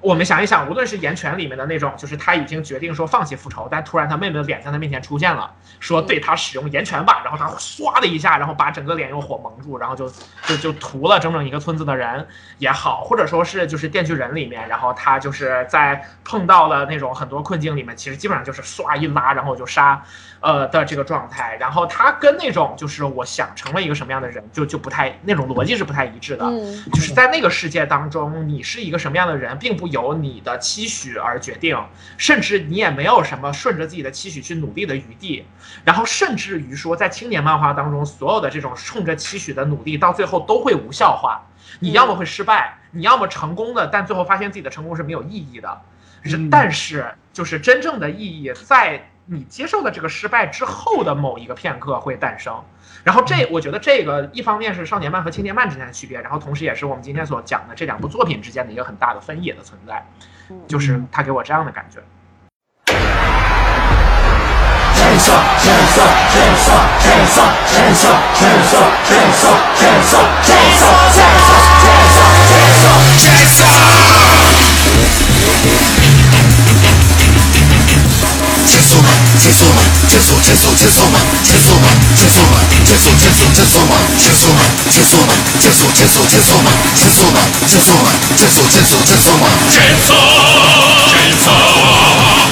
[0.00, 10.10] 我们想一想，无论是《岩泉》里面的那种，就是他已经决定说放弃复仇，但突然他妹妹的脸在他面前出现了，说对他使用岩泉吧，然后他唰的一下，然后把整个脸用火蒙住，然后就
[10.46, 20.02] 就就屠了整整一个村子的人也好，或者说是就是《电锯人》里面，然后他就是在碰到了那种很多困境里面，其实基本上就是唰一拉，然后就杀。
[20.40, 26.44] 呃的这个状态，然后他跟那种就是我想成为一个什么样的人，就就不太那种逻辑是不太一致的。
[26.92, 31.78] 就是在那个世界当中，你是一个什么样的人，并不由你的期许而决定，
[32.16, 35.44] 甚至你也没有什么顺着自己的期许去努力的余地。
[35.84, 41.46] 然后甚至于说，在青年漫画当中，所有的这种冲着期许的努力，到最后都会无效化。
[41.80, 45.80] 你要么会失败，你要么成功的，但最后发现自己的成功是没有意义的。
[46.50, 49.06] 但是就是真正的意义在。
[49.32, 52.52] 你接受了这个失败之后的某一个片刻会诞生，
[53.04, 60.04] 然后这我觉得这个一方面是少年漫和青年漫之间的区别，然后同时也是我们今天所讲的这两部作品之间的一个很大的分野的存在，
[60.66, 62.00] 就是他给我这样的感觉。
[73.20, 73.46] 减
[79.52, 79.82] 速吗？
[80.08, 80.40] 减速吗？
[80.46, 81.18] 解锁解锁解锁吗？
[81.44, 81.88] 解锁吗？
[82.16, 82.58] 解锁吗？
[82.84, 83.96] 解锁解锁解锁吗？
[84.18, 84.62] 解锁吗？
[84.90, 85.34] 减速吗？
[85.60, 86.70] 减速减速减速吗？
[86.94, 87.40] 解锁吗？
[87.66, 88.10] 减速吗？
[88.36, 89.46] 减速减速减速吗？
[89.70, 90.14] 减速
[91.10, 91.50] 减速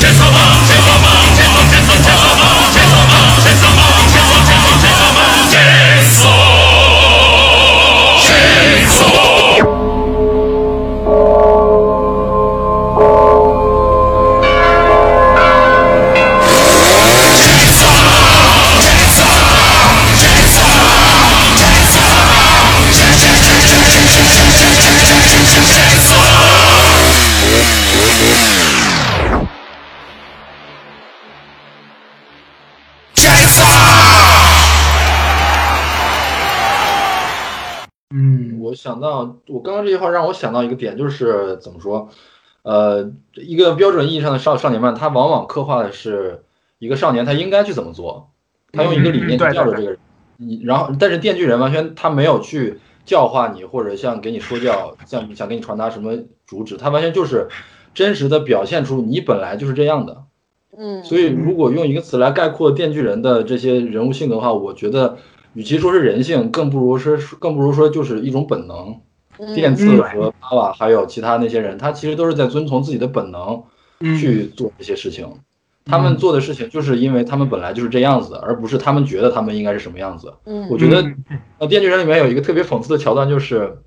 [0.00, 0.42] 减速吗？
[0.68, 1.07] 解锁吗？
[38.78, 42.08] 想到我刚刚这句话让我想到一个点，就是怎么说，
[42.62, 46.44] 呃，一个标准意义上的少少年漫，它往往刻画的是
[46.78, 48.30] 一个少年他应该去怎么做，
[48.70, 49.98] 他用一个理念去教着这个人，
[50.36, 57.48] 你然后但是电锯人完全他没有去教化你，或者像给你说教，像想给你传达什么主旨，他完全就是
[57.94, 60.22] 真实的表现出你本来就是这样的，
[60.78, 65.16] 嗯，所以如果用一个词来概括电锯人的这些人物性格的话，我觉得。
[65.54, 69.00] 与其说是人性，更不如说，更不如说就是一种本能。
[69.54, 73.62] 电次和巴瓦还有其他那些人，他其实都是在遵从自己的本能
[74.18, 75.28] 去做这些事情。
[75.84, 80.34] 他们做的事情就是因为他们本来就是这样子的，而不是他们觉得他们应该是什么样子。
[80.44, 81.08] 嗯，我觉得
[81.58, 83.78] 呃，电锯人里面有一个特别讽刺的桥段，就是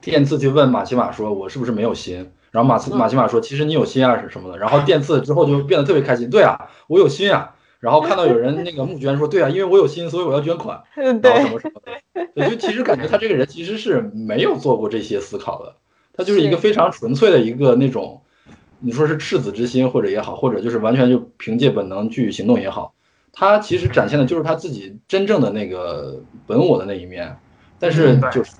[0.00, 7.52] 电次去问马奇马说：“我是不是没有心？”然后马次马奇马说：“其实你有心啊，是什么的？”然后电次之后就变得特别开心：“对啊，我有心啊。”
[7.86, 10.82] 然后看到有人那个募捐说：“对啊，因为我有心，所以我要捐款。
[10.98, 15.76] ”然后什么什么的，对，就其实感觉他这个人其实是没有做过这些思考的，
[16.12, 18.20] 他就是一个非常纯粹的一个那种。
[18.80, 22.92] 你说是赤子之心或者也好，或者就是完全就凭借本能去行动也好，
[23.32, 27.38] 他其实展现的就是他自己真正的那个本我的那一面。
[27.78, 28.52] 但是就是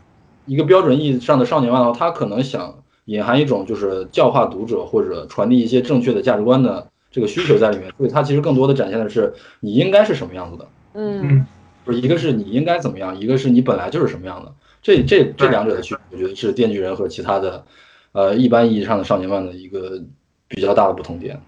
[0.47, 10.69] 一个标准意义上的少年漫画，他可能想隐含一种就是教化读者或者传递一些正确的价值观的这个需求在里面，所以它其实更多的展现的是你应该是什么样子的。
[10.93, 11.47] 嗯，
[11.83, 14.53] 不是一个是你应该怎么样，一个是你本来就是什么样的。
[14.83, 17.65] 这这这两者的区别，我觉得是电锯人和其他的。
[18.13, 20.03] 呃，一般意义上的少年漫的一个
[20.47, 21.41] 比较大的不同点。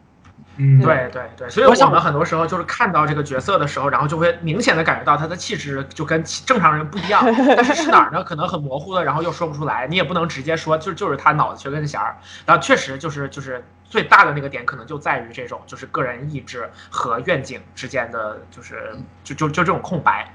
[0.60, 7.24] 嗯，对对对，所以我们很多时候就是看到这个角色的时候，然后就会明显的感觉到他的气质就跟正常人不一样，
[7.56, 8.24] 但是是哪儿呢？
[8.24, 12.16] 可能很模糊的，然后又说不出来，你也不能直接说，就就是他脑子缺根弦儿。
[12.44, 20.35] 然后确实就是就是最大的那个点，可能就在于这种就是个人意志和愿景之间的就是就就就这种空白。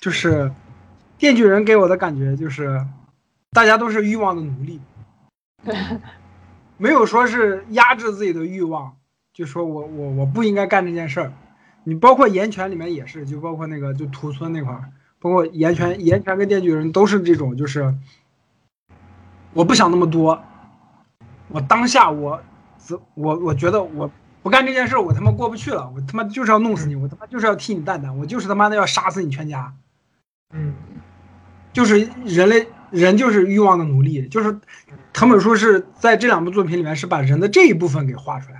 [0.00, 0.50] 就是
[1.18, 2.82] 电锯人给我的感觉就是
[3.52, 4.80] 大家都是欲望的奴隶。
[6.78, 8.96] 没有说是压制自己的欲望，
[9.32, 11.32] 就说我我我不应该干这件事儿。
[11.84, 17.94] 你包括岩泉里面也是，就包括那个就屠村那块儿，包括岩泉岩泉跟电锯人都是这种，就是
[19.54, 20.42] 我不想那么多，
[21.48, 22.40] 我当下我
[23.14, 24.10] 我我觉得我
[24.42, 29.72] 不干这件事儿，我他妈过不去了，我他妈就是要弄死你，我他妈就是要替你蛋蛋，我就是他妈的要杀死你全家。
[30.52, 30.74] 嗯，
[31.72, 34.58] 就是人类人就是欲望的奴隶，就是
[35.14, 38.58] 藤本树是在这两部作品里面是把人的这一部分给画出来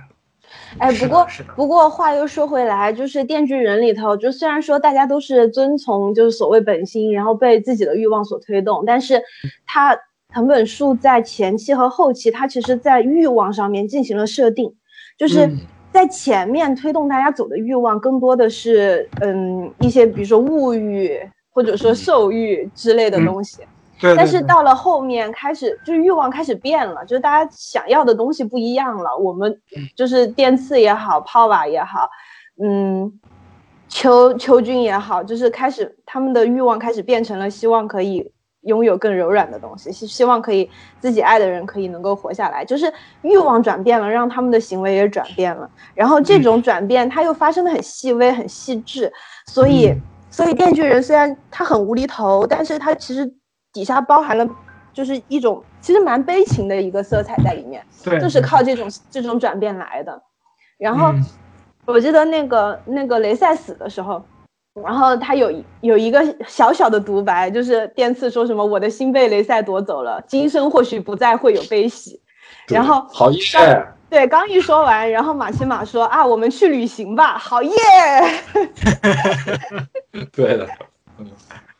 [0.77, 9.21] 哎，不过不过话又说回来，就是《电锯人》里头，就虽然说大家都是遵从就是所谓本心，然后被自己的欲望所推动，但是
[9.65, 9.97] 他
[10.33, 14.73] 藤本树在前期和后期，他其实在欲望上面进行了设定，
[15.17, 15.49] 就是
[15.91, 21.19] 在前面推动大家走的欲望更多的是嗯一些比如说物欲
[21.51, 23.61] 或者说兽欲之类的东西。
[24.17, 29.15] 但是到了后面开始，就是欲望开始变了，就是大家想要的东西不一样了。
[29.15, 29.55] 我们
[29.95, 32.09] 就是电刺也好，泡瓦也好，
[32.63, 33.11] 嗯，
[33.87, 40.67] 秋秋君也好，就是开始他们的欲望开始变成了希望可以拥有更柔软的东西，希希望可以
[40.99, 42.91] 自己爱的人可以能够活下来，就是
[43.21, 45.69] 欲望转变了，让他们的行为也转变了。
[45.93, 49.13] 然后这种转变，它又发生的很细微、很细致，
[49.45, 49.93] 所以，
[50.31, 53.31] 所以电锯人虽然他很无厘头，但是他其实。
[53.73, 54.47] 底下包含了，
[54.93, 60.21] 就是一种其实蛮悲情的一个色彩在里面，对，就是靠这种这种转变来的。
[60.77, 61.13] 然后
[61.85, 64.23] 我记得那个那个雷赛死的时候，
[64.83, 72.21] 然后他有有一个小小的独白，就是电次说什么我的心被雷赛夺走了，今生或许不再会有悲喜。
[72.67, 77.71] 然后好耶，对，刚一说完，然后马奇马说啊，我们去旅行吧，好耶。
[80.31, 80.67] 对的。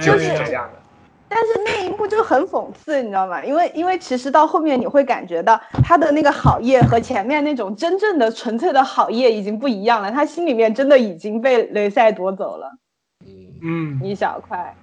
[0.00, 0.80] 就是这样的，
[1.28, 3.44] 但是那一幕就很讽刺，你知道吗？
[3.44, 12.78] 因为因为其实到后面你会感觉到他的那个好业和前面那种真正的纯粹的好业已经不一样了，他心里面真的已经被雷赛夺走了，
[13.24, 14.74] 嗯嗯，一小块。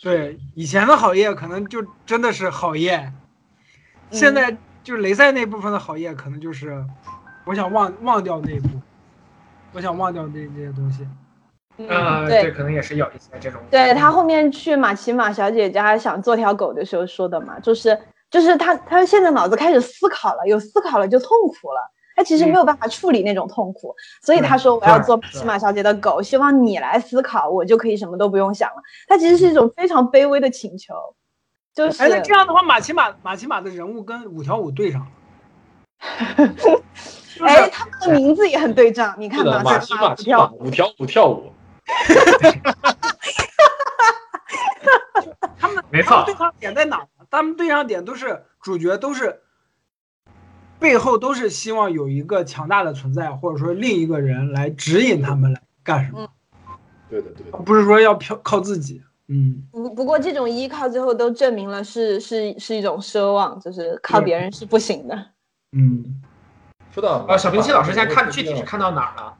[0.00, 3.12] 对，以前的好业可能就真的是好业，
[4.10, 6.84] 现在就是雷赛那部分的好业可能就是
[7.46, 8.68] 我想忘忘掉那一部，
[9.72, 11.06] 我想忘掉那那些东西。
[11.76, 13.60] 呃，对，可能也是有一些这种。
[13.70, 17.98] 对他后面去马奇马小姐家想做条狗的时候说的嘛，就是
[18.30, 23.92] 就是他他现在脑子开始思考了，有思考了就痛苦了，他其实没有办法处理那种痛苦，
[24.22, 28.76] 所以他说我要做马奇马小姐的狗，希望你来思考，我就可以什么都不用想了。
[29.08, 30.94] 他其实是一种非常卑微的请求，
[31.74, 32.04] 就是。
[32.04, 35.06] 哎，那这样的话，马奇马马奇马的人物跟五条悟对上了。
[37.40, 41.50] 哎，他们的名字也很对仗，你看马奇马跳五条舞跳舞。
[41.86, 42.96] 哈哈哈哈哈！
[45.58, 47.06] 他们没错，对上点在哪？
[47.30, 49.42] 他们对上点都是主角，都是
[50.78, 56.28] 背后都是希望有一个强大的存在，或者说另一个人来指引他们来干什么。
[57.08, 59.02] 对的，对的，不是说要靠靠自己。
[59.28, 65.26] 嗯，不不过这种依靠最后都证明了是是是一种奢望，就是靠别人是不行的。
[65.72, 66.22] 嗯，
[66.92, 69.34] 说到啊，小平七老师现在看具体是看到哪儿了？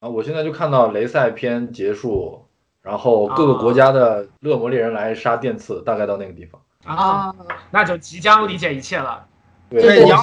[0.00, 2.46] 啊，我现在就看到雷赛篇结束，
[2.82, 6.60] 然后各个国家的恶魔猎人来杀电刺，大概到那个地方。
[6.84, 7.34] 啊，
[7.70, 9.26] 那就即将理解一切了。
[9.70, 10.22] 对，你要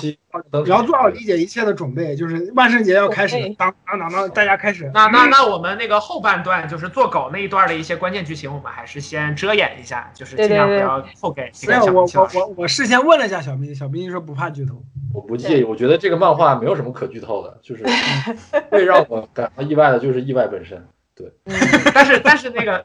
[0.64, 4.92] 你要做好理解一切的准备，就是万圣节要开始，当当当当，大家开始。
[4.94, 11.50] 那那那我们那个后半段就是做狗那一段的一些关键剧情，我们还是先遮掩一下，就是尽量不要透给。
[11.68, 14.84] 没有，我我我我事先问了一下小兵，小兵说不怕剧透。
[15.14, 17.84] 我不介意，我觉得这个漫画没有什么可剧透的，就是
[18.70, 20.86] 最让我感到意外的就是意外本身。
[21.16, 21.32] 对，
[21.94, 22.84] 但是但是那个。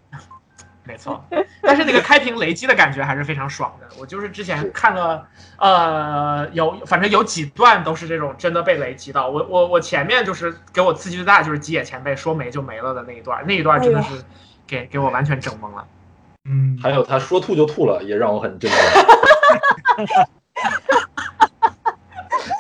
[0.84, 1.24] 没错，
[1.60, 3.86] 但是那个开屏雷击的感觉还是非常爽的。
[4.00, 5.26] 我就是之前看了，
[5.56, 9.28] 呃，有反正有几段都是这种真的被雷击到。
[9.28, 14.24] 我我我前面就是给我刺激最大就是吉野前辈说没就没了的那一段，那一段真的是
[14.66, 15.86] 给给我完全整懵了。
[16.50, 18.80] 嗯，还有他说吐就吐了，也让我很震惊。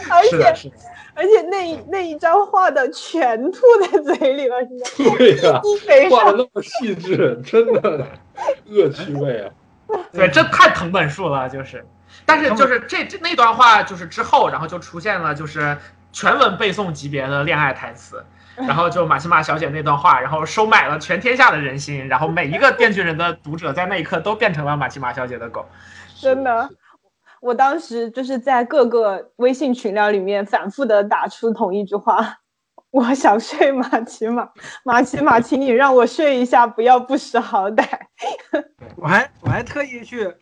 [0.08, 0.70] 而且
[1.14, 4.56] 而且那那一张画的全吐在嘴里了，
[5.16, 5.60] 对呀，
[6.10, 8.06] 画的那么细致，真的
[8.70, 9.50] 恶趣味啊！
[10.10, 11.84] 对，这太藤本树了，就是。
[12.24, 15.76] 但是就是这这那段话，就是之后，然后就出现了就是
[16.12, 18.24] 全文背诵级别的恋爱台词，
[18.56, 25.66] 然后就马西玛小姐那段话，然后收买了全天下的人心，然后每一个电锯人的读者在那一刻都变成了马西玛小姐的狗，
[26.20, 26.68] 真的。
[27.42, 32.38] 我当时就是在各个微信群聊里面反复的打出同一句话：
[32.92, 34.48] 我想睡马奇马，
[34.84, 37.84] 马奇马，请你让我睡一下，不要不识好歹。
[38.94, 40.32] 我还我还特意去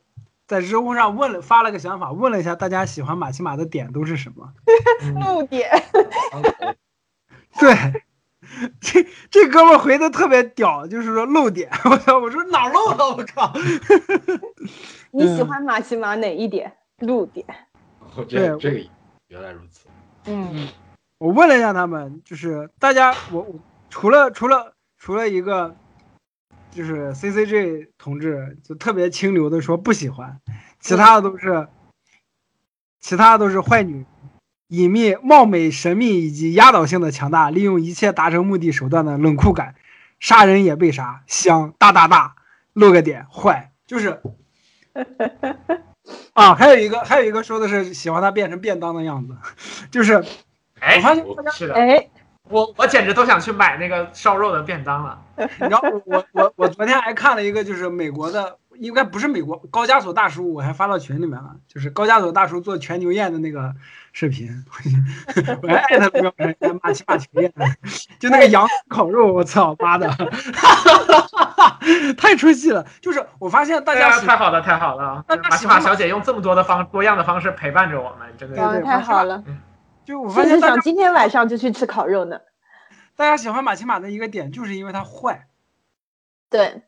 [0.47, 4.52] 在知乎上问了发了个想法，问了一下大家喜欢马奇马的点都是什么？
[5.24, 5.70] 露点。
[7.59, 7.74] 对，
[8.78, 11.70] 这这哥们回的特别屌，就是说露点。
[11.86, 12.18] 我操！
[12.18, 13.16] 我说哪露了？
[13.16, 13.55] 我靠！
[15.12, 16.70] 你喜欢马奇马哪一点？
[17.01, 17.47] 露点，
[18.28, 18.81] 对这个
[19.28, 19.89] 原来如此。
[20.27, 20.68] 嗯，
[21.18, 23.55] 我问了一下他们，就是大家，我我
[23.89, 25.74] 除了除了除了一个，
[26.70, 30.40] 就是 C C G 同志就特别清流的说不喜欢，
[30.78, 31.68] 其他的都是，
[33.01, 34.05] 其他的都是坏女，
[34.68, 39.74] 隐秘、貌美、神秘以及压倒性的强大，利用一切达成目的手段的冷酷感，
[40.18, 42.36] 杀人也被杀，香大大大，
[42.74, 44.20] 露个点坏，就是。
[46.32, 49.37] 啊，还有一个，还有一个说的是喜欢它变成便当的样子，
[49.91, 50.24] 就是，
[50.78, 52.09] 哎，我发现是的，哎，
[52.49, 55.23] 我我简直都想去买那个烧肉的便当了。
[55.59, 63.74] 然后，我我我昨天还看了一个，就是美国的，应该不是美国高加索大叔，我还发到群里面了，就是高加索大叔做全牛宴的那个
[64.12, 64.49] 视频，
[65.62, 67.53] 我还艾特标人马奇马球宴，
[68.19, 70.09] 就那个羊烤肉，我操妈的！
[72.19, 75.24] 太出戏了，就是我发现大家太好了，太好了！
[75.49, 79.43] 马西马小姐用这么多的方多样的方式陪伴着我们，真的太好了。
[80.05, 82.41] 就我发现，想今天晚上就去吃烤肉呢。
[83.16, 85.47] 大家喜欢马奇马的一个点，就是因为它坏。
[86.49, 86.82] 对，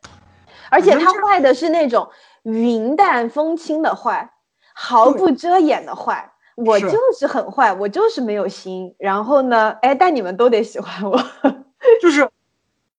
[0.70, 2.11] 而且它坏的是那种
[2.43, 4.32] 云淡风轻的坏，
[4.74, 6.32] 毫不遮掩的坏。
[6.57, 8.95] 我就是很坏，我就是没有心。
[8.99, 11.23] 然后呢，哎，但你们都得喜欢我，
[12.01, 12.29] 就是。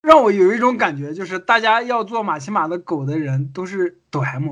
[0.01, 4.49] 让我有一种感觉，就是大家要做马奇马的狗的人都是抖 M，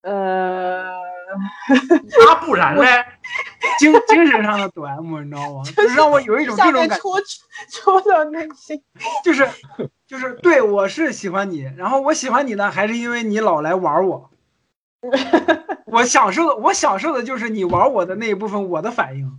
[0.00, 0.82] 呃，
[2.26, 2.82] 那不然 呢？
[3.78, 5.62] 精精神上的抖 M，你知道吗？
[5.76, 7.20] 就是让我有一种这种感，戳
[7.70, 8.82] 戳到内心，
[9.22, 9.46] 就是
[10.06, 14.30] 就是对我是喜欢你，然后我喜欢你呢，还是因为你老来玩我，
[15.86, 19.38] 我享受的我享受的就是你玩我的那一部分我的反应。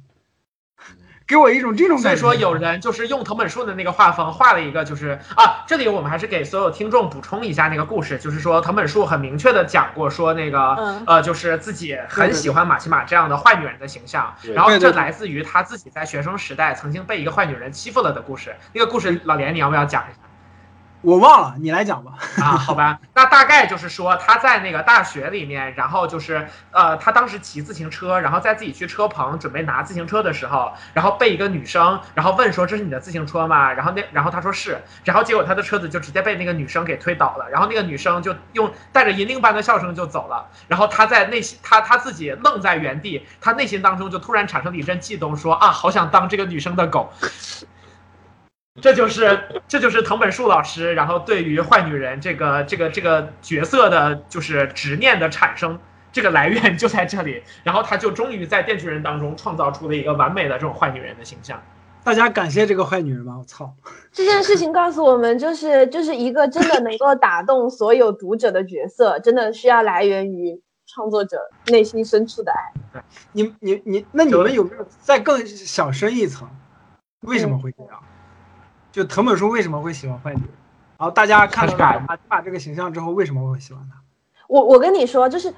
[1.26, 2.22] 给我一种这种感觉。
[2.22, 10.76] 所以说，有人就是用藤本树的那个画风画了一个，就是啊，这里我们还是给所有听众补充一下那个故事，就是说藤本树很明确的讲过，说那个
[11.08, 18.54] 呃，就是自己很喜欢马奇马这样的坏女人的形象，然后这来自于他自己在学生时代曾经被一个坏女人欺负了的故事。
[18.74, 20.23] 那个故事，老连你要不要讲一下？
[21.04, 22.14] 我忘了，你来讲吧。
[22.42, 33.74] 啊，好吧，那大概就是说他在那个大学里面，然后就是呃，他当时骑自行车，然后在自己去车棚准备拿自行车的时候，然后被一个女生，然后问说这是你的自行车吗？
[33.74, 47.12] 然后那然后他说是，然后结果他的车子就直接被那个女生给推倒了，然后那个女生就用带着银铃般的笑声就走了，然后他在内心他他自己愣在原地，他内心当中就突然产生了一阵悸动，说啊，好想当这个女生的狗。
[48.82, 55.80] 这就是这就是藤本树老师，然后对于坏女人这个这个这个角色的，就是执念的产生，
[56.12, 57.44] 这个来源就在这里。
[57.64, 61.62] 然后他就终于在电锯人当中创造出了一个完美的这种坏女人的形象。
[62.04, 63.38] 大家感谢这个坏女人吧！
[63.38, 63.74] 我操，
[64.12, 71.38] 这件事情告诉我们，就是就是一个真的能够打动所有读者的角色，真的需要来源于创作者
[71.68, 73.02] 内心深处的爱。
[73.32, 76.50] 你你你，那你们有没有再更想深一层？
[77.22, 78.04] 为什么会这样？
[78.94, 80.50] 就藤本树为什么会喜欢坏女人
[81.00, 84.00] 然后大家看到他把这个形象之后，为什么会喜欢他？
[84.48, 85.54] 我我跟你说，就是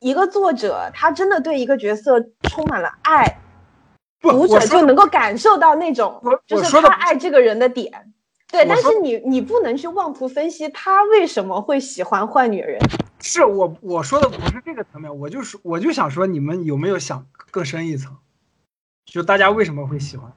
[0.00, 3.38] 一个作者，他真的对一个角色充满了爱，
[4.22, 8.12] 读者就能够感受到那种，就是他爱这个人的点。
[8.50, 12.80] 对，但是你你不能去妄图分析他为什么会喜欢坏女人。
[13.20, 18.16] 是我我说的不是这个层面，我就是我就想说，你们有没有想更深一层？
[19.04, 20.32] 就大家为什么会喜欢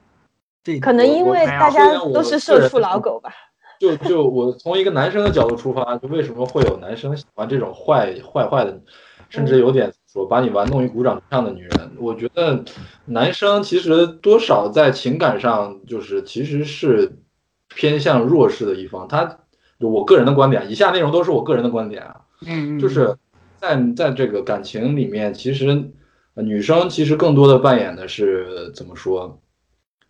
[0.64, 0.80] 这？
[0.80, 3.30] 可能因为大家都是社畜老狗吧。
[3.80, 8.80] 就就我从一个男生的角度出发，就为什么会有男生喜欢这种坏坏坏的，
[9.28, 11.90] 甚至有点说把你玩弄于股掌之上的女人？
[11.98, 12.64] 我觉得
[13.04, 17.18] 男生其实多少在情感上就是其实是
[17.74, 19.08] 偏向弱势的一方。
[19.08, 19.38] 他
[19.80, 22.20] 我个人的观点，以下内容都是我个人的观点啊。
[22.46, 23.14] 嗯，就是
[23.58, 25.90] 在在这个感情里面，其实
[26.36, 29.40] 女生其实更多的扮演的是怎么说，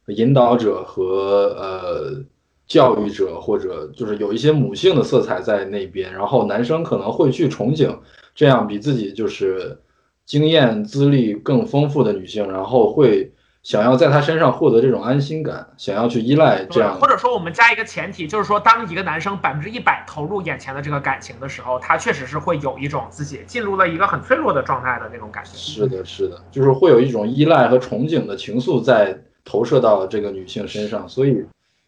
[0.08, 2.24] 引导者和呃。
[2.66, 7.94] 教育者或者就是有一些母性的色彩在那边，然后男生可能会去憧憬
[8.34, 9.78] 这样比自己就是
[10.24, 13.30] 经验资历更丰富的女性，然后会
[13.62, 16.98] 想要在她身上获得这种安心感，想要去依赖这样。
[16.98, 25.50] 或者说，我们加一个前提，就是说，当一个男生百分之一百投入眼前的这个感情的时候，他确实是会有一种自己进入了一个很脆弱的状态的那种感觉。
[25.52, 31.44] 是的，是的，就是会有一种依赖和憧憬的情愫在投射到这个女性身上，所以。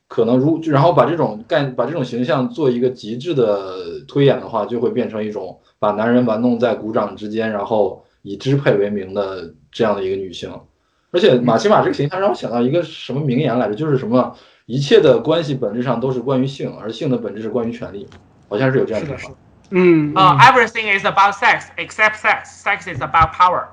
[0.08, 10.48] 可能如然后把这种概把这种形象做一个极致的推演的话，就会变成一种把男人玩弄在鼓掌之间，然后以支配为名的这样的一个女性。
[11.10, 13.74] 而且马奇马这个形象让我想到一个什么名言来着？
[13.74, 14.32] 就是什么
[14.66, 18.06] 一切的关系本质上都是关于性，而性的本质是关于权利，
[18.48, 19.34] 好像是有这样的说法。
[19.70, 22.44] 嗯啊，Everything is about sex except sex.
[22.62, 23.64] Sex is about power.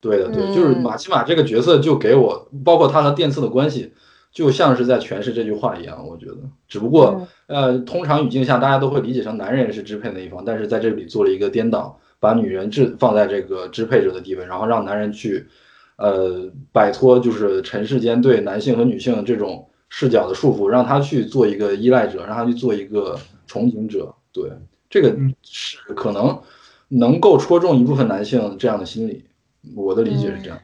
[0.00, 3.92] 对的，对，就是马奇马这个角色就给我，包括他和电次的关系。
[4.32, 6.36] 就像是在诠释这句话一样，我觉得，
[6.68, 15.46] 只不过，呃，通常语境下大家都会理解成男人是支配那一方，但是在这里做了一个颠倒，把女人置放在这个支配者的地位，然后让男人去，
[15.96, 23.18] 呃，摆脱就是尘世间对男性和女性这种视角的束缚，让他去做一个依赖者，让他去做一个
[23.48, 24.14] 憧憬者。
[24.34, 24.50] 对，
[24.90, 26.38] 这个是可能
[26.88, 29.24] 能够戳中一部分男性这样的心理，
[29.74, 30.60] 我的理解是这样。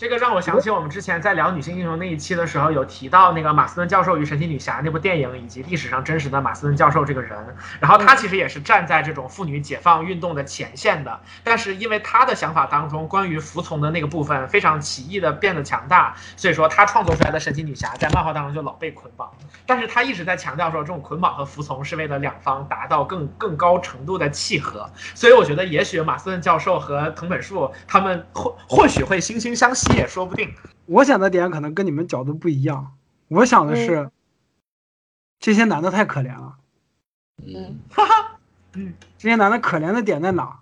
[0.00, 7.36] 这个让我想起我们之前在聊女性英雄那一期的时候，有提到那个马斯顿教授与神奇女侠那部电影，以及历史上真实的马斯顿教授这个人。
[7.78, 19.30] 然后他其实也是站在这种妇女解放运动的前线的，但是因为他的想法当中关于服从的那个部分非常奇异的变得强大，所以说他创作出来的神奇女侠在漫画当中就老被捆绑。
[19.66, 24.88] 但是他一直在强调说，这种捆绑和服从是为了两方达到更更高程度的契合。
[25.14, 29.89] 所以我觉得，也许马斯顿教授和藤本树他们或或许会惺惺相惜。
[29.96, 30.52] 也说不定。
[30.86, 32.96] 我想的点可能跟你们角度不一样。
[33.28, 34.10] 我想的是，
[35.38, 36.58] 这些男的太可怜了。
[37.44, 38.38] 嗯， 哈哈，
[38.72, 40.60] 嗯，这些男的可怜的点在哪？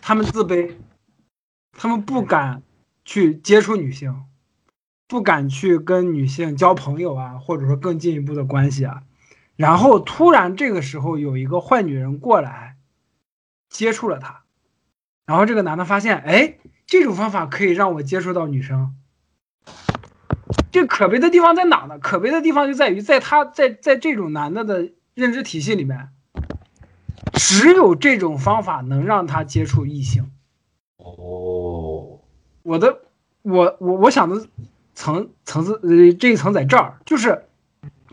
[0.00, 0.74] 他们自卑，
[1.72, 2.62] 他们不敢
[3.04, 4.24] 去接触女性，
[5.06, 9.04] 不敢去跟女性交朋友啊，或者说更进一步的关系啊。
[9.54, 12.76] 然后突然这个时候有一个坏女人过来
[13.68, 14.42] 接触了他，
[15.24, 16.58] 然后这个男的发现，哎。
[16.92, 18.94] 这种方法可以让我接触到女生，
[20.70, 21.98] 这可悲的地方在哪呢？
[21.98, 26.10] 可悲的地方就在于，在他在在这种男的的认知体系里面，
[27.32, 30.30] 只有这种方法能让他接触异性。
[30.98, 32.20] 哦，
[32.62, 32.98] 我的，
[33.40, 34.46] 我我我想的
[34.94, 37.46] 层层次，呃，这一层在这儿，就是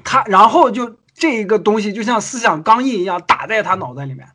[0.06, 4.30] 他，然后就这一个东西就像思想钢印一样打在他脑袋里面。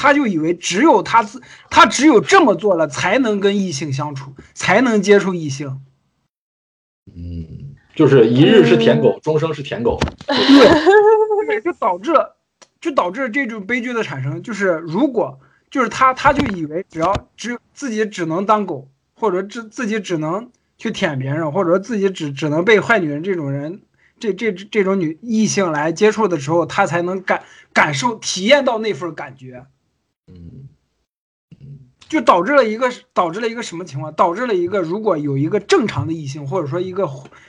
[0.00, 5.80] 他就以为只有他自他只有这么做了，才能跟异性相处，才能接触异性。
[7.12, 9.98] 嗯，就是一日是舔狗，终生是舔狗。
[10.28, 12.36] 对， 就导致了，
[12.80, 14.40] 就导致这种悲剧的产生。
[14.40, 23.82] 就是如果就是他，他就以为只要只自己只能当狗，或者自自己只能去舔别人，或者说自己只只能被坏女人这种人，
[24.20, 27.42] 这这这种女异性来接触的时候，他才能感
[27.72, 29.66] 感受体验到那份感觉。
[30.28, 30.68] 嗯，
[32.08, 34.14] 就导致了一个导致了一个什么情况？
[34.14, 37.08] 导致了一个，如果有一个正常的异性，或者说一个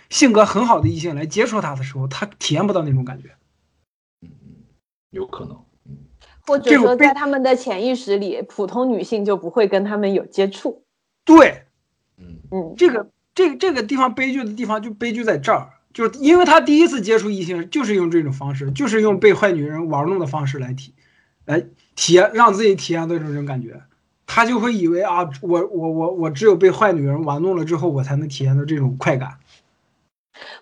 [0.10, 3.30] 性格很好的异性来接触他的时候，他体验不到那种感觉。
[4.22, 4.30] 嗯
[5.12, 5.58] 有可能。
[6.42, 10.84] 或者说，在他们的潜意识里，普通女性就不会跟他们有接触。
[11.24, 11.66] 对，
[12.18, 20.96] 嗯嗯，这个这这个地方悲剧的地方就悲剧在这儿，就是因为他第一次接触异性，就是用这种方式，就是用被坏女人玩弄的方式来体
[21.50, 21.66] 来。
[21.96, 23.82] 体验让自己体验到这种感觉，
[24.26, 29.32] 他就会以为啊，我我我我只有被坏女人玩弄了之后，我才能体验到这种快感。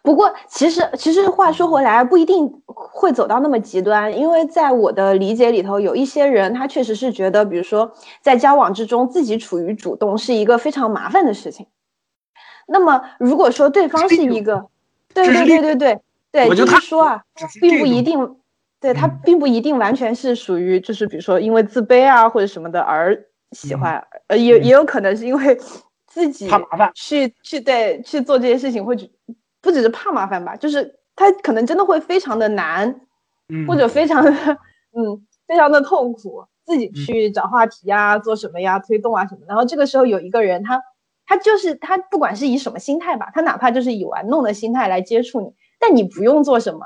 [0.01, 7.93] 不过，其实其实话说回来，不一定会走到那么极端，因为在我的理解里头，有一些人他确实是觉得，比如说
[8.23, 11.67] 在交往之中自己处于主动是一个非常麻烦的事情。
[12.67, 14.65] 那么如果说对方是一个，
[15.13, 15.99] 对对对对对
[16.31, 17.23] 对，就是说啊，
[17.61, 18.37] 并不一定，
[18.79, 23.15] 对他并不一定完全是属于就是比如说因为自卑啊或者什么的而
[23.51, 25.57] 喜欢，呃也也有可能是因为
[26.07, 28.95] 自己怕麻烦去去对去做这些事情会。
[29.59, 33.01] 不只是怕麻烦吧，就是他可能真的会非常的难，
[33.67, 39.41] 或者非常的嗯非常的痛苦，自己去找话题呀，做什么呀，推动啊什么。
[39.47, 40.81] 然后这个时候有一个人，他
[41.25, 46.79] 他就是他不管是以什么心态吧，他哪怕就是以玩弄的心态来接触你，但你不用做什么。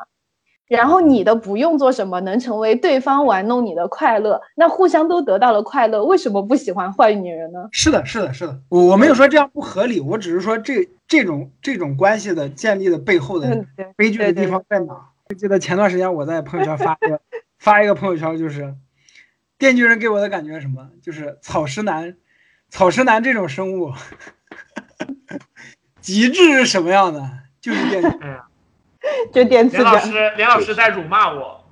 [0.78, 7.68] 然后你的不用做什么，能成为对方玩弄你的快乐，那互相都得到了快乐，为什么不喜欢坏女人呢？
[7.74, 13.66] 是的，是的，是的，我我没有说这样不合理，我只是说这这种这种关系的建立的背后的
[13.98, 14.94] 悲剧的地方在哪？
[15.28, 17.20] 我记得前段时间我在朋友圈发一个
[17.60, 18.74] 发一个朋友圈，就是
[19.58, 20.88] 电锯人给我的感觉什么？
[21.02, 22.16] 就是草食男，
[22.70, 23.92] 草食男这种生物，
[26.00, 27.30] 极致是什么样的？
[27.60, 28.18] 就是电锯。
[29.34, 29.78] 就电刺。
[29.78, 31.64] 梁老师，连老师在辱骂我，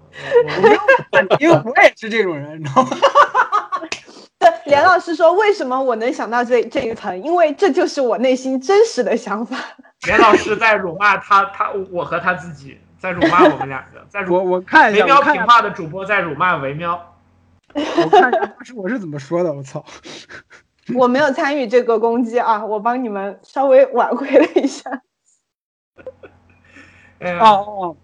[1.40, 2.90] 因为我也是这种人，你知道吗？
[4.40, 7.22] 对，连老师说，为什么我能想到这这一层？
[7.24, 9.58] 因为这就是我内心真实的想法。
[10.08, 17.16] 连老师在辱骂他，他我和他自己在辱骂我们两个，在辱我我看一下，维喵评话的主播在辱骂维喵。
[17.76, 19.54] 我看当时我是怎么说的？
[19.54, 19.84] 我操！
[20.96, 24.90] 我没有参与这个攻击啊，我帮你们稍微挽回了一下。
[27.22, 27.98] 哦哦，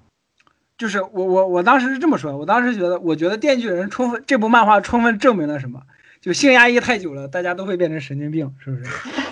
[0.77, 5.81] 就是我我我当时是这么说，我当时觉得，我觉得《电锯人》充分这部漫画充分证明了什么？
[6.21, 8.83] 就性压抑太久了，大家都会变成神经病，是不是？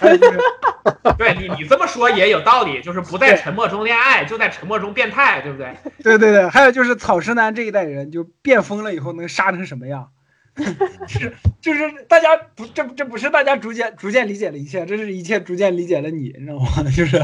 [1.17, 5.75] 对你你这么说也有道理，就是不在沉默中恋爱，就在沉默中变态，对不对？
[6.03, 10.09] 对对对，还有就是草食男这一代人就变疯了以后能杀成什么样？
[11.07, 16.67] 是就是大家不这这不是大家逐渐逐渐理解了一切，这是一切逐渐理解了你，你知道吗？
[16.95, 17.19] 就是。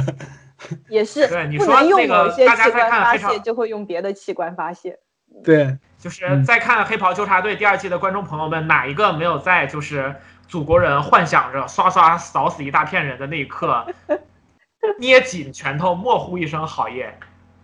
[0.90, 5.00] 也是，不能用某些器官发泄，就会用别的器官发泄。
[5.44, 10.16] 对，就是在看《黑袍纠察队》第二季的观众朋友们，哪一个没有在就是
[10.48, 13.86] 祖国人幻想着刷刷扫死一大片人的那一刻，
[15.00, 17.18] 捏紧拳头，默呼一声“好耶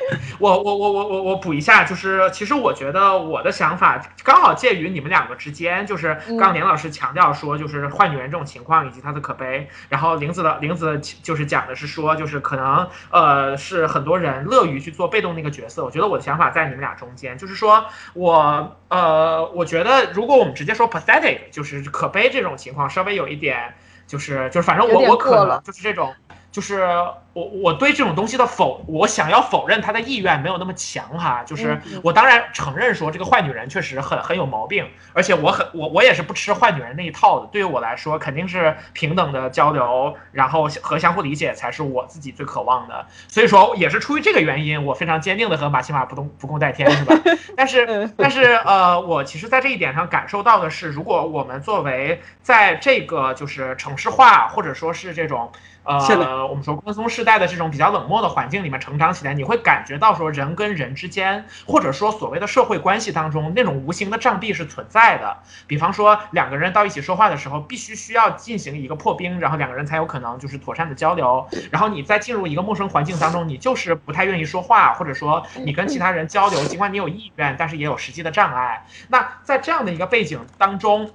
[0.40, 15.84] 我我我我我我补一下，就是其实我觉得我的想法刚好介于你们两个之间，就是刚连老师强调说，就是坏女人这种情况以及她的可悲，然后玲子的玲子就是讲的是说，就是可能呃是很多人乐于去做被动那个角色。
[15.84, 23.74] 我觉得我的想法在你们俩中间，就是说我呃我觉得如果我们直接说 pathetic，就是可悲这种情况，稍微有一点
[24.06, 26.14] 就是就是反正我我可能就是这种。
[26.52, 26.86] 就是
[27.32, 31.42] 我我对这种东西的否，我想要否认他的意愿没有那么强哈。
[31.44, 37.46] 就是我当然承认说这个坏女人确实很很有毛病，而且我很我我也是不吃坏女人那一套的。
[37.46, 43.06] 对于我来说，肯定是平等的交流，然后和相互理解才是我自己最渴望的。
[43.28, 47.14] 所以说也是出于这个原因，我非常坚定的和马西马不共不共戴天，是吧？
[47.56, 55.50] 但是但是呃，我其实在这一点上感受到的是，如果我们作为在这个就是城市化或者说是这种。
[55.84, 65.36] 呃，我们说宽松世代的这种比较冷漠的环境里面成长起来，你会感觉到说人跟人之间，或者说所谓的社会关系当中那种无形的障壁是存在的。
[65.66, 71.46] 比方说两个人到一起说话的时候，必须需要进行一个破冰，然后两个人才有可能就是妥善的交流。
[71.70, 78.86] 然后你在进入一个陌生环境当中，你就是不太愿意说话，或者说你跟其他人交流，尽管你有意愿，但是也有实际的障碍。
[79.08, 81.10] 那在这样的一个背景当中。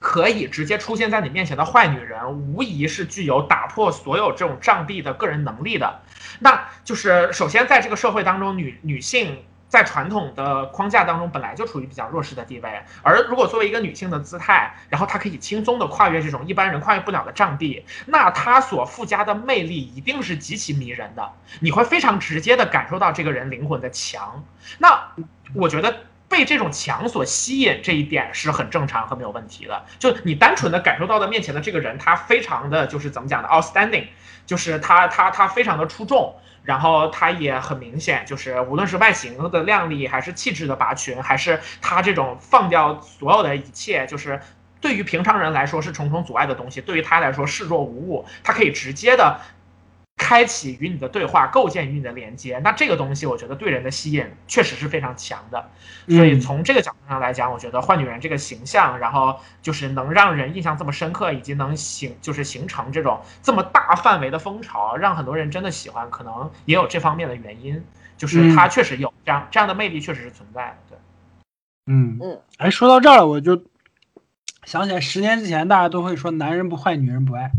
[0.00, 6.00] 可以直接出现在你面前的坏女人，无疑是具有打破所有这种障壁的个人能力的。
[6.38, 12.80] 那就是首先在这个社会当中，女女性在传统的框架当中本来就处于比较弱势的地位。
[13.02, 21.32] 而如果作为一个女性的姿态，然后她可以轻松的跨越这种一般人跨越不了的障壁，那她所附加的魅力一定是极其迷人的。
[21.58, 24.44] 你会非常直接的感受到这个人灵魂的强。
[24.78, 25.12] 那
[25.54, 26.04] 我觉得。
[26.28, 29.84] 被这种强所吸引，这一点是很正常和没有问题的。
[29.98, 34.04] 就你单纯的感受到的面前的这个人，他非常的就是怎么讲的，outstanding，
[34.46, 44.38] 就是他他他非常的出众，然后他也很明显，就是无论是外形的靓丽，还是气质的拔群，还是他这种放掉所有的一切，就是
[44.80, 49.40] 对于平常人来说是重重阻碍的东西，对于他来说视若无物，他可以直接的。
[50.18, 55.70] 开启与你的对话，构建与你的连接，那这个东西我觉得对人的吸引确实是非常强的。
[56.08, 67.82] 所以从这个角度上来讲，我觉得坏女人这个形象，然后就是能让人印象这么深刻，以及能形就是形成这种这么大范围的风潮，让很多人真的喜欢，可能也有这方面的原因，
[68.16, 70.76] 就是它确实有这样这样的魅力，确实是存在的。
[70.90, 70.98] 对，
[71.86, 73.62] 嗯嗯，哎，说到这儿了，我就
[74.64, 77.52] 想起来十年之前大家都会说男人不坏，女人不爱。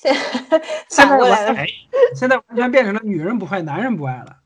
[0.00, 0.14] 现
[0.88, 1.66] 现在完，
[2.14, 4.36] 现在完全变成了女人不坏，男人不爱了。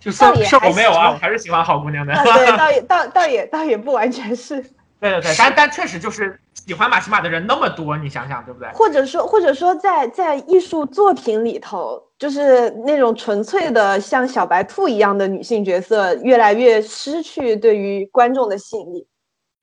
[0.00, 2.12] 就倒也我没有啊，我还是喜欢好姑娘的。
[2.14, 4.60] 对，倒也倒倒也倒也不完全是。
[4.98, 8.68] 对对对，但但确实就是喜欢马奇马的人那么多，你想想对不对？
[8.70, 19.06] 或者说或者说在在艺术作品里头，就是那种纯粹的像小白兔一样的女性角色，越来越失去对于观众的吸引力。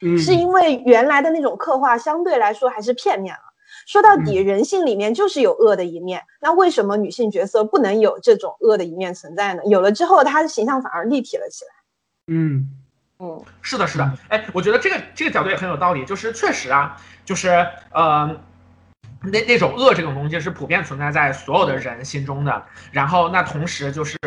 [0.06, 3.53] 嗯，是因为原来的那种刻画相对来说还是片面了。
[3.86, 6.22] 说到底，人性里面就是有恶的一面。
[6.40, 9.64] 那为什么女性角色不能有这种恶的一面存在呢？
[9.66, 11.72] 有了之后，她的形象反而立体了起来。
[12.28, 12.70] 嗯
[13.20, 14.12] 嗯，是的，是的。
[14.30, 16.06] 哎，我觉得这个这个角度也很有道理。
[16.06, 17.50] 就是确实啊，就是
[17.92, 18.36] 呃，
[19.22, 22.64] 那那种恶这种东西是普遍存在在所有的人心中的。
[22.92, 24.18] 然后那同时就是，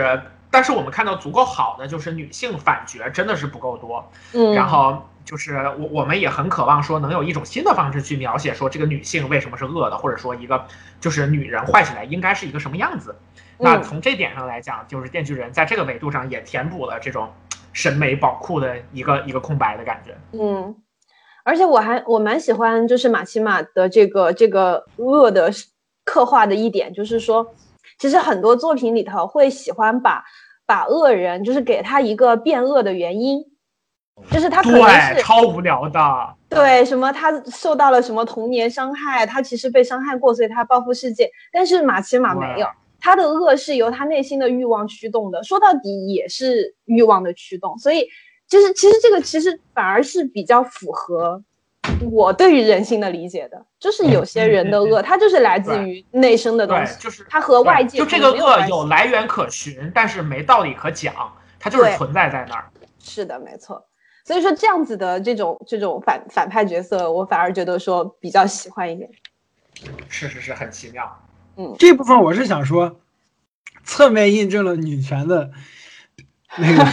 [0.51, 4.11] 但是我们看到足够好的就是女性反角真的是不够多。
[4.33, 5.03] 嗯，然后。
[5.27, 10.65] 就是我我们也很渴望说能有一种新的方式去描写说这个女性为什么是恶的，或者说一个
[11.01, 13.15] 就是女人坏起来应该是一个什么样子。
[13.59, 17.29] 那从这点上来讲，就是电锯人在这个维度上也填补了这种
[17.73, 20.17] 审美宝库的一个一个空白的感觉。
[20.33, 20.77] 嗯，
[21.43, 25.51] 而且我还我蛮喜欢就是马奇马的这个这个恶的
[26.05, 27.53] 刻画的一点，就是说
[27.99, 30.23] 其实很多作品里头会喜欢把
[30.67, 33.43] 把恶人就是给他一个变恶的原因。
[34.31, 41.31] 就是他可能是超无聊的，对什么他受到了什么童年伤害，他其实被伤害过，所以他报复世界。
[41.53, 42.67] 但是马奇马没有，
[42.99, 47.79] 他的恶是由他内心的欲望驱动的，说到底也是欲望的驱动。
[47.79, 48.09] 所以
[48.49, 51.43] 就是其实这个其实反而是比较符合
[52.11, 61.15] 我对于人性的理解的，就是有些人的恶，他就是来自于内生的东西，就是他和外界就这个恶有来源可循，但是没道理可讲，
[61.61, 62.65] 它就是存在在那儿。
[62.99, 63.85] 是的，没错。
[64.27, 69.09] 所以说这样子的这种这种反反派角色，我反而觉得说比较喜欢一点。
[70.09, 71.25] 是是是，很奇妙。
[71.57, 72.99] 嗯，这部分我是想说，
[73.85, 75.53] 侧面印证了女权的
[76.59, 76.85] 那个。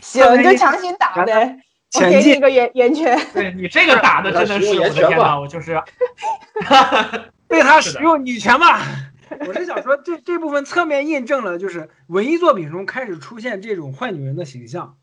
[0.00, 1.58] 行，你就强行打呗，
[1.94, 3.18] 我给你个圆圆圈。
[3.34, 5.82] 对你这个打的真的是我的天呐，我就是。
[7.48, 8.86] 被他使用女权吧。
[9.48, 14.96] 我是想说，这这部分侧面印证了，就是文艺作品中开始出现这种坏女人的形象。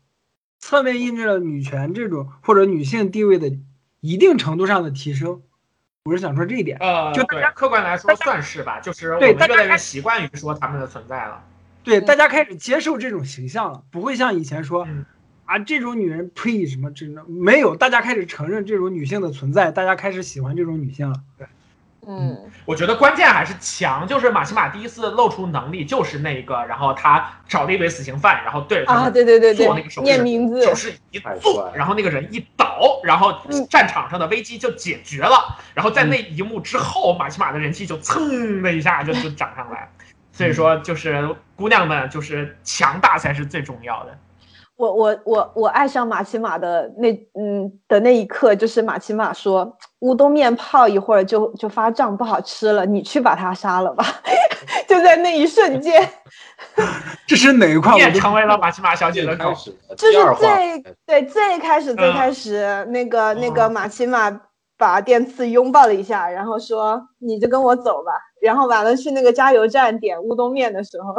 [0.66, 3.56] 侧面印证了女权这种或者女性地位的
[4.00, 5.40] 一定程度上的提升，
[6.06, 6.76] 我是想说这一点。
[6.80, 11.40] 呃，就大家客观来说算是吧，就是我们越来越习惯于说他们的存在了。
[11.84, 14.88] 对，大家开始接受这种形象了，不会像以前说
[15.44, 21.20] 啊这种女人呸什么这种没有，大家开始承认这种女性的存在，大家开始喜欢这种女性了。
[21.38, 21.46] 对。
[22.08, 33.36] 嗯，我觉得关键还是强，就是马奇马第一次露出能力就是那个，然后他找了一堆死刑犯，然后对着他们对对对做那个手念名字，手势一做，然后那个人一倒，然后
[33.68, 35.58] 战场上的危机就解决了。
[35.74, 39.90] 然后在那一幕之后，马奇马的人气就蹭的一下就就涨上来。
[40.32, 44.16] 所以说，就是姑娘们，就是强大才是最重要的。
[44.76, 54.04] 我我我我爱上马奇马的那嗯的那一刻，就是马奇马说乌冬面泡一会儿就就发胀不好吃了，你去把它杀了吧。
[54.86, 56.08] 就在那一瞬间，
[57.26, 57.92] 这是哪一块？
[57.92, 64.30] 我成为了马奇马小姐的开始，这是最对最开始最开始那个那个马奇马
[64.76, 68.12] 把电刺拥抱了一下，然后说你就跟我走吧。
[68.42, 71.14] 然后完了去那个加油站点乌冬面的时候，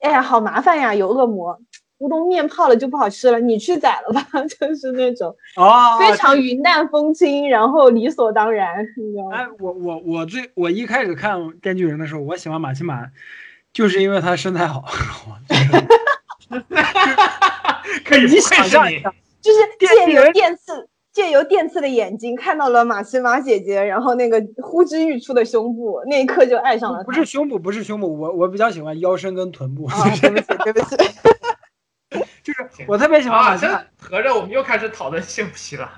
[0.00, 1.56] 哎呀好麻烦呀，有恶魔。
[1.98, 9.36] 乌冬面泡了就不好吃了，你去宰了吧， 就是那种哦，非常云淡风轻，然后理所当然，你知道吗？
[9.36, 13.06] 哎，我我我最我一开始看《电锯人》的时候，我喜欢马奇马，
[13.72, 14.84] 就是因为他身材好。
[18.04, 27.02] 可以想象一下，就是借由电刺，借由电刺的眼睛看到了马奇马姐姐，然后那个呼之欲出的胸部，那一刻就爱上了。
[27.04, 29.88] 不是胸部，不是胸部，我我比较喜欢腰身跟臀部。
[30.20, 30.96] 对不起，对不起。
[32.42, 35.92] 就是我特别喜欢马奇马，合着我们又开始讨论性癖了。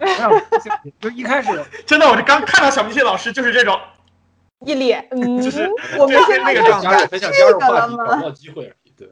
[1.00, 1.48] 就一开始
[1.86, 3.78] 真的，我就刚看到小明星老师就是这种
[4.60, 5.68] 一脸，嗯， 就是
[5.98, 8.92] 我们现在那个状态，很想加入话题，找到机会而已。
[8.96, 9.08] 对，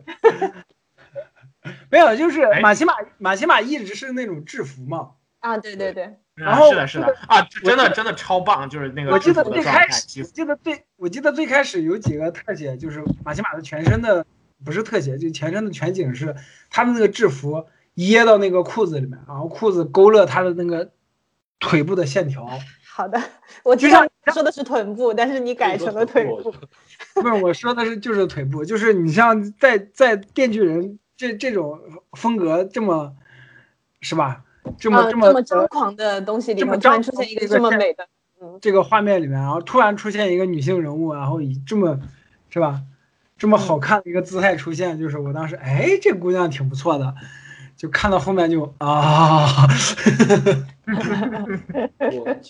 [1.90, 5.10] 没有，就是马奇马，马奇马一直是那种制服嘛，
[5.40, 6.18] 啊，对对对。
[6.34, 9.12] 然后是的，是的啊，真的真的超棒，就是那个。
[9.12, 14.26] 我记得最开始，我记得最我记得最开始有几个特写，就是马奇马的全身的
[14.64, 16.34] 不是特写，就全身的全景是
[16.70, 20.90] 他们那个制服掖到那个裤子里面，然后裤子勾勒他的那个
[21.60, 22.48] 腿部的线条。
[22.86, 23.20] 好的，
[23.64, 26.54] 我知道说的是臀部，但是你改成了腿部。
[27.14, 31.80] 不是，我说的是就是腿部，就是你像在在电锯人这这种
[32.12, 33.14] 风格这么，
[34.00, 34.44] 是吧？
[34.78, 38.08] 这么这么张狂的东西里面，突然出现一个这么美的，
[38.60, 42.00] 这个画面里面，然后突然出现一个女性人物，然后以这么，
[42.48, 42.82] 是吧？
[43.36, 47.14] 这么好看的一个姿态出现，就是我当时，哎，这姑娘挺不错的，
[47.76, 49.66] 就看到后面就啊。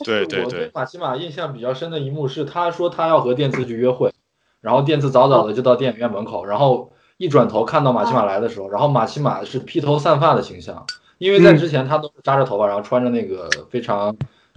[0.05, 0.45] 对对对。
[0.45, 4.13] 我对马奇马印象比较深的一幕是，他说他要和电次去约会，
[4.61, 10.87] 然后电次早早的就到电影院门口，然后一转头看到马奇马来的时候，然后马奇马是披头散发的形象。
[11.19, 14.15] 因为在之前他都是扎着头发，然后穿着那个非常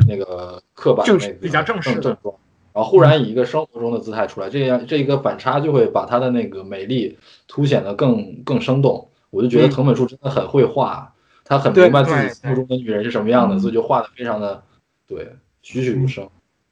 [0.08, 2.34] 那个刻板的那个比较正式正装，
[2.78, 7.18] 然后忽然以一个生活中的姿态出来，这样这一个反差就会把他的那个美丽
[7.48, 9.10] 凸显的更更生动。
[9.32, 11.12] 我就觉得藤本树真的很会画，
[11.44, 14.64] 他很明白自己心目中的女人是什么样的，所以就画的非常的
[15.08, 15.28] 对
[15.64, 16.30] 栩栩如生。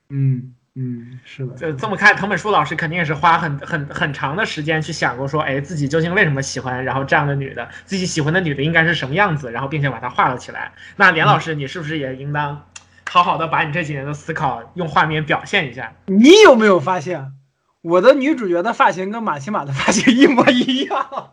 [0.10, 0.54] 嗯。
[0.78, 10.74] 嗯，是的，就这么看，藤本树老师肯定也是花很很很长的时间去想过，说，哎，自己究竟为什么喜欢，然后这样的女的，自己喜欢的女的应该是什么样子，然后并且把它画了起来。
[10.98, 12.62] 那连老师，你是不是也应当
[13.10, 15.94] 好好的把你这几年的思考用画面表现一下？
[16.08, 17.34] 你有没有发现，
[17.82, 21.30] 我的女主角的发型跟马奇马的发型一模一样？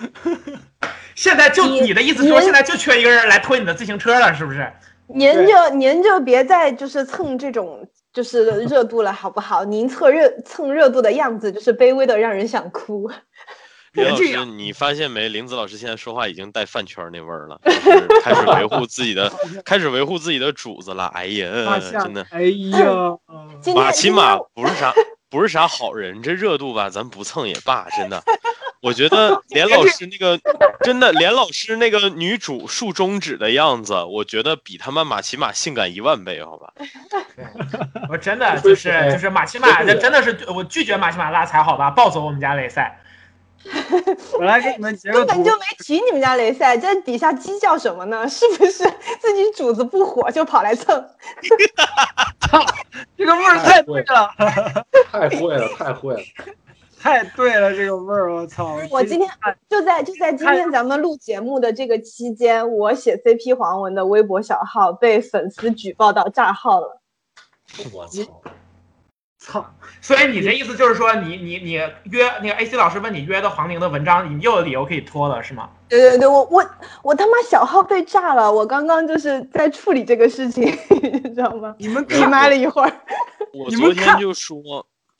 [1.14, 4.72] 现在就你的意思说，现在就缺一个人来推你的自行车了，是不是？
[5.06, 9.64] 您就您就别再就是蹭这种就是热度了，好不好？
[9.64, 13.10] 您蹭热蹭热度的样子就是卑微的让人想哭。
[13.94, 15.28] 林老师，你发现没？
[15.28, 17.58] 林子老师现在说话已经带饭圈那味儿了，
[18.22, 19.32] 开始维护自己的，
[19.64, 21.06] 开始维护自己的主子了。
[21.14, 23.16] 哎呀，真的，哎呀，
[23.74, 24.92] 马起码不是啥。
[25.30, 27.88] 不是啥好人，这热度吧，咱不蹭也罢。
[27.96, 28.22] 真的，
[28.80, 30.38] 我觉得 连老师那个，
[30.84, 36.72] 真的连老师那个女主竖中指的样子，我觉得比他妈马奇马性感一万倍，好吧？
[38.08, 41.90] 我真的就是就是马奇马，这真的是我拒绝马奇马拉踩，好吧？
[41.90, 42.96] 抱走我们家雷赛。
[44.38, 48.26] 我来给你们截个图，根本就没提你们家雷赛，这底下鸡叫什么呢？
[48.28, 48.84] 是不是
[49.20, 50.94] 自己主子不火就跑来蹭？
[52.40, 52.60] 操，
[53.16, 54.30] 这个味儿太对了，
[55.10, 56.20] 太会了，太会了，
[57.00, 58.76] 太对了，这个味儿，我操！
[58.90, 59.28] 我今天
[59.68, 67.00] 就在就在今天咱们录节目的这个期间，我写 CP 黄文的微博小号被粉丝举报到炸号了。
[67.92, 68.22] 我操！
[69.44, 69.64] 操！
[70.00, 75.68] 所以你这意思就是说，你你你约那个 AC 老师问你约的黄龄的文章，你又有理由可以拖了，是吗？
[75.88, 76.64] 对对对，我我
[77.02, 81.74] 我他妈小号被炸了，我刚刚就是在处理这个事情， 你知道吗？
[81.78, 82.92] 你们闭麦了一会儿。
[83.52, 84.58] 我昨天就说，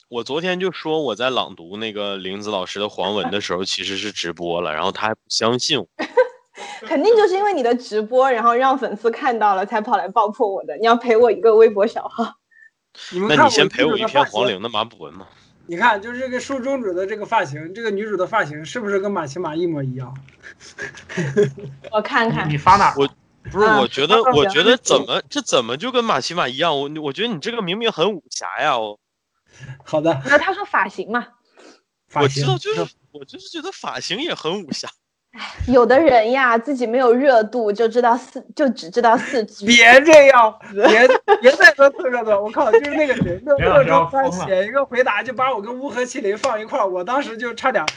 [0.09, 5.87] 我昨天就说我在朗读那个林子老师的黄文的时候，其实是直播了，然后他还不相信我。
[6.81, 10.75] 肯定就是因为你的直播，然后让粉丝看到了，才跑来爆破我的。
[10.77, 12.25] 你要赔我一个微博小号。
[13.27, 15.27] 那你先陪我一篇黄龄的马补文嘛？
[15.67, 20.15] 你看，就是这个竖中指的这个发型，这个女主的发型是不是跟马奇马一模一样？
[21.91, 22.93] 我看看，你发哪？
[22.95, 23.09] 我
[23.51, 26.77] 不是，我觉得，我觉得怎么这怎么就跟马奇马一样？
[26.77, 28.75] 我我觉得你这个明明很武侠呀！
[28.75, 28.99] 哦，
[29.83, 30.21] 好的。
[30.25, 31.25] 那他说发型嘛？
[32.13, 34.87] 我知道，就是我就是觉得发型也很武侠。
[35.67, 39.65] 有的人呀，自己没有热度，就知道四，就只知道四句。
[39.65, 41.07] 别这样，别
[41.41, 42.31] 别再说四热度！
[42.43, 47.85] 我靠，就是那个谁， 那热度他写一个回答，就把我跟乌合麒麟放一块儿，我当时就差点。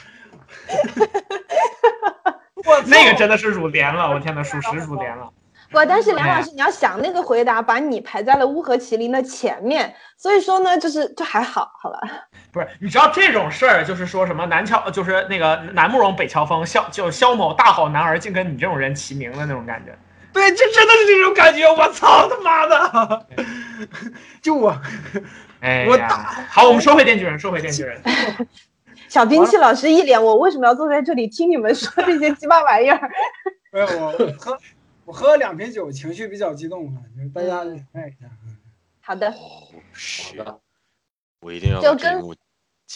[2.65, 5.29] 我那个真的是乳连了，我天呐，属实乳连了。
[5.71, 11.99] 不，但是梁老师，你要想那个回答，把你排在了乌合麒麟的前面，所以说呢，就是就还好，好吧？
[12.51, 19.97] 不是，你知道这种事儿，就是说什么南乔，就是那个南慕容北乔峰，萧就萧某大好男儿，竟跟你这种人齐名的那种感觉。
[20.31, 21.65] 对，这真的是这种感觉。
[21.71, 23.25] 我操他妈的！
[24.41, 24.75] 就我，
[25.59, 27.99] 哎我打好，我们说回电锯人，说回电锯人。
[29.07, 33.09] 小兵器老师一脸，我为什么要坐在这里听你们说这些鸡巴玩意儿？
[33.73, 34.57] 没有，我喝
[35.09, 37.01] 我喝了两瓶酒，情绪比较激动啊，
[37.33, 38.29] 大家看一下。
[39.01, 39.31] 好的。
[39.31, 39.37] 好
[40.37, 40.59] 的。
[41.41, 42.23] 我一定要就跟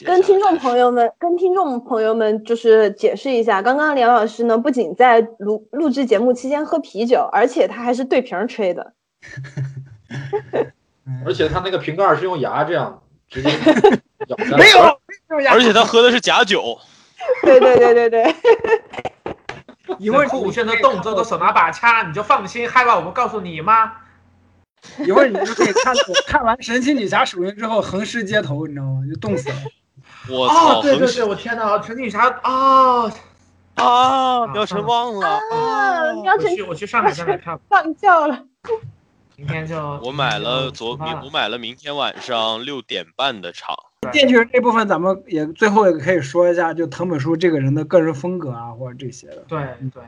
[0.05, 8.93] 跟听众朋友们，跟听众朋友们就是解释一下，刚刚梁老师呢，不仅在录录制节目期间喝啤酒，而且他还是对瓶吹的。
[11.25, 13.49] 而且他那个瓶盖是用牙这样直接
[14.27, 14.99] 咬 的，没有，
[15.49, 16.77] 而且他喝的是假酒。
[17.41, 18.35] 对对对对对。
[19.99, 23.93] 一会儿酷炫的动作都手拿把掐，你就放心害怕我不告诉你吗？
[24.99, 25.95] 一会儿你就可以看
[26.27, 29.01] 看完神奇女侠首映之后横尸街头，你知道吗？
[29.07, 29.55] 就冻死了。
[30.29, 30.81] 我操！
[30.81, 31.81] 对对对，我天哪！
[31.81, 33.11] 神奇女侠啊
[33.75, 34.47] 啊！
[34.47, 36.13] 苗晨忘了啊！
[36.21, 37.59] 苗晨，我去我去上海再买票。
[37.69, 38.45] 放假了。
[39.35, 40.91] 明天就我买了昨
[41.23, 43.75] 我买了明天晚上六点半的场。
[44.11, 49.43] 电锯人这部分咱们也最后也可以说一下，就藤本树这个人的个人风格啊，或者这些的。
[49.47, 50.03] 对对对。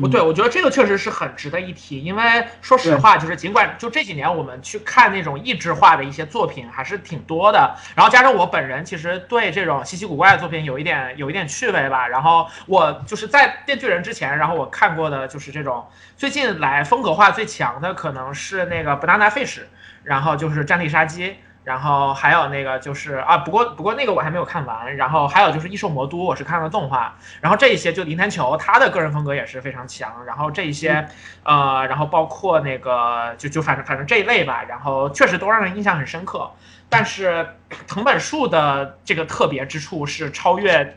[0.00, 19.60] 我对我觉得这个确实是很值得一提，因为说实话，就是尽管就这几年我们去看那种异质化的一些作品还是挺多的，然后加上我本人其实对这种稀奇古怪的作品有一点有一点趣味吧，然后我就是在电锯人之前，然后我看过的就是这种最近来风格化最强的可能是那个 Banana Fish，
[20.02, 21.36] 然后就是战地杀机。
[21.66, 24.96] 然后还有那个就是啊，不过不过那个我还没有看完。
[24.96, 27.16] 然后还有就是异兽魔都，我是看了动画。
[27.40, 30.24] 然后这一些就林丹球，他的个人风格也是非常强。
[30.24, 31.08] 然后这一些，
[31.42, 34.62] 呃，然后包括那个就就反正反正这一类吧。
[34.68, 36.48] 然后确实都让人印象很深刻。
[36.88, 37.44] 但是
[37.88, 40.96] 藤本树的这个特别之处是超越。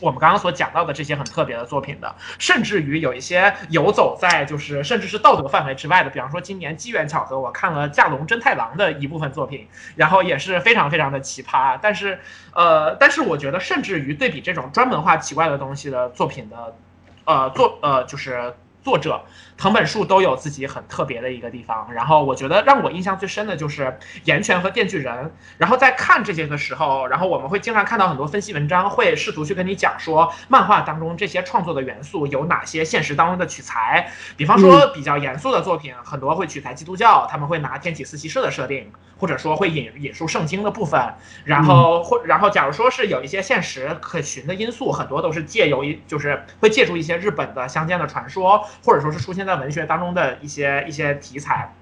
[0.00, 11.78] 我们刚刚所讲到的这些很特别的作品的，甚至于有一些游走在就是甚至是道德范围之外的，比方说今年机缘巧合，我看了《架龙真太郎》的一部分作品，然后也是非常非常的奇葩。
[11.82, 12.18] 但是，
[12.54, 16.76] 呃，但是我觉得，甚至于对比这种专门画奇怪的东西的作品的，
[17.24, 18.54] 呃，作呃就是。
[18.80, 19.20] 作者
[19.58, 25.34] 藤本树都有自己很特别的一个地方，然后我觉得让我印象最深的就是岩泉和电锯人。
[25.58, 34.12] 然后在看这些的时候，然后我们会经常看到很多分析文章，会试图去跟你讲说漫画当中这些创作的元素有哪些现实当中的取材。
[34.36, 41.02] 比方说比较严肃的作品，很多会取材基督教，他们会拿天启四骑士的设定，或者说会引引述圣经的部分。
[41.44, 48.64] 然后或然后假如说是有一些现实可循的因素，很多都是借由一就是会借助一些日本的乡间的传说。
[48.84, 51.72] 或者说是出现在文学当中的一些一些题材，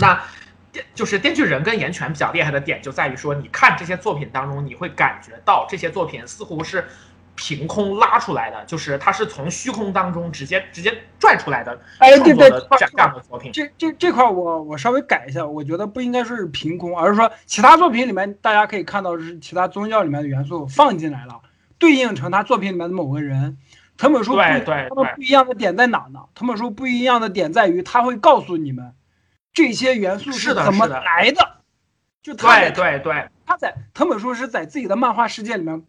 [0.00, 0.20] 那
[0.72, 6.84] 电就是《电锯人》跟《岩泉》比较厉害的点就在于说，你看这些作品当中，你会感觉到这些作品似乎是
[7.36, 11.80] 凭空拉出来的，就是它是从虚空当中直接直接拽出来的。
[11.98, 21.40] 哎，对对，这样的作品，这这这块我我稍微改一下，我觉得不应该说是凭空，而是说其他作品里面大家可以看到是其他宗教里面的元素放进来了，
[21.78, 23.56] 对应成他作品里面的某个人。
[24.00, 26.20] 藤本树对对他们不一样的点在哪呢？
[26.34, 28.94] 藤本树不一样的点在于，他会告诉你们
[29.52, 31.58] 这些元素是怎么来的。
[32.22, 35.84] 就对对对，他在藤本树是在自己的漫画世界里面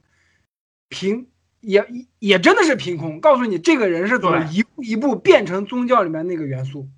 [0.90, 1.27] 凭
[1.61, 1.85] 也
[2.19, 6.90] 也真的是凭空告诉你这个人是怎么一步一步变成宗教里面那个元素。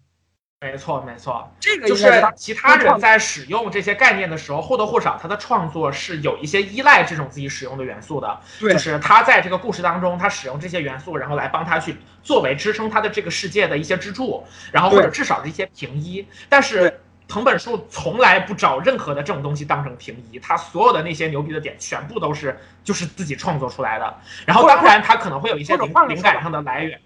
[0.63, 8.39] 没错，没错，这个就是其他人在使用这些概念的时候，或多或少他的创作是有一些依赖这种自己使用的元素的。
[8.59, 16.25] 对，就是他在这个故事当中，他使用这些元素，然后来帮他去作为支撑他的这个世界的一些支柱，然后或者至少是一些平移。
[16.47, 24.17] 但是藤本树从来不找任何的这种东西当成平移，他所有的那些牛逼的点全部都是就是自己创作出来的。
[24.45, 26.99] 然后当然他可能会有一些灵灵感上的来源，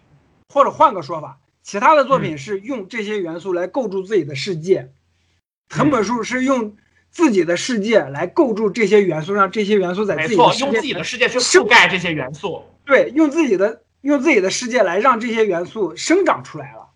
[0.54, 1.38] 或者换个说法。
[1.68, 4.90] 其他的作品是用这些元素来构筑自己的世界，
[5.68, 6.78] 藤本树是用
[7.12, 12.64] 自己的世界来构筑这些元素，让这些元素在自己的用自己的世界去覆盖这些元素。
[12.86, 16.87] 对，用自己的用自己的世界来让这些元素生长出来了。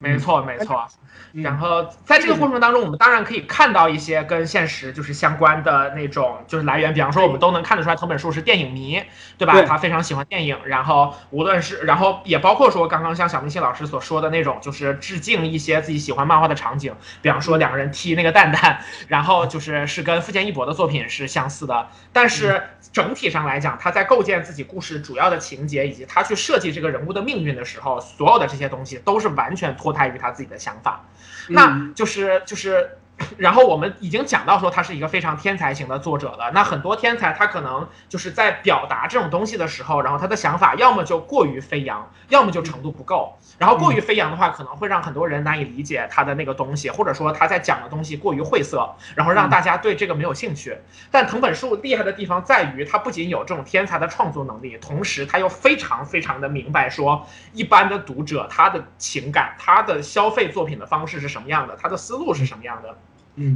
[0.00, 0.86] 没错，没错。
[1.32, 9.02] 然后在这个过程当中，我们当然可以看到一些跟现实就是相关的那种就是来源，比方说我们都能看得出来藤本树是电影迷，
[9.36, 9.60] 对吧？
[9.62, 22.62] 他非常喜欢电影，然后无论是然后也包括说刚刚像小明星老师所说的那种，就是致敬一些自己喜欢漫画的场景，比方说两个人踢那个蛋蛋，然后就是是跟富坚义博的作品是相似的，但是
[22.92, 31.04] 整体上来讲，他在构建自己故事主要的情节以及他去设计这个人物的命运的时候，所有的这些东西都是完全脱胎于他自己的想法。
[31.48, 32.98] 那就是就是，
[33.36, 36.50] 然后我们已经讲到说他是一个非常天才型的作者了。
[36.52, 43.36] 那很多天才他可能就是在表达这种东西的时候，然后他的想法要么就过于飞扬，要么就程度不够。
[43.58, 50.78] 然后过于飞扬的话，可能会让很多人难以理解他的那个东西，或者说他在讲的东西过于晦涩，然后让大家对这个没有兴趣。
[51.10, 62.96] 但藤本树厉害的地方在于，他不仅有这种天才的创作能力，同时他又非常非常的明白说，一般的读者他的情感，他的消费作品的方式是什么样的，他的思路是什么样的。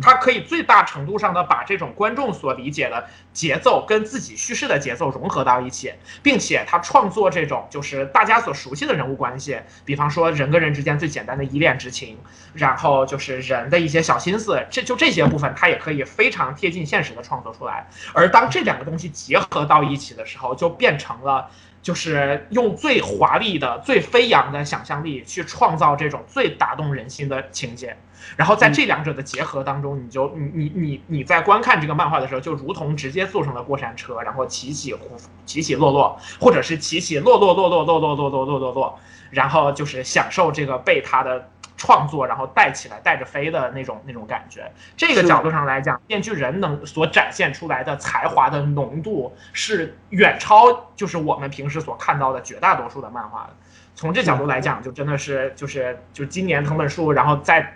[0.01, 12.19] 他可以最大程度上的把这种观众所理解的节奏跟自己叙事的节奏融合到一起，并且他创作这种就是大家所熟悉的人物关系，比方说人跟人之间最简单的依恋之情，
[12.55, 17.89] 然后就是人的一些小心思，这就这些部分他也可以非常贴近现实的创作出来。
[18.13, 21.51] 而当这两个东西结合到一起的时候，就变成了
[21.83, 27.97] 就是用最华丽的、最飞扬的想象力去创造这种最打动人心的情节，
[28.37, 35.01] 然后在这两者的结合当中，你就你你你你在观看这个漫画的时候，就如同直接坐上了过山车，然后起起伏
[35.45, 38.99] 起起落落，或者是起起落落落落落落落落落落落，
[39.31, 41.49] 然后就是享受这个被他的。
[41.83, 44.71] 创作，然后带起来，带着飞的那种那种感觉。
[44.97, 53.57] 这个角度上来讲，电锯人能所展现出来的才华的浓度是远超就是我们平时所看到的绝大多数的漫画的。
[53.97, 57.75] 从这角度来讲，就真的是就是就今年藤本树，然后在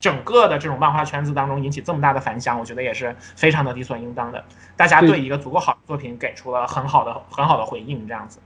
[0.00, 4.44] 整个的这种漫画圈子当中引起这么大的反响，我觉得也是非常的理所应当的。
[4.76, 8.40] 大家对一个足够好的作品给出了很好的很好的回应，这样子。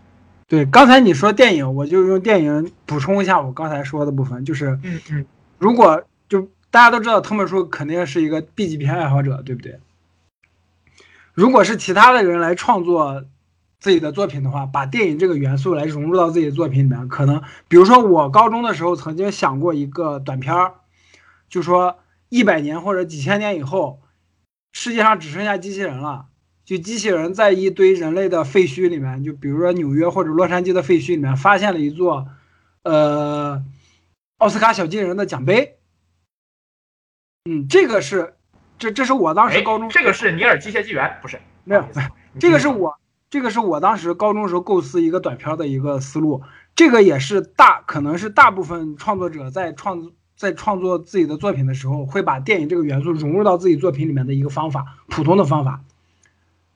[0.48, 5.26] 对，刚才你说电影，我就用电影补充一下我刚才说的部分，就是，嗯嗯，
[5.58, 9.78] 如果就大家都知道藤本树肯定是一个 B 级片爱好者，对不对？
[11.34, 13.26] 如果是其他的人来创作
[13.78, 20.76] 自己的作品的话，把电影这个元素来融入到自己的作品里面，可能，比如说我高中的时候曾经想过一个短片儿，
[21.50, 21.98] 就说
[22.30, 24.00] 一百年或者几千年以后，
[24.72, 26.27] 世界上只剩下机器人了。
[26.68, 32.28] 就机器人在一堆人类的废墟里面，就比如说纽约或者洛杉矶的废墟里面，发现了一座，
[32.82, 33.64] 呃，
[34.36, 35.78] 奥斯卡小金人的奖杯。
[37.48, 38.34] 嗯，这个是，
[38.78, 41.40] 这这是我当时高中，这个是尼尔机械纪元，不是？
[41.64, 41.82] 没有，
[42.38, 42.98] 这个是我，
[43.30, 46.42] 这个是我当时高中时候构思一个短片的一个思路。
[46.76, 55.82] 这个也是大，可能是大部分创作者在创在创作自己的作品的时候，会把电影这个元素融入到自己作品里面的一个方法，普通的方法。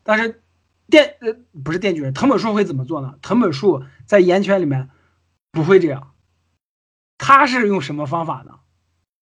[0.04, 0.42] 但是，
[0.88, 1.32] 电呃
[1.62, 3.18] 不是电锯人，藤本树会怎么做呢？
[3.22, 4.90] 藤本树在岩泉里面
[5.52, 6.14] 不会这样，
[7.18, 8.60] 他是用什么方法呢？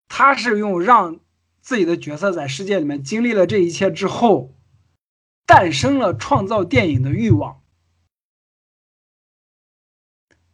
[0.08, 1.20] 他是用让
[1.60, 4.54] 自己的角色在世界里面经历了这一切之后，
[5.46, 7.62] 诞生了创造电影的欲望，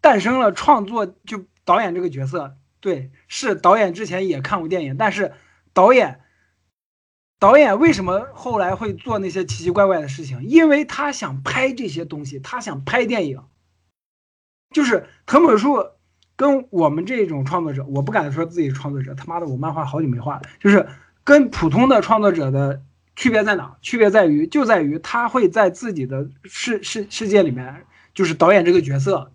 [0.00, 2.56] 诞生了创作就导演这个角色。
[2.80, 5.32] 对，是导演之前也看过电影，但是
[5.72, 6.21] 导演。
[7.42, 10.44] 导演为什么后来会做那些奇奇怪怪的事情？
[10.44, 13.42] 因为他想拍这些东西，他想拍电影。
[14.72, 15.84] 就是藤本树
[16.36, 20.42] 跟我们这种创作者，我不敢说自己是创作者，他妈的，我漫画好久没画了。
[20.60, 20.86] 就是
[21.24, 22.80] 跟普通的创作者的
[23.16, 23.76] 区别在哪？
[23.82, 29.32] 区别在于，就在于他会在自己的世世世界里面，就是导演这个角色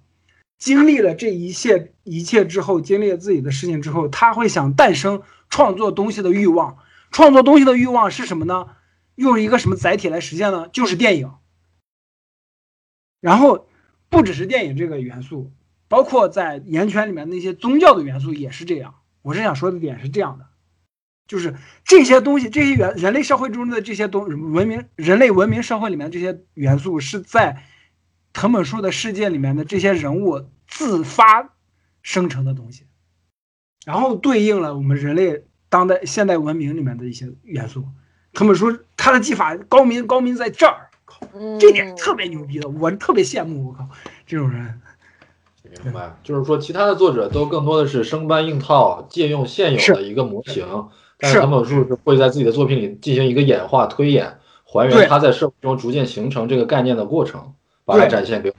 [0.57, 6.77] 经历了这一切一切之后，经历了自己的事情之后，他会想诞生创作东西的欲望。
[7.11, 8.75] 创作东西的欲望是什么呢？
[9.15, 10.69] 用一个什么载体来实现呢？
[10.69, 11.33] 就是电影。
[13.19, 13.67] 然后，
[14.09, 15.51] 不只是电影这个元素，
[15.87, 18.93] 包括在岩泉里面那些宗教的元素也是这样。
[19.23, 20.45] 我是想说的点是这样的，
[21.27, 27.63] 就是这些东西，这些元人类社会中的这些东文明人类文明社会里面这些元素是在
[28.33, 31.55] 藤本树的世界里面的这些人物自发
[32.03, 32.85] 生成的东西，
[33.83, 35.46] 然后对应了我们人类。
[35.69, 37.83] 当代现代文明里面的一些元素，
[38.33, 41.21] 他们说他的技法高明，高明在这儿，靠，
[41.59, 43.69] 这点特别牛逼的，我特别羡慕。
[43.69, 43.87] 我靠，
[44.25, 44.81] 这种人，
[45.83, 50.65] 明白，就是说其他的作者都更多的是生搬硬套，借用现有的一个模型，
[51.17, 58.53] 但是藤本树是会在自己的作品里进行一个演化推演，还原他在社会中逐渐形成这个概念的过程，把它展现给。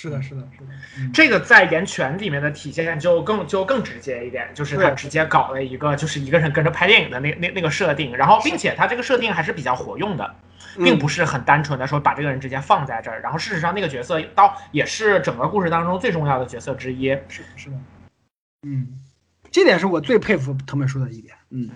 [0.00, 10.36] 是的，是的，是的，这个在岩泉里面的体现就更就更直接一点，就是他直接搞了一个就是一个人跟着拍电影的那那那个设定，然后并且他这个设定还是比较活用的，
[10.76, 17.76] 并不是很单纯的说把这个人直接放在这儿，然后事实上那个角色到也是整个故事当中最重要的角色之一，是是的，
[18.62, 19.00] 嗯，
[19.50, 21.68] 这点是我最佩服藤本树的一点，嗯。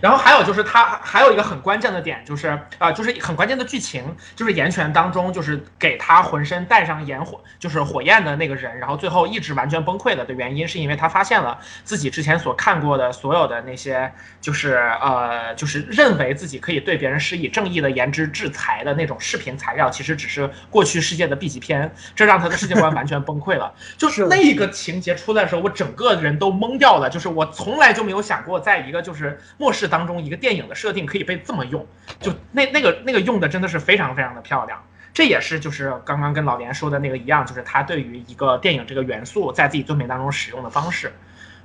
[0.00, 4.04] 然后还有就是他还有一个很关键的点，就是啊，就是很关键的剧情，
[4.36, 23.72] 就是岩泉当中就是给他浑身带上炎火，就是火焰的那个人，然后最后一直完全崩溃了的原因，是因为他发现了自己之前所看过的所有的那些，就是呃，就是认为自己可以对别人施以正义的言之制裁的那种视频材料，其实只是过去世界的 B 级片，这让他的世界观完全崩溃了。
[23.96, 29.86] 就是那个情节出来的时候，我整个人都懵掉了，就是我从来就没有想过，在一个就是陌生世。
[29.86, 31.86] 当中一个电影的设定可以被这么用，
[32.20, 34.82] 就那那个那个用的真的是非常非常的漂亮。
[35.12, 41.12] 这也是就是刚刚跟老连说的那个一样，就是他对于一个电影这个元素在自己作品当中使用的方式，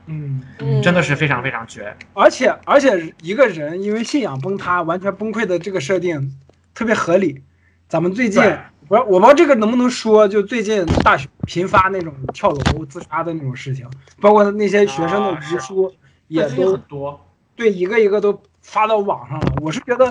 [0.07, 0.43] 嗯，
[0.83, 1.95] 真的是非常非常绝。
[2.13, 6.35] 而且而且一个人因为信仰崩塌完全崩溃的这个设定
[6.73, 7.41] 特别合理。
[7.87, 8.43] 咱们最近
[8.87, 13.89] 我我不知道这个能不能说，就最近大学频发那种跳楼自杀的那种事情，
[14.21, 15.91] 包括那些学生的遗书
[16.27, 17.25] 也都多。
[17.59, 19.53] 对，一个一个都发到网上了。
[19.61, 20.09] 我是觉得，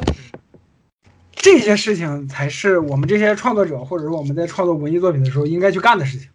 [1.32, 6.28] 这些事情才是我们这些创作者，或者说我们在创作文艺作品的时候应该去干的事情。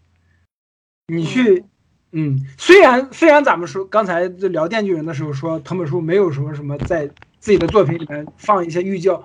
[1.06, 1.66] 你去，
[2.14, 7.06] 嗯，虽然虽然咱们说刚才聊《电锯人》的时候说藤本树没有什么什么在
[7.40, 9.24] 自己的作品里面放一些寓教、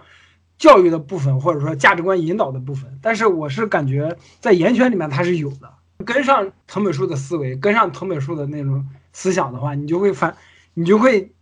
[0.59, 5.73] 教育的部分，或者说价值观引导的部分，但是我是感觉在《岩圈》里面它是有的。
[6.05, 10.37] 跟上藤本树的思维，跟上藤本树的那种思想的话，你就会反，
[10.75, 11.33] 你就会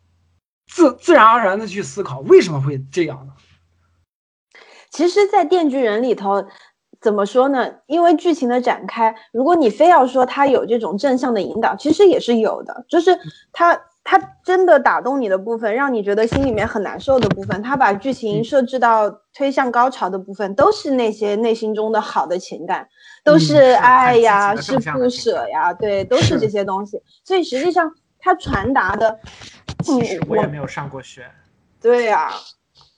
[0.66, 3.32] 自自然而然的去思考为什么会这样呢？
[4.90, 6.44] 其实，在《电锯人》里头，
[7.00, 7.70] 怎么说呢？
[7.86, 12.84] 因为剧情的展开，如果你非要说它有这种正向的引导，其实也是有的。
[12.88, 13.18] 就是
[13.52, 22.88] 它，他真的打动你的部分，让你觉得心里面很难受的部分，他把剧情设置到推向高潮的部分，都是那些内心中的好的情感，
[23.22, 27.02] 都是爱呀，是不舍呀，对，都是这些东西。
[27.24, 29.18] 所以实际上，它传达的，
[29.82, 31.26] 其实我也没有上过学。
[31.80, 32.30] 对呀。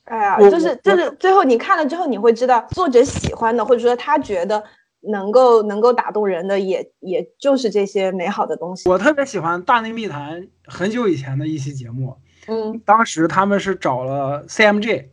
[0.05, 4.65] 哎呀，就是就是最后你看了之后，你会知道作者喜欢的，或者说他觉得
[5.00, 8.89] 能够能够打动人的，也也就是这些美好的东西。
[8.89, 12.16] 我特别喜欢《大内密谈》很久以前的一期节目，
[12.47, 15.08] 嗯，当时他们是找了 CMJ，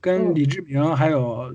[0.00, 1.54] 跟李志明还有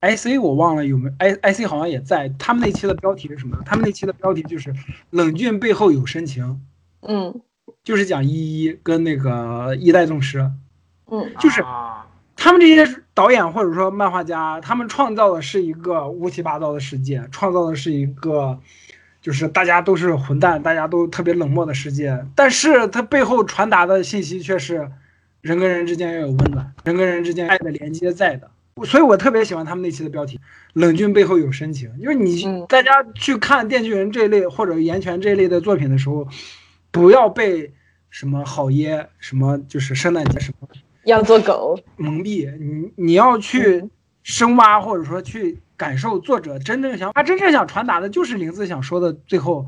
[0.00, 2.30] IC，我忘了有没有 I IC 好像也在。
[2.38, 3.58] 他们那期的标题是什么？
[3.66, 4.72] 他们那期的标题就是
[5.10, 6.62] “冷峻背后有深情”，
[7.06, 7.42] 嗯，
[7.88, 10.50] 就是讲一一跟那个一代宗师。
[11.10, 11.64] 嗯，就是
[12.36, 18.60] 他们这些导演或者说漫画家，他们创造的是一个乌七八糟的世界，创造的是一个
[19.22, 22.26] 就是大家都是混蛋，大家都特别冷漠的世界。
[22.34, 24.90] 但是它背后传达的信息却是
[25.40, 28.50] 人跟人之间要有温暖，人跟人之间爱的连接在的。
[28.84, 30.38] 所以我特别喜欢他们那期的标题
[30.74, 36.28] “冷峻背后有深情”，因为你大家去看《电锯人》这一类或者《岩泉》这一类的作品的时候，
[36.90, 37.72] 不要被
[38.10, 40.68] 什么好耶，什么就是圣诞节什么。
[41.04, 43.88] 要做狗蒙蔽你，你要去
[44.22, 49.12] 深挖，或者说去感受作者真正想，他真正想传达的就是林子想说的。
[49.12, 49.66] 最后，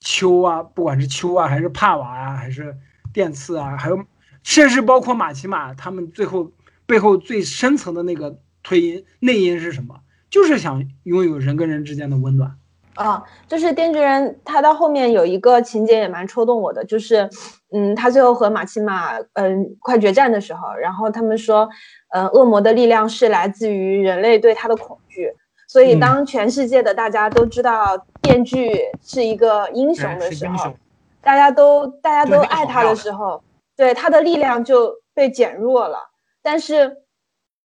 [0.00, 2.76] 秋啊，不管是秋啊，还是帕瓦啊，还是
[3.12, 4.04] 电次啊，还有
[4.42, 6.52] 甚至包括马奇马，他们最后
[6.86, 10.00] 背后最深层的那个推因内因是什么？
[10.30, 12.56] 就是想拥有人跟人之间的温暖。
[13.00, 17.26] 啊，就是《电锯人》，他到后面有一个情节也蛮戳动我的，就是，
[17.72, 21.66] 嗯，他最后和马奇马，嗯，快决战的时候，然后他们说，
[22.10, 25.32] 嗯，恶魔的力量是来自于人类对他的恐惧，
[25.66, 30.74] 所以当全世界的大家都知道电锯是一个英雄的时候，
[31.22, 33.42] 大家都大家都爱他的时候，
[33.78, 36.10] 对他的力量就被减弱了。
[36.42, 36.98] 但是，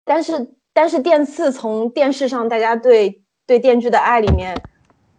[0.04, 4.56] 但是，但是电刺从电视上大家对对电锯的爱里面。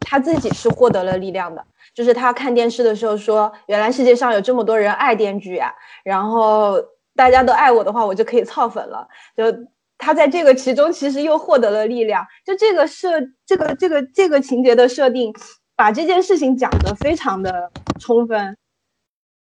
[0.10, 1.61] 他自己是获得了力量的，
[1.94, 6.82] 就是他看电视的时候说：“原来世界上有这么多人爱电锯呀，然后
[7.14, 9.06] 大家都爱我的话，我就可以操粉了。”
[9.36, 9.44] 就
[9.98, 12.26] 他在这个其中其实又获得了力量。
[12.45, 13.10] 就这个设，
[13.45, 15.34] 这个这个这个情节的设定，
[15.76, 17.69] 把这件事情讲得非常的
[18.00, 18.56] 充分。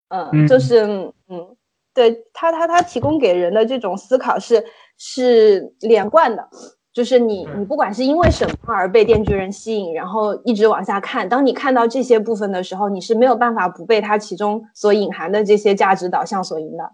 [0.09, 1.57] 嗯，就是嗯，
[1.95, 4.63] 对他他他提供给人的这种思考是
[4.99, 6.47] 是连贯的。
[6.93, 16.91] 就是你，你不管是因为什么而被电锯人吸引，然后一直往下看，当你看到这些部分的时候，你是没有办法不被它其中所隐含的这些价值导向所引导。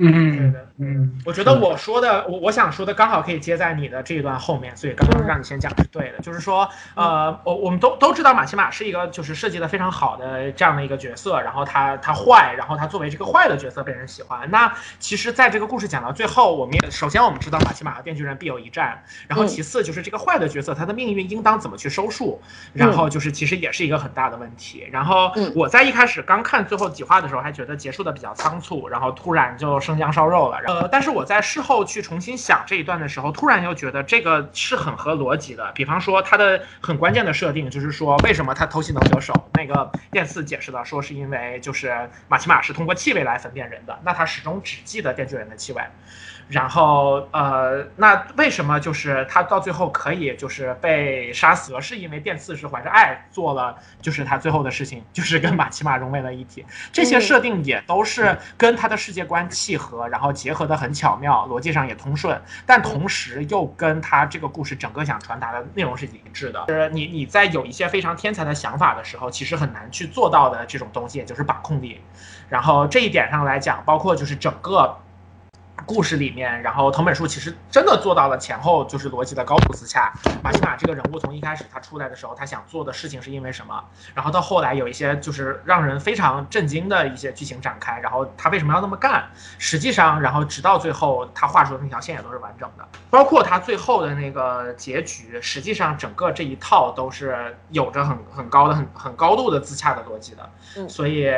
[0.00, 14.48] 嗯，对的，嗯，我觉得我说的，我我想说的刚好可以接在你的这一段后面，所以刚刚让你先讲是对的，就是说，呃，我我们都都知道马奇马是一个就是设计的非常好的这样的一个角色，然后他他坏，然后他作为这个坏的角色被人喜欢。
[14.52, 22.40] 那其实在这个故事讲到最后，我们也首先我们知道马奇马和电锯人必有一战，然后其次就是这个坏的角色他的命运应当怎么去收束，
[22.72, 24.86] 然后就是其实也是一个很大的问题。
[24.92, 29.76] 然后我在一开始刚看最后几话的时候还觉得结束的比较仓促，然后突然就。
[29.88, 35.72] 生姜烧肉了，呃，但是我在事后去重新想这一段的时候，突然又觉得这个是很合逻辑的。
[35.74, 39.32] 比方说，它的很关键的设定就是说，为什么他偷袭能得手？
[39.54, 45.82] 那个电次解释的说，是因为就是马奇马是通过气味来分辨人的，那他始终只记得电锯人的气味。
[46.48, 51.80] 然后，呃，那为什么就是他到最后可以就是被杀死了？
[51.80, 56.64] 是因为电刺是怀着爱做了，就是他最后的事情，就是跟马奇马融为了一体。
[56.90, 66.64] 这些设定也都是跟他的世界观契合，然后结合的很巧妙，逻辑上也通顺，但同时又跟他这个故事整个想传达的内容是一致的。
[66.66, 72.00] 就是你你在有一些非常天才的想法的时候，其实很难去做到的这种东西，也就是把控力。
[72.48, 74.98] 然后这一点上来讲，包括就是整个。
[75.88, 80.12] 故事里面，然后藤本树其实真的做到了前后就是逻辑的高度自洽。
[80.44, 83.82] 马西马这个人物从一开始他出来的时候，他想做的事情是因为什么？
[84.14, 89.30] 然后到后来有一些就是让人非常震惊的一些剧情展开，然后他为什么要那么干？
[89.56, 100.50] 实际上，然后直到最后他画出的那条线也都是完整的，包括他最后的那个结局，实际上整个这一套都是有着很很高的很很高度的自洽的逻辑的。
[100.76, 101.32] 嗯，所以。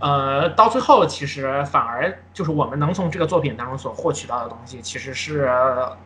[0.00, 5.52] 呃，到最后其实反而就是我们能从这个作品当中所获取到的东西，其实是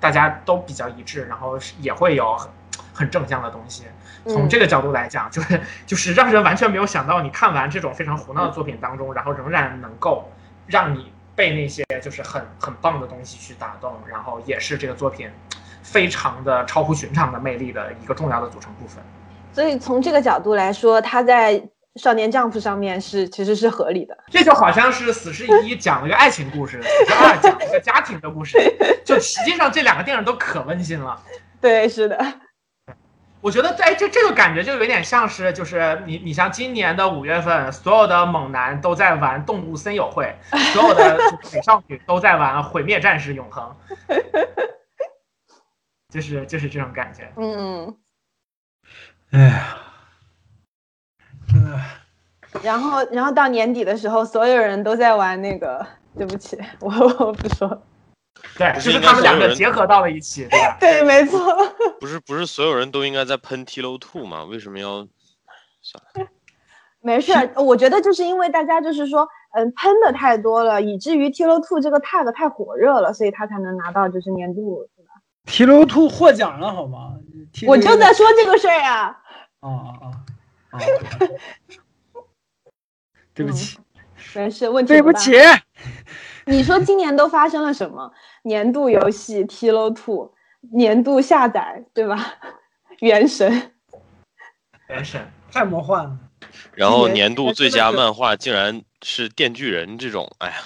[0.01, 2.51] 大家都比较一致，然后也会有很
[2.93, 3.85] 很正向的东西。
[4.27, 10.29] 从这个角度来讲，就是就是让人完全没有想到，你看完这种非常胡闹的作品当中，然后仍然能够
[10.67, 15.31] 让你被那些就是很很棒的东西去打动，然后也是这个作品
[15.83, 19.01] 非常的超乎寻常的魅力的一个重要的组成部分。
[19.53, 21.69] 所以从这个角度来说，他在。
[21.97, 28.59] 少年丈夫上面是其实是合理的，这就好像是死侍一 讲了一个爱情故事，死侍二讲了一个家庭的故事，
[29.05, 31.23] 就实际上这两个电影都可温馨了。
[31.61, 32.41] 对，是的。
[33.41, 40.35] 我觉得哎，这这个感觉就有点像是，就是你你像今年的五月份，所有的猛男都在玩动物森友会，
[40.73, 41.17] 所有的
[41.53, 43.73] 美少女都在玩毁灭战士永恒，
[46.13, 47.31] 就是就是这种感觉。
[47.37, 47.97] 嗯。
[49.31, 49.79] 哎呀。
[52.63, 55.87] 然后，然后到年底的时候，所有人都在玩那个。
[56.17, 57.83] 对不起，我我不说。
[58.57, 60.77] 对，就是他们两个结合到了一起，对吧？
[60.79, 61.41] 对，没错。
[61.99, 64.45] 不是不是，所有人都应该在喷 T 楼 Two 吗？
[64.45, 65.09] 为什么要？
[65.83, 66.29] 算了。
[67.03, 75.09] 没事，我觉得就是因为大家就是说，嗯，喷的太多了，以至于 T 楼 Two 这个 tag 太火热了，所以他才能拿到就是年度，是吧
[75.47, 77.15] ？T 楼 Two 获奖了，好吗？
[77.67, 79.19] 我就在说这个事儿呀。
[79.59, 80.07] 啊啊啊！
[83.35, 83.79] 对不起，
[84.35, 85.33] 没事，问题对不起。
[86.47, 88.13] 你说今年都发生了什么？
[88.45, 90.27] 年度游戏《t l o Two》，
[90.77, 92.35] 年度下载，对吧？
[93.01, 93.73] 原神，
[94.89, 96.19] 原神太魔幻了。
[96.75, 100.57] 然后年度最佳漫画竟然是《电锯人》这种，哎呀。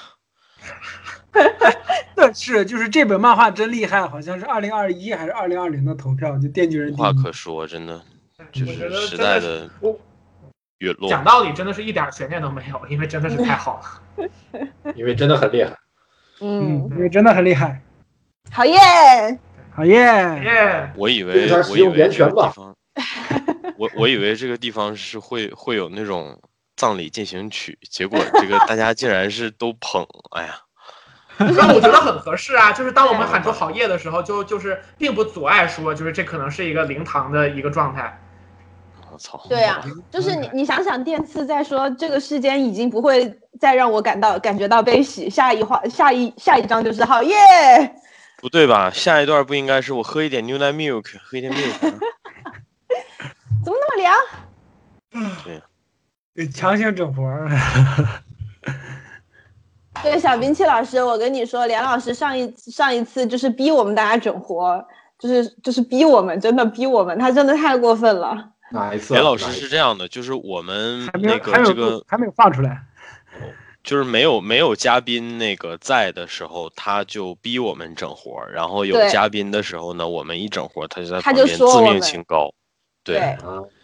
[2.17, 6.91] 对，是就是这本漫画真厉害，好像是二零二一还是二零二零的投票，就《电锯人》。
[6.93, 8.03] 无话可说，真的。
[8.53, 9.69] 就是时代的
[10.79, 11.09] 陨落。
[11.09, 13.81] 讲道理，真的是一点悬念都没有，因为真的是太好
[14.17, 14.29] 了，
[14.95, 15.77] 因为真的很厉害。
[16.41, 17.81] 嗯，因为真的很厉害。
[18.51, 18.79] 好耶！
[19.71, 19.95] 好耶！
[20.43, 20.93] 耶！
[20.97, 22.75] 我以为，我以为这个地方，
[23.77, 26.41] 我我以为这个地方是会会有那种
[26.77, 30.55] 葬礼进行曲，结果这个大家竟然是都捧，哎呀！
[31.39, 38.19] 那我觉得很合适啊，就是当我们喊出 好耶的时候，就就是并不阻碍说，就是这可能是一个灵堂的一个状态。
[39.19, 39.43] 我操！
[39.49, 39.83] 对啊，
[40.13, 47.35] 就是你 你想想，电次在说这个世间已经不会再让我感到感觉到悲喜，下一话下一下一章就是好耶。
[48.37, 48.89] 不对吧？
[48.93, 51.81] 下一段不应该是我喝一点牛奶 milk，喝一点 milk。
[53.65, 54.15] 怎么那么凉？
[56.35, 57.51] 对，强行整活儿。
[60.05, 64.87] 对，小兵器老师，我跟你说，梁老师上一上一次就是逼我们大家整活，
[65.19, 68.51] 就是就是逼我们，真的逼我们，他真的太过分了。
[68.71, 69.15] 哪一次？
[69.15, 72.83] 连老师是这样的，就是我们那个这个还没有放出来，
[73.83, 82.53] 就是没有没有嘉宾那个在的时候，他就逼我们整活，然后有嘉宾的时候呢，我们一整活，他就在旁边自命清高。
[83.05, 83.39] 对啊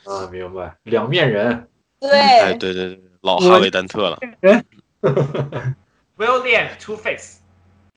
[0.04, 1.68] 啊，明白，两面人。
[1.98, 4.18] 对，哎，对对对，老哈维丹特了。
[6.16, 7.40] Will 脸 Two Face，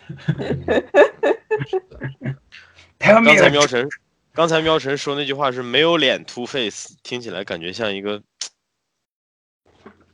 [2.97, 3.87] 刚才喵晨，
[4.37, 8.21] 刚才喵晨说那句话是没有脸 Two Face，听起来感觉像一个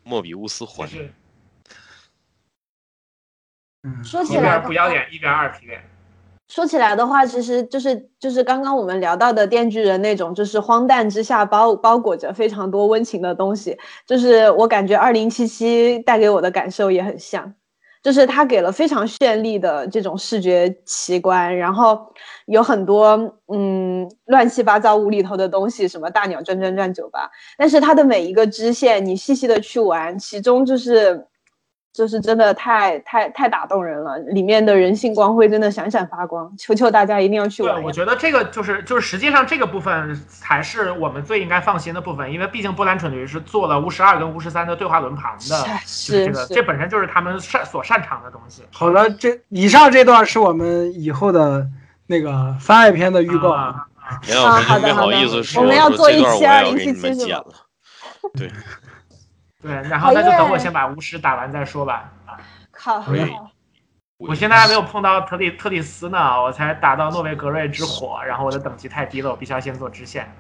[0.01, 0.87] 莫比乌斯环。
[4.01, 5.83] 说起来不要脸，一边二皮脸。
[6.47, 13.77] 说起来的话，其实就是就是刚刚我们聊到的电锯人那种，就是荒诞之下包包裹着非常多温情的东西，
[14.07, 17.53] 就是我感觉二零七七带给我的感受也很像。
[18.03, 21.97] 就是它给了非常绚丽的这种视觉奇观，然后
[22.45, 23.17] 有很多
[23.47, 31.25] 嗯乱七八糟无厘头的东西，什么大鸟转转转酒吧，但是它的每一个支线你细细的去玩，其中就是。
[31.93, 37.75] 就是真的太太太打动人了，里面的人性光辉真的闪闪发光，求求大家一定要去玩。
[37.75, 45.55] 对，我觉得这个就是就是实际上这个部分才是我们最应该放心的部分，因为毕竟波兰蠢驴是做了巫十二跟巫十三的对话轮盘的，
[45.85, 48.63] 是这个这本身就是他们擅所擅长的东西。
[48.71, 51.67] 好的，这以上这段是我们以后的
[52.07, 53.85] 那个番外篇的预告啊。
[54.27, 57.43] 连老师没好意思说，我们要做一期二零七七是吗？
[58.33, 58.51] 对。
[59.63, 62.11] 对，然后那就等我先把巫师打完再说吧。
[62.71, 63.11] 好，好。
[64.17, 70.31] 我现在还没有碰到特里特里斯呢，我才打到诺维格瑞之火，然后我的等级太低了，我必须要先做支线。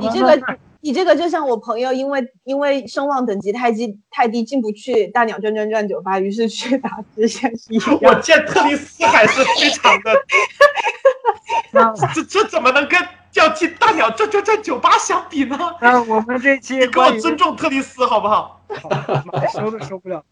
[0.00, 0.40] 你这个，
[0.80, 7.98] 你这个就像我朋友，因为因为声望等级太低太低，进不去大鸟转转转酒吧，于是去打支线是一样。
[8.02, 10.14] 我见特里斯还是非常的，
[12.14, 13.00] 这这怎么能跟
[13.38, 15.58] 要进大鸟转转转酒吧相比呢？
[15.80, 18.64] 那我们这期给我尊重特里斯好不好？
[19.52, 20.24] 收都收不了。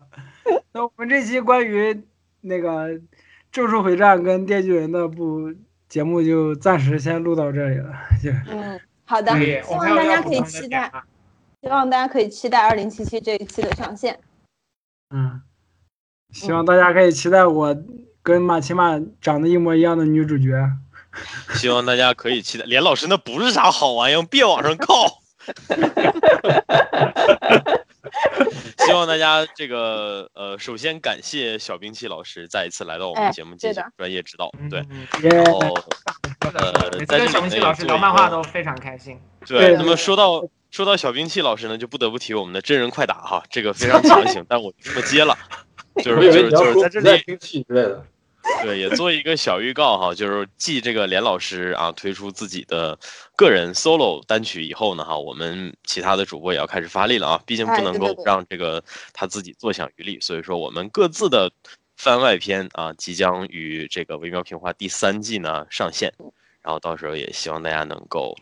[0.72, 2.02] 那我们这期关于
[2.40, 2.90] 那个
[3.50, 5.54] 《咒术回战》跟《电锯人》的部
[5.88, 7.92] 节目就暂时先录到这里了。
[8.22, 8.80] 就嗯。
[9.06, 10.90] 好的，希望大家可以期待，
[11.60, 14.18] 希望大家可以期待二零七七这一期的上线。
[15.10, 15.42] 嗯，
[16.30, 17.76] 希望大家可以期待我
[18.22, 20.70] 跟马奇马长得一模一样的女主角。
[21.54, 25.20] 希望大家可以期待连老师那不是啥好玩意儿，别往上靠。
[28.86, 34.84] 希望大家这个呃，首先感谢小兵器老师再一次来到我们节目进行专业指导，对，
[35.22, 35.58] 然后
[36.54, 39.18] 呃，在这里小兵器老师聊漫画都非常开心。
[39.46, 45.36] 对，那么说到说到小兵器老师呢，就不得不提我们的真人快打哈，这个非常强行，但我这么接了，
[46.02, 48.04] 就是就是就是在这里兵器之类的。
[48.62, 52.98] 对，也做一个小预告哈，就是继这个连老师啊推出自己的
[53.36, 58.82] 个人 solo 单曲以后呢哈，我们其他的主播也要开始发力了啊，毕竟不能够让这个
[59.12, 61.50] 他自己坐享余力，所以说我们各自的
[61.96, 66.12] 番外篇啊即将与这个微妙平话第三季呢上线，
[66.62, 68.36] 然后到时候也希望大家能够。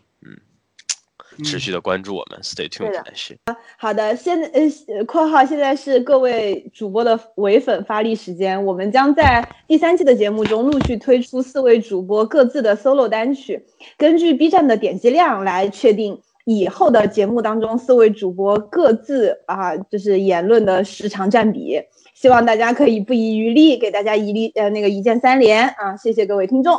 [1.45, 2.93] 持续的关注我们，Stay tuned。
[3.15, 3.37] 是
[3.79, 13.65] 好的，现在呃，括号现在是各位主播的唯粉发力时间，我们将在第三期的节目中陆续推出四位主播各自的 solo 单曲，
[13.97, 21.81] 根据 B 站的点击量来确定以后的节目当中四位主播各自啊就是言论的时长占比，
[22.15, 26.79] 希望大家可以不遗余力给大家一力呃那个一键三连啊，谢谢各位听众。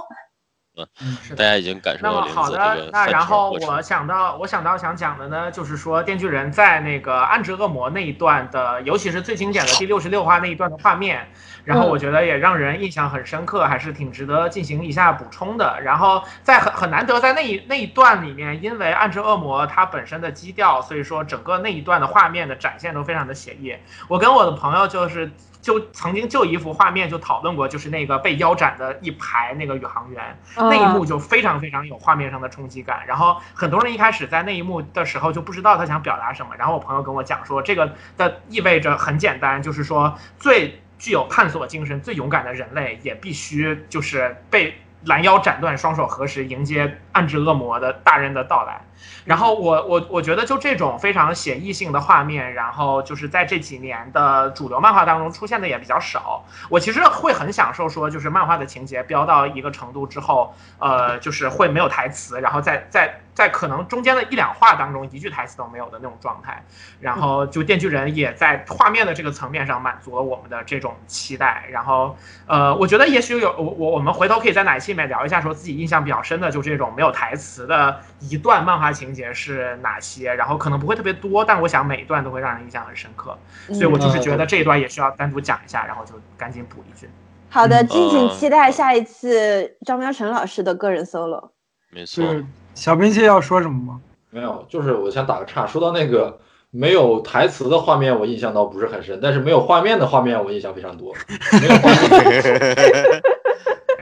[0.75, 11.27] 嗯，大家已经感受到那么好的，那然后我想到，我想到想讲的呢，就是说《电锯人》在那个暗之恶魔那一段的，尤其是最经典的第六十六话那一段的画面，
[11.63, 15.79] 然后我觉得也让人印象很深刻，还是挺值得进行一下补充的。
[15.81, 23.75] 然后在很很难得在那一那一段里面，因为暗之恶魔它本身的基调，所以说整个那一段的画面的展现都非常的写意。
[24.07, 25.29] 我跟我的朋友就是。
[25.63, 33.03] 就曾经就一幅画面就讨论过，就是那个被腰斩的一排那个宇航员，那一幕就非常非常有画面上的冲击感。
[33.07, 36.53] 然后很多人一开始在那一幕的时候就不知道他想表达什么。
[36.57, 44.75] 然后我朋友跟我讲说，这个的意味着很简单，就是说最具有探索精神、最勇敢的人类也必须就是被
[45.05, 48.81] 拦腰斩断，双手合十迎接暗之恶魔的大人的到来。
[49.25, 56.43] 然后我我我觉得就这种非常写意性的画面，然后就是在这几年的主流漫画当中出现的也比较少。
[56.69, 66.63] 我其实会很享受说，就是漫画的情节飙到一个程度之后，呃，就是会没有台词，然后在在在可能中间的一两话当中一句台词都没有的那种状态。
[66.99, 71.65] 然后就电锯人也在画面的这个层面上满足了我们的这种期待。
[71.71, 79.13] 然后呃，我觉得也许有我我我们回头可以在哪期里面聊一下，说自己印象比较深的就这种没有台词的一段漫画情。
[79.13, 80.33] 节是哪些？
[80.33, 87.07] 然后可能不会特别多，但我想每一段都会让人印象很深刻，所以我就是觉得这一段也需要单独讲一下，然后就赶紧补一句。
[87.49, 91.49] 好的，敬请期待下一次张苗成老师的个人 solo。
[91.91, 92.25] 没错，
[92.73, 94.01] 小兵器要说什么吗？
[94.31, 96.39] 没有，就是我想打个岔，说到那个
[96.71, 101.13] 没有台词的画面，我印象倒不是很深，但是没有画面的画面，我印象非常多。
[101.61, 102.41] 没有画面。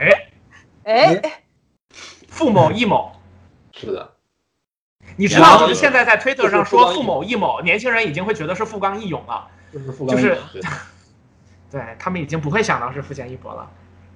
[0.00, 0.10] 哎
[0.84, 1.41] 哎，
[2.32, 3.12] 付某易某，
[3.72, 4.12] 是的。
[5.16, 9.48] 你知道，现在在推特上说傅某易某，年轻人已经会觉得是富冈义勇了，
[10.08, 10.38] 就是，
[11.70, 13.70] 对 他们已经不会想到是富坚义博了。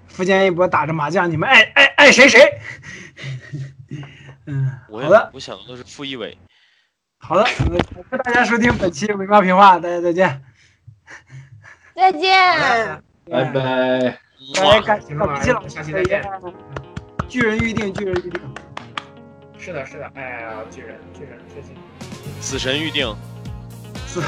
[0.08, 2.40] 富坚义博打着麻将，你们爱爱爱谁谁。
[4.46, 6.38] 嗯，好的，我想到的是傅一伟。
[7.18, 7.54] 好的，感
[8.10, 10.42] 谢大家收听本期《微妙评话》，大家再见。
[11.94, 13.02] 再见。
[13.30, 14.18] 拜拜。
[14.54, 16.22] 来，感谢老师，下期再见。
[17.28, 18.40] 巨人预定，巨人预定。
[19.58, 21.72] 是的，是的，哎呀，巨人，巨人，最近
[22.40, 23.12] 死神预定，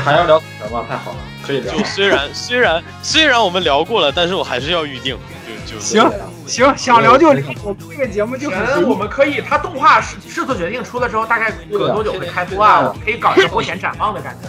[0.05, 0.85] 还要聊死神吗？
[0.89, 1.73] 太好了，可以聊。
[1.75, 5.17] 就虽然 虽然虽然我们聊过了，但是我还是要预定。
[5.67, 6.11] 就就行
[6.47, 7.47] 行，想聊就聊。
[7.63, 12.89] 我们这个节目就很，我们可以，他动画制制作决定出了之后，大概隔多久会开播啊？
[12.89, 14.49] 我们可以搞一个播前展望的感觉。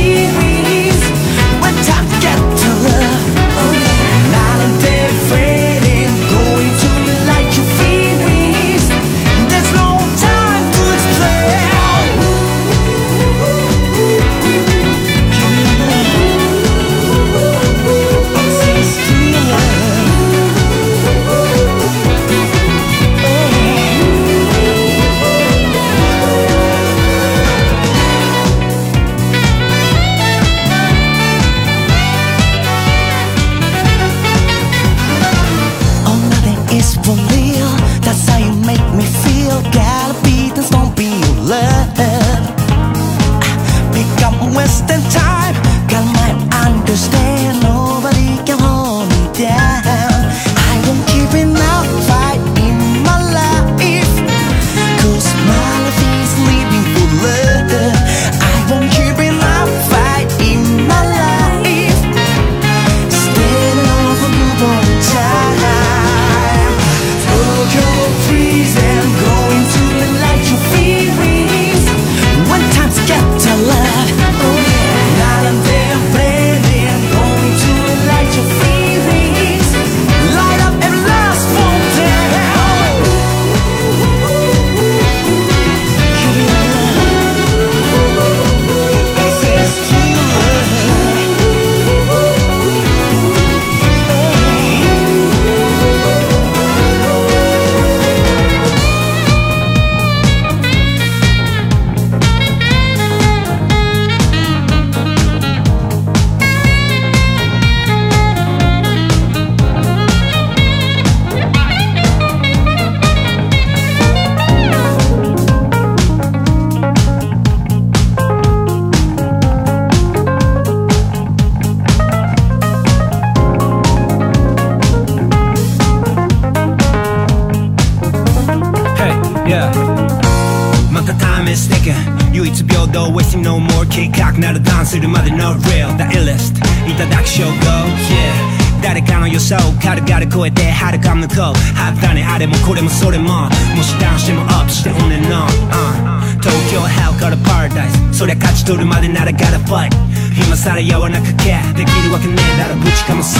[141.35, 143.49] と肌にあれもこれもそれも。
[143.75, 148.19] もしダウンしてもアップしてオンエンオン、uh、東京ハウからパラダイス。
[148.19, 149.89] そりゃ勝ち取るまでなら gotta fight
[150.35, 151.55] 今さらやわかくけ。
[151.75, 153.39] できるわけねえだろぶちかもせ。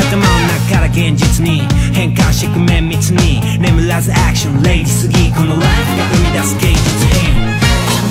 [0.00, 0.24] 頭の
[0.68, 1.62] 中から現実に。
[1.92, 3.40] 変換してく綿密に。
[3.58, 7.60] 眠らずアクションレイジすぎこのライフが生み出す芸術編。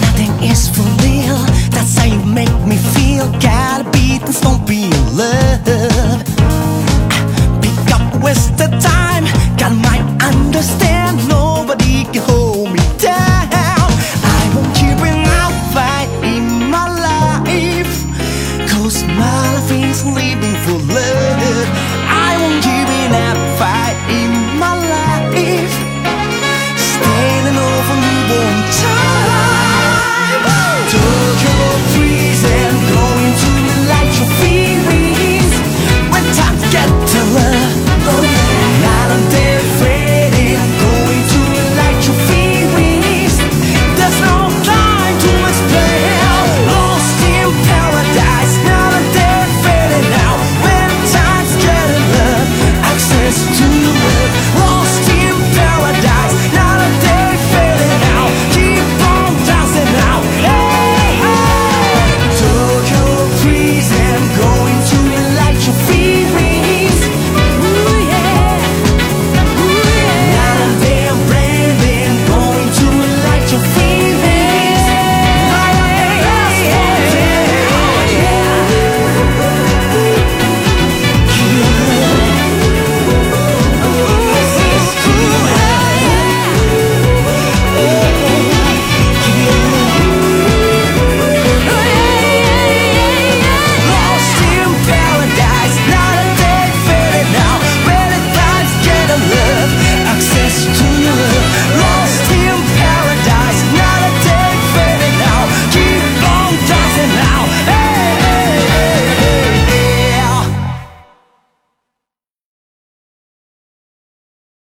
[0.01, 1.37] Nothing is for real.
[1.71, 3.25] That's how you make me feel.
[3.39, 6.28] Gotta be this don't be in love.
[8.21, 9.25] waste the time.
[9.57, 12.58] God might understand, nobody can hold.